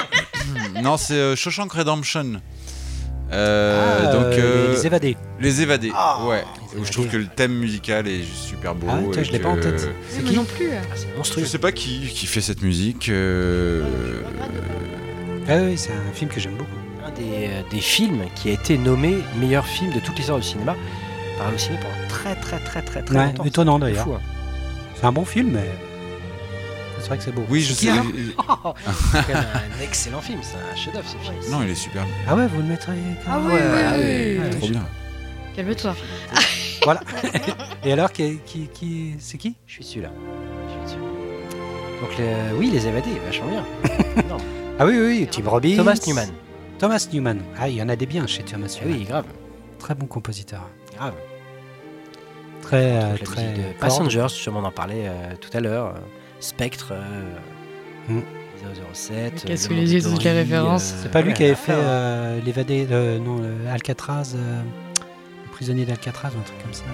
[0.82, 2.40] non c'est euh, Shawshank Redemption.
[3.30, 5.16] Euh, Ah, donc, euh, euh, les évadés.
[5.40, 5.92] Les évadés.
[5.94, 6.42] Ah, ouais.
[6.74, 8.86] Les Où je trouve que le thème musical est juste super beau.
[8.90, 9.88] Ah je l'ai pas en tête.
[10.08, 10.70] C'est qui non plus.
[10.72, 13.08] Ah, C'est Je sais pas qui, qui fait cette musique.
[13.10, 13.82] euh,
[15.48, 16.70] Ah oui, c'est un film que j'aime beaucoup.
[17.06, 20.74] Un des, des films qui a été nommé meilleur film de toute l'histoire du cinéma
[21.38, 23.44] par Allociné pendant très très très très très Ouais, longtemps.
[23.44, 24.08] étonnant d'ailleurs.
[24.08, 24.20] hein.
[24.96, 25.68] C'est un bon film, mais
[27.00, 27.44] c'est vrai que c'est beau.
[27.48, 27.86] Oui, je sais.
[27.86, 28.74] C'est quand
[29.28, 31.34] même un excellent film, c'est un chef-d'œuvre ce film.
[31.50, 32.04] Non, il est super.
[32.28, 32.92] Ah ouais, vous le mettrez.
[33.28, 34.58] Ah Ouais, oui, oui, oui, oui.
[34.58, 34.86] Trop bien.
[35.56, 35.94] Calme-toi.
[36.84, 37.00] Voilà.
[37.84, 39.56] Et alors, qui, qui, qui- c'est qui?
[39.66, 40.10] Je suis dessus là.
[40.68, 41.04] Je suis dessus.
[42.00, 43.64] Donc les- oui, les évadés, vachement bien.
[44.78, 45.74] Ah oui, oui, oui, Tim Robbins.
[45.76, 46.28] Thomas Newman.
[46.78, 47.38] Thomas Newman.
[47.58, 48.98] Ah, il y en a des biens chez Thomas Ah Newman.
[49.00, 49.24] oui, grave,
[49.80, 50.62] Très bon compositeur.
[50.96, 51.14] grave.
[52.62, 53.52] Très, euh, très.
[53.54, 53.62] de.
[53.80, 55.94] Passengers, justement, on en parlait euh, tout à l'heure.
[56.38, 57.38] Euh, Spectre, euh,
[58.08, 58.20] Mm.
[58.94, 59.44] 007.
[59.46, 60.92] Qu'est-ce euh, que Le les yeux, toutes les références.
[60.92, 61.76] euh, C'est pas lui ouais, qui avait fait hein.
[61.78, 64.62] euh, l'évadé, euh, non, le Alcatraz, euh,
[65.44, 66.84] le prisonnier d'Alcatraz, un truc comme ça.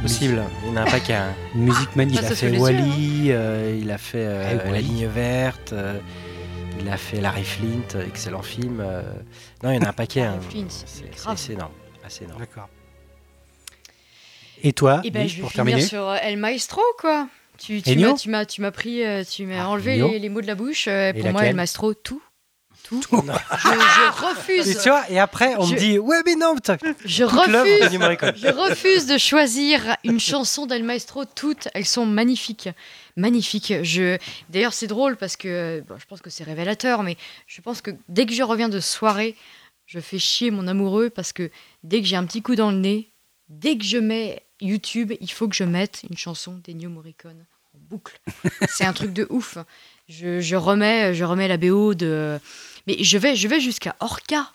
[0.00, 1.14] Possible, il y en a un paquet.
[1.14, 1.34] hein.
[1.56, 2.24] Une musique Il magnifique.
[2.24, 5.98] a fait yeux, Wally, euh, il a fait euh, Ah, La ligne verte, euh,
[6.80, 8.80] il a fait Larry Flint, euh, excellent film.
[8.80, 9.02] euh.
[9.64, 10.22] Non, il y en a un paquet.
[10.22, 10.38] hein.
[10.40, 10.86] Larry Flint,
[11.36, 11.72] C'est énorme.
[12.06, 12.38] Assez énorme.
[12.38, 12.68] D'accord.
[14.62, 17.28] Et toi, Et ben, Mich, je vais pour finir terminer sur euh, El Maestro, quoi.
[17.58, 20.08] Tu, tu Ennio m'as, tu m'as, tu m'as pris, euh, tu m'as Ah, enlevé Ennio.
[20.10, 20.86] les, les mots de la bouche.
[20.88, 22.22] euh, pour moi, laquelle El Maestro, tout.
[22.84, 23.02] Tout.
[23.02, 24.68] Je, je refuse.
[24.70, 27.46] Et tu vois, et après, on Je- me dit Ouais, mais non, putain, Je toute
[27.48, 27.98] l'œuvre de refuse.
[27.98, 28.32] Morricone.
[28.36, 31.24] Je refuse de choisir une chanson d'El Maestro.
[31.26, 32.68] Toutes, elles sont magnifiques.
[33.16, 33.74] Magnifiques.
[33.82, 34.16] Je...
[34.48, 37.16] D'ailleurs, c'est drôle parce que bon, je pense que c'est révélateur, mais
[37.46, 39.34] je pense que dès que je reviens de soirée,
[39.86, 41.50] je fais chier mon amoureux parce que
[41.82, 43.10] dès que j'ai un petit coup dans le nez,
[43.48, 47.44] dès que je mets YouTube, il faut que je mette une chanson d'Ennio Morricone
[47.74, 48.20] en boucle.
[48.68, 49.58] c'est un truc de ouf.
[50.08, 52.38] Je, je remets, je remets la BO de.
[52.86, 54.50] Mais je vais, je vais jusqu'à Orca.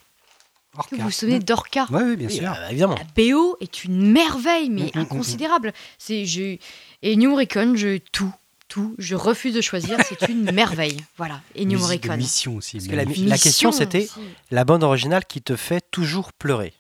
[0.90, 1.86] Que vous vous souvenez d'Orca?
[1.92, 2.52] Oui, oui, bien Oui, sûr.
[2.52, 2.96] euh, évidemment.
[2.96, 5.74] la BO est une merveille, mais Mm, mm, mm, inconsidérable.
[6.00, 6.58] C'est je
[7.04, 8.34] et New Morricone, je tout,
[8.70, 8.96] tout.
[8.98, 10.00] Je refuse de choisir.
[10.10, 10.98] C'est une merveille.
[11.18, 11.42] Voilà.
[11.54, 12.18] Et New Morricone.
[12.18, 12.78] mission aussi.
[12.78, 14.08] Parce que la, question, c'était
[14.50, 16.74] la bande originale qui te fait toujours pleurer.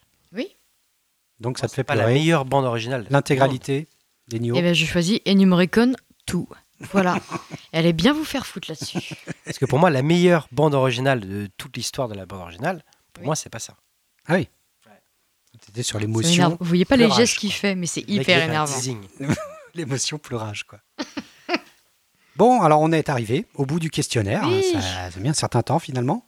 [1.44, 3.06] Donc ça te fait pas la meilleure bande originale.
[3.10, 3.88] L'intégralité
[4.30, 4.56] des Nio.
[4.58, 5.96] Eh ben, je choisis Ennio Morricone
[6.26, 6.48] tout.
[6.94, 7.18] Voilà.
[7.74, 9.14] Allez bien vous faire foutre là-dessus.
[9.44, 12.84] Parce que pour moi, la meilleure bande originale de toute l'histoire de la bande originale,
[13.12, 13.26] pour Oui.
[13.26, 13.76] moi, c'est pas ça.
[14.28, 14.48] Ah oui.
[15.66, 16.58] C'était sur l'émotion.
[16.60, 18.76] Vous voyez pas les gestes qu'il fait, mais c'est hyper énervant.
[19.76, 20.80] L'émotion pleurage, quoi.
[22.36, 24.44] bon, alors on est arrivé au bout du questionnaire.
[24.48, 24.64] Oui.
[24.74, 26.26] Ça, ça a mis un certain temps finalement.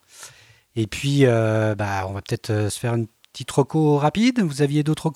[0.76, 4.40] Et puis, euh, bah, on va peut-être euh, se faire une petite reco rapide.
[4.42, 5.12] Vous aviez d'autres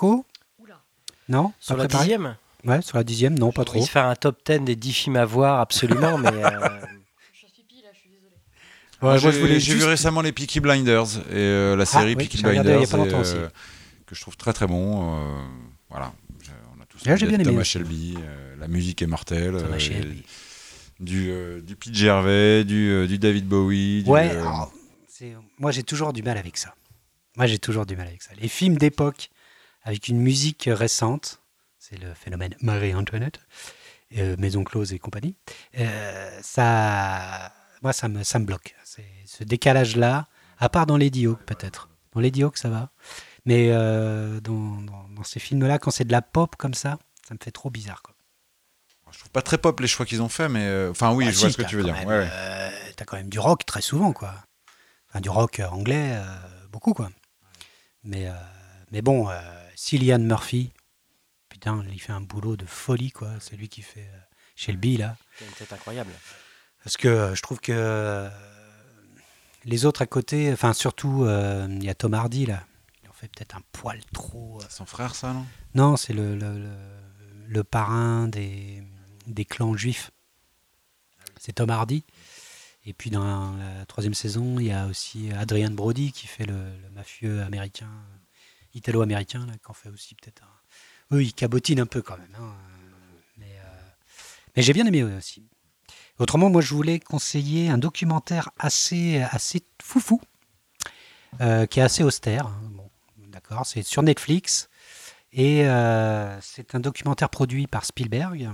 [0.59, 0.81] Oula.
[1.29, 1.53] Non?
[1.61, 2.03] Sur la préparé?
[2.03, 2.35] dixième?
[2.65, 3.85] Ouais, sur la dixième, non, pas On trop.
[3.85, 6.49] faire un top 10 des 10 films à voir, absolument, mais euh,
[7.31, 8.35] Je suis pipi là, je suis désolé.
[9.01, 11.85] Moi, Ouais, moi, j'ai je voulais j'ai vu récemment les Peaky Blinders et euh, la
[11.85, 13.35] série oui, Peaky Blinders et, aussi.
[14.05, 15.15] que je trouve très très bon.
[15.15, 15.41] euh,
[15.89, 17.63] voilà, J'ai- on a tous envie bien aimé Thomas.
[17.63, 19.53] Shelby, euh, la musique est mortelle.
[19.57, 20.23] Thomas euh, Shelby.
[20.99, 24.03] du euh, du Pete Gervais, du, euh, du David Bowie.
[24.03, 24.73] du, Ouais, euh, alors,
[25.07, 26.75] c'est- moi j'ai toujours du mal avec ça.
[27.35, 28.31] Moi j'ai toujours du mal avec ça.
[28.39, 29.29] Les films d'époque
[29.83, 31.41] avec une musique récente,
[31.77, 33.39] c'est le phénomène Marie-Antoinette,
[34.17, 35.35] euh, Maison Close et compagnie,
[35.77, 38.75] euh, ça, moi ça me, ça me bloque.
[38.83, 40.27] C'est ce décalage-là,
[40.57, 41.89] à part dans Lady Hawk peut-être.
[42.13, 42.91] Dans Lady Hawk ça va,
[43.45, 46.97] mais euh, dans, dans- dans ces films-là, quand c'est de la pop comme ça,
[47.27, 48.01] ça me fait trop bizarre.
[48.01, 48.15] Quoi.
[49.11, 51.39] je trouve pas très pop les choix qu'ils ont fait, mais enfin oui, Ah, je
[51.39, 51.95] vois ce que tu veux dire.
[52.05, 52.29] Ouais, ouais.
[52.95, 54.33] t'as quand même du rock très souvent, quoi.
[55.09, 56.19] Enfin, du rock anglais,
[56.71, 57.09] beaucoup, quoi.
[58.03, 58.33] Mais, euh,
[58.91, 59.39] mais bon, euh,
[59.75, 60.71] Cillian Murphy,
[61.49, 63.31] putain, il fait un boulot de folie, quoi.
[63.39, 64.19] C'est lui qui fait euh,
[64.55, 65.15] Shelby, là.
[65.37, 66.11] c'est une tête incroyable.
[66.83, 68.29] Parce que euh, je trouve que euh,
[69.65, 72.63] les autres à côté, enfin, surtout, euh, il y a Tom Hardy, là.
[73.03, 74.59] Il en fait peut-être un poil trop.
[74.61, 75.45] euh, Son frère, ça, non?
[75.75, 76.99] Non, c'est le, le, le-
[77.47, 78.83] le parrain des,
[79.27, 80.11] des clans juifs.
[81.39, 82.03] C'est Tom Hardy.
[82.89, 86.59] Et puis dans la troisième saison, il y a aussi Adrian Brody qui fait le,
[86.95, 87.91] mafieux américain,
[88.73, 91.15] italo-américain, qui en fait aussi peut-être un.
[91.15, 92.35] Eux, ils cabotinent un peu quand même.
[92.39, 92.55] hein.
[93.37, 93.89] Mais, euh,
[94.55, 95.47] mais j'ai bien aimé aussi.
[96.17, 100.19] Autrement, moi, je voulais conseiller un documentaire assez, assez foufou,
[101.41, 102.47] euh, qui est assez austère.
[102.47, 102.59] hein.
[102.71, 104.67] Bon, d'accord, c'est sur Netflix.
[105.31, 108.49] Et euh, c'est un documentaire produit par Spielberg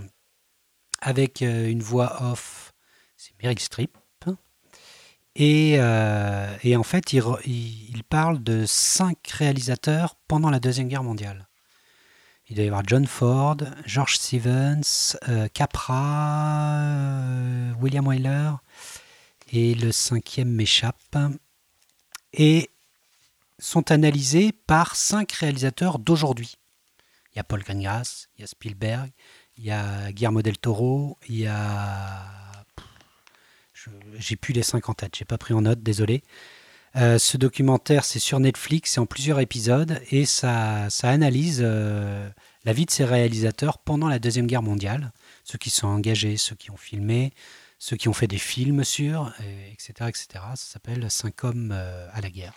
[1.00, 2.74] avec une voix off,
[3.16, 3.98] c'est Meryl Streep.
[5.36, 11.04] Et, euh, et en fait, il- il parle de cinq réalisateurs pendant la Deuxième Guerre
[11.04, 11.48] mondiale.
[12.48, 18.52] Il doit y avoir John Ford, George Stevens, euh, Capra, euh, William Wyler,
[19.52, 21.18] et le cinquième m'échappe.
[22.34, 22.70] Et
[23.58, 26.56] sont analysés par cinq réalisateurs d'aujourd'hui.
[27.34, 29.12] Il y a Paul Greengrass, il y a Spielberg,
[29.58, 32.45] il y a Guillermo del Toro, il y a...
[34.18, 36.24] J'ai plus les cinq en tête, j'ai pas pris en note, désolé.
[36.96, 42.30] Euh, ce documentaire, c'est sur Netflix, c'est en plusieurs épisodes et ça, ça analyse euh,
[42.64, 45.12] la vie de ces réalisateurs pendant la Deuxième Guerre mondiale,
[45.44, 47.34] ceux qui sont engagés, ceux qui ont filmé,
[47.80, 50.28] ceux qui ont fait des films sur, et etc., etc.
[50.32, 52.54] Ça s'appelle Cinq hommes euh, à la guerre.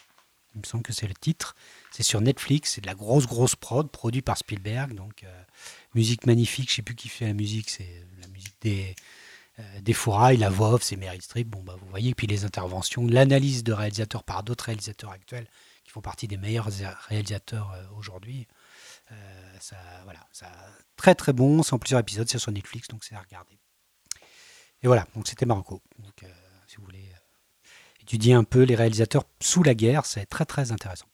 [0.55, 1.57] Il me semble que c'est le titre.
[1.91, 4.95] C'est sur Netflix, c'est de la grosse, grosse prod, produit par Spielberg.
[4.95, 5.25] Donc,
[5.95, 8.97] musique magnifique, je sais plus qui fait la musique, c'est la musique des,
[9.81, 11.49] des fourrailles, la voix off, c'est Meryl Streep.
[11.49, 15.49] Bon, bah, vous voyez, puis les interventions, l'analyse de réalisateurs par d'autres réalisateurs actuels
[15.85, 16.69] qui font partie des meilleurs
[17.09, 18.47] réalisateurs euh, aujourd'hui.
[19.11, 19.15] Euh,
[19.61, 20.47] ça, voilà, ça,
[20.97, 23.59] très très bon, c'est en plusieurs épisodes, c'est sur Netflix, donc c'est à regarder.
[24.83, 25.83] Et voilà, donc c'était Marocco.
[25.99, 26.29] Donc, euh,
[26.69, 27.69] si vous voulez euh,
[28.03, 31.07] étudier un peu les réalisateurs sous la guerre, c'est très très intéressant.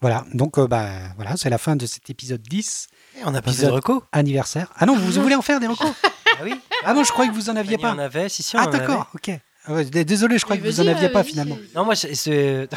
[0.00, 2.86] Voilà, donc euh, bah, voilà, c'est la fin de cet épisode 10,
[3.16, 4.72] Et on a pas Épisode- de reco anniversaire.
[4.76, 5.92] Ah non, vous voulez en faire des recos?
[6.38, 6.54] Ah oui
[6.84, 7.92] Ah non, je croyais que vous en aviez pas.
[7.92, 9.30] en avait, si, si, on Ah en d'accord, ok.
[9.66, 11.30] Ah ouais, d- désolé, je crois Mais que vous en vas-y, aviez euh, pas vas-y,
[11.30, 11.58] finalement.
[11.74, 12.68] Non, moi, c'est- c'est-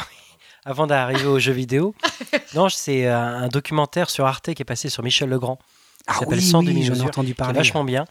[0.65, 1.93] avant d'arriver aux jeux vidéo,
[2.55, 5.59] non, c'est un un documentaire sur Arte qui est passé sur Michel Legrand,
[6.07, 7.57] Ah s'appelle oui, 100 oui, j'en ai demi-mesures, entendu qui est parler.
[7.57, 8.05] vachement bien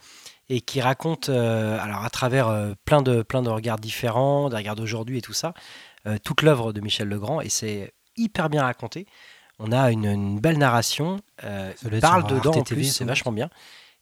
[0.49, 4.57] et qui raconte, euh, alors à travers euh, plein, de, plein de regards différents, des
[4.57, 5.55] regards d'aujourd'hui et tout ça,
[6.07, 9.07] euh, toute l'œuvre de Michel Legrand et c'est hyper bien raconté.
[9.59, 12.57] On a une, une belle narration, euh, Ça doit il être parle sur dedans Arte
[12.59, 13.49] en TV, plus, sans c'est vachement bien.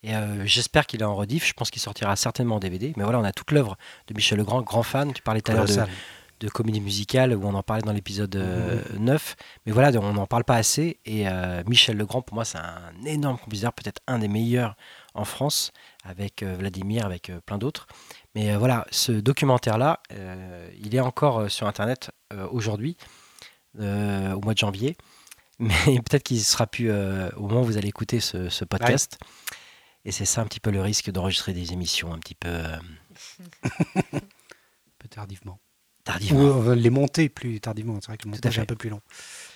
[0.05, 2.93] Et euh, j'espère qu'il est en rediff, je pense qu'il sortira certainement en DVD.
[2.99, 5.15] Mais voilà, on a toute l'œuvre de Michel Legrand, grand fan.
[5.15, 5.67] Tu parlais tout à l'heure
[6.41, 9.03] de, comédie musicale où on en parlait dans l'épisode euh, Mhm.
[9.03, 9.37] 9.
[9.65, 11.01] Mais voilà, on n'en parle pas assez.
[11.07, 14.77] Et euh, Michel Legrand, pour moi, c'est un énorme compositeur, peut-être un des meilleurs
[15.15, 15.73] en France,
[16.05, 17.87] avec euh, Vladimir, avec plein d'autres.
[18.35, 20.01] Mais voilà, ce documentaire-là,
[20.83, 22.11] il est encore sur Internet
[22.51, 22.97] aujourd'hui,
[23.79, 24.97] au mois de janvier.
[25.59, 29.19] Mais peut-être qu'il sera plus euh, au moment où vous allez écouter ce, ce podcast.
[30.05, 32.77] Et c'est ça un petit peu le risque d'enregistrer des émissions un petit peu euh,
[34.13, 34.21] Un
[34.99, 35.59] peu tardivement.
[36.05, 36.41] tardivement.
[36.41, 37.99] Ou euh, les monter plus tardivement.
[38.01, 39.01] C'est vrai que le montage est un peu plus long.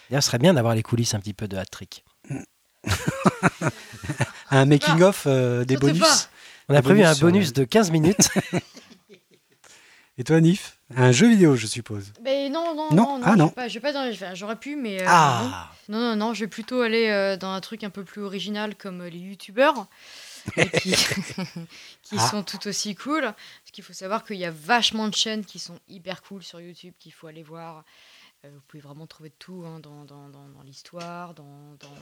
[0.08, 2.04] D'ailleurs, ce serait bien d'avoir les coulisses un petit peu de Hat Trick.
[4.50, 6.00] Un making-of euh, des bonus.
[6.00, 6.28] pas.
[6.70, 8.30] On a prévu bonus un bonus de 15 minutes.
[10.18, 10.78] Et toi, Nif?
[10.96, 12.12] Un jeu vidéo, je suppose.
[12.24, 13.46] Mais non, non, Non, non, non, ah non.
[13.48, 15.98] vais pas, je vais pas dans- enfin, j'aurais pu, mais euh, ah non.
[15.98, 18.74] non, non, non, je vais plutôt aller euh, dans un truc un peu plus original
[18.74, 19.86] comme euh, les youtubeurs,
[20.56, 20.92] et qui,
[22.02, 22.28] qui Ah.
[22.30, 23.22] sont tout aussi cool.
[23.22, 26.60] Parce qu'il faut savoir qu'il y a vachement de chaînes qui sont hyper cool sur
[26.60, 27.84] YouTube, qu'il faut aller voir.
[28.44, 31.94] Euh, vous pouvez vraiment trouver de tout hein, dans, dans, dans, dans l'histoire, dans, dans,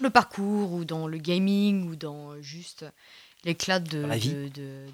[0.00, 2.84] le parcours ou dans le gaming ou dans juste
[3.44, 4.50] l'éclat de, la vie.
[4.50, 4.86] de-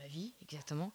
[0.00, 0.92] la vie, exactement.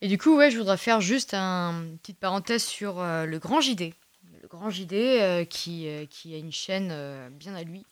[0.00, 3.38] Et du coup, ouais, je voudrais faire juste un- une petite parenthèse sur euh, le
[3.38, 3.94] Grand JD.
[4.42, 7.86] Le Grand JD euh, qui, euh, qui a une chaîne euh, bien à lui.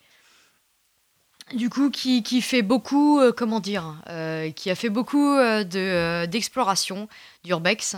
[1.55, 5.65] Du coup, qui, qui fait beaucoup, euh, comment dire, euh, qui a fait beaucoup euh,
[5.65, 7.09] de, d'exploration
[7.45, 7.97] d'urbex.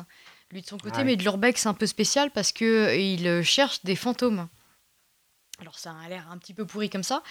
[0.50, 1.04] Lui de son côté, ouais.
[1.04, 4.48] mais de l'urbex un peu spécial parce que il cherche des fantômes.
[5.60, 7.22] Alors ça a l'air un petit peu pourri comme ça,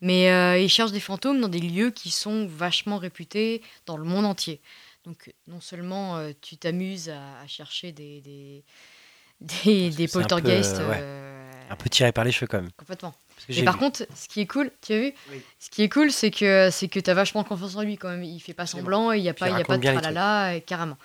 [0.00, 0.24] mais
[0.62, 4.60] il cherche des fantômes dans des lieux qui sont vachement réputés dans le monde entier.
[5.04, 8.64] Donc non seulement tu t'amuses à, à chercher des, des,
[9.40, 11.41] des, des c'est un peu, poltergeists ouais.
[11.68, 12.70] Euh, Un peu tiré par les cheveux quand même.
[12.76, 13.14] complètement.
[13.34, 13.80] Parce que Mais j'ai par vu.
[13.80, 15.42] contre, ce qui est cool, tu as vu Oui.
[15.58, 18.22] Ce qui est cool, c'est que c'est que t'as vachement confiance en lui quand même.
[18.24, 20.60] Il fait pas semblant il y a pas il y a pas de tralala et
[20.60, 20.96] carrément.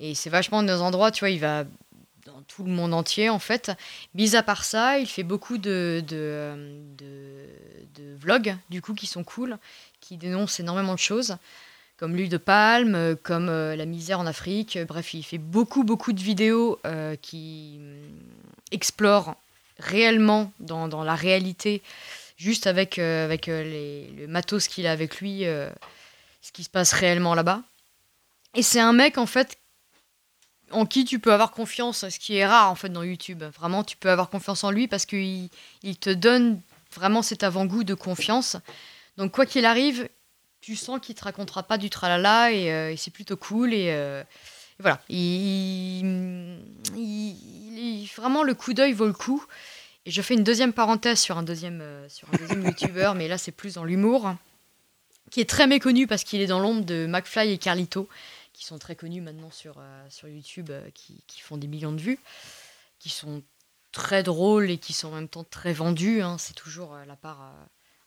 [0.00, 1.64] Et c'est vachement dans des endroits, tu vois, il va
[2.24, 3.72] dans tout le monde entier en fait.
[4.14, 8.94] Mis à part ça, il fait beaucoup de de, euh, de, de vlogs du coup
[8.94, 9.58] qui sont cool,
[10.00, 11.36] qui dénoncent énormément de choses.
[11.98, 14.76] Comme l'huile de palme, euh, comme euh, la misère en Afrique.
[14.76, 18.18] Euh, Bref, il fait beaucoup, beaucoup de vidéos euh, qui hum,
[18.72, 19.36] explorent
[19.78, 21.82] réellement dans, dans la réalité
[22.36, 25.70] juste avec, euh, avec euh, les- le matos qu'il a avec lui, euh,
[26.40, 27.62] ce qui se passe réellement là-bas.
[28.54, 29.58] Et c'est un mec, en fait,
[30.70, 33.42] en qui tu peux avoir confiance, ce qui est rare, en fait, dans YouTube.
[33.56, 35.48] Vraiment, tu peux avoir confiance en lui parce qu'il
[35.82, 36.60] il te donne
[36.94, 38.56] vraiment cet avant-goût de confiance.
[39.16, 40.08] Donc, quoi qu'il arrive,
[40.60, 43.72] tu sens qu'il te racontera pas du tralala et, et c'est plutôt cool.
[43.72, 44.22] Et
[44.82, 46.04] voilà, il,
[46.96, 47.36] il-
[47.78, 49.44] il- vraiment, le coup d'œil vaut le coup.
[50.04, 53.28] Et je fais une deuxième parenthèse sur un deuxième, euh, sur un deuxième youtubeur, mais
[53.28, 54.34] là c'est plus dans l'humour,
[55.30, 58.08] qui est très méconnu parce qu'il est dans l'ombre de McFly et Carlito,
[58.52, 61.92] qui sont très connus maintenant sur, euh, sur YouTube, euh, qui, qui font des millions
[61.92, 62.18] de vues,
[62.98, 63.42] qui sont
[63.92, 66.20] très drôles et qui sont en même temps très vendus.
[66.22, 66.36] hein.
[66.38, 67.52] C'est toujours la, part,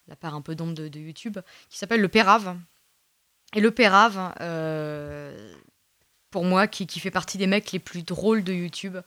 [0.08, 1.38] la part un peu d'ombre de, de YouTube,
[1.70, 2.58] qui s'appelle le Pérave.
[3.56, 4.18] Et le Pérave,
[6.36, 8.98] pour moi, qui, qui fait partie des mecs les plus drôles de YouTube.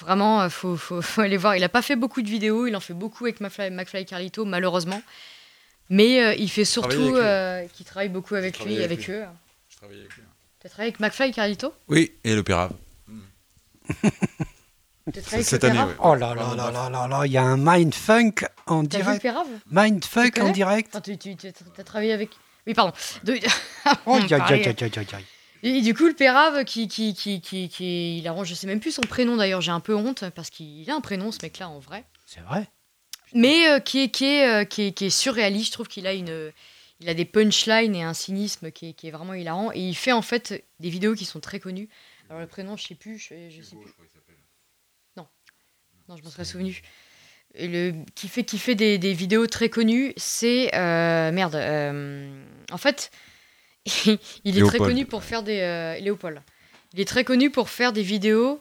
[0.00, 1.54] Vraiment, euh, faut, faut, faut aller voir.
[1.56, 4.04] Il n'a pas fait beaucoup de vidéos, il en fait beaucoup avec McFly, McFly et
[4.06, 5.02] Carlito, malheureusement.
[5.90, 9.12] Mais euh, il fait surtout euh, qu'il travaille beaucoup avec lui, avec avec, lui.
[9.12, 9.24] eux.
[9.68, 10.22] Je travaillais avec lui.
[10.62, 11.74] Tu as travaillé avec McFly et Carlito?
[11.88, 12.72] Oui, et le Pérave.
[15.42, 15.94] Cette année, ouais.
[16.02, 19.02] Oh là là là là là là, il y a un mindfuck en T'as vu
[19.04, 19.20] le direct.
[19.22, 20.88] Pérave Mindfuck Tu en direct.
[20.94, 22.30] Enfin, tu, tu, tu as travaillé avec.
[22.66, 22.94] Oui, pardon.
[23.22, 23.38] De-
[23.86, 25.24] Oh, On aïe, aïe, parlait- aïe, aïe, aïe,
[25.66, 28.80] Et du coup, le Pérave, qui, qui, qui, qui, qui- il arrange, je sais même
[28.80, 31.68] plus son prénom d'ailleurs, j'ai un peu honte parce qu'il a un prénom ce mec-là
[31.70, 32.04] en vrai.
[32.26, 32.68] C'est vrai.
[33.32, 35.68] mais euh, qui, est, qui, est, euh, qui, est, qui est surréaliste.
[35.68, 36.52] Je trouve qu'il a une,
[37.00, 39.72] il a des punchlines et un cynisme qui est, qui est vraiment hilarant.
[39.72, 41.88] Et il fait en fait des vidéos qui sont très connues.
[42.28, 43.90] Alors le prénom, je sais plus, je, je sais plus.
[45.16, 45.26] Non,
[46.08, 46.82] non, je m'en serais souvenu.
[47.54, 51.54] Et le, qui fait, qui fait des, des vidéos très connues, c'est euh, merde.
[51.54, 53.10] euh, en fait,
[54.44, 56.40] il est très connu pour faire des euh, Léopold.
[56.92, 58.60] Il est très connu pour faire des vidéos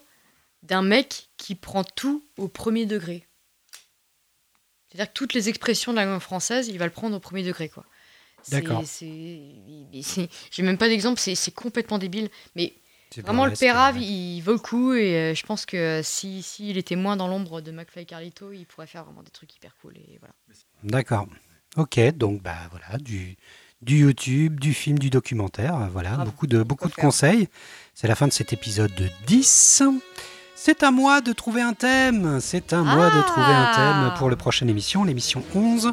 [0.63, 3.27] d'un mec qui prend tout au premier degré.
[4.89, 7.43] C'est-à-dire que toutes les expressions de la langue française, il va le prendre au premier
[7.43, 7.85] degré, quoi.
[8.49, 8.83] D'accord.
[9.01, 12.29] J'ai même pas d'exemple, c'est complètement débile.
[12.55, 12.73] Mais
[13.17, 14.03] vraiment, le Pérave, ouais.
[14.03, 14.93] il vaut le coup.
[14.93, 18.05] Et euh, je pense que si, si il était moins dans l'ombre de McFly et
[18.05, 19.97] Carlito, il pourrait faire vraiment des trucs hyper cool.
[19.97, 20.35] Et voilà.
[20.83, 21.27] D'accord.
[21.75, 23.35] Ok, donc bah voilà, du,
[23.83, 27.03] du YouTube, du film, du documentaire, euh, voilà, beaucoup de, beaucoup de faire.
[27.03, 27.47] conseils.
[27.93, 29.83] C'est la fin de cet épisode de 10.
[30.55, 32.39] C'est à moi de trouver un thème.
[32.41, 33.75] C'est à moi de trouver un Ah.
[34.09, 35.91] thème pour la prochaine émission, l'émission 11.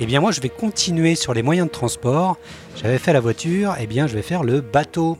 [0.00, 2.36] Eh bien moi, je vais continuer sur les moyens de transport.
[2.76, 5.18] J'avais fait la voiture, eh bien je vais faire le bateau.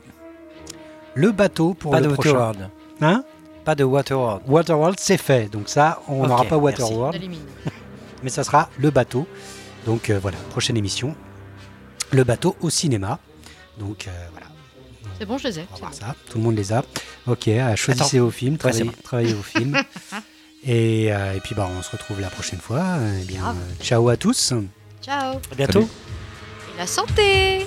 [1.14, 2.30] Le bateau pour Pas le de prochain.
[2.32, 2.70] Waterworld.
[3.00, 3.24] Hein?
[3.64, 4.42] Pas de Waterworld.
[4.46, 5.50] Waterworld, c'est fait.
[5.50, 7.20] Donc ça, on n'aura pas Waterworld
[8.22, 9.26] mais ça sera le bateau.
[9.84, 11.14] Donc euh, voilà, prochaine émission,
[12.10, 13.18] le bateau au cinéma.
[13.78, 14.46] Donc euh, voilà,
[15.18, 15.66] C'est bon, je les ai.
[15.70, 15.96] on va voir bon.
[15.98, 16.14] ça.
[16.30, 16.82] Tout le monde les a.
[17.26, 19.76] Ok, euh, choisissez vos films, Ouais, c'est travaillez, travaillez vos films.
[20.68, 22.96] Et, euh, et puis bah, on se retrouve la prochaine fois.
[23.20, 24.52] Eh bien, ciao à tous.
[25.00, 25.36] Ciao.
[25.52, 25.82] À bientôt.
[25.82, 25.88] Salut.
[26.74, 27.66] Et la santé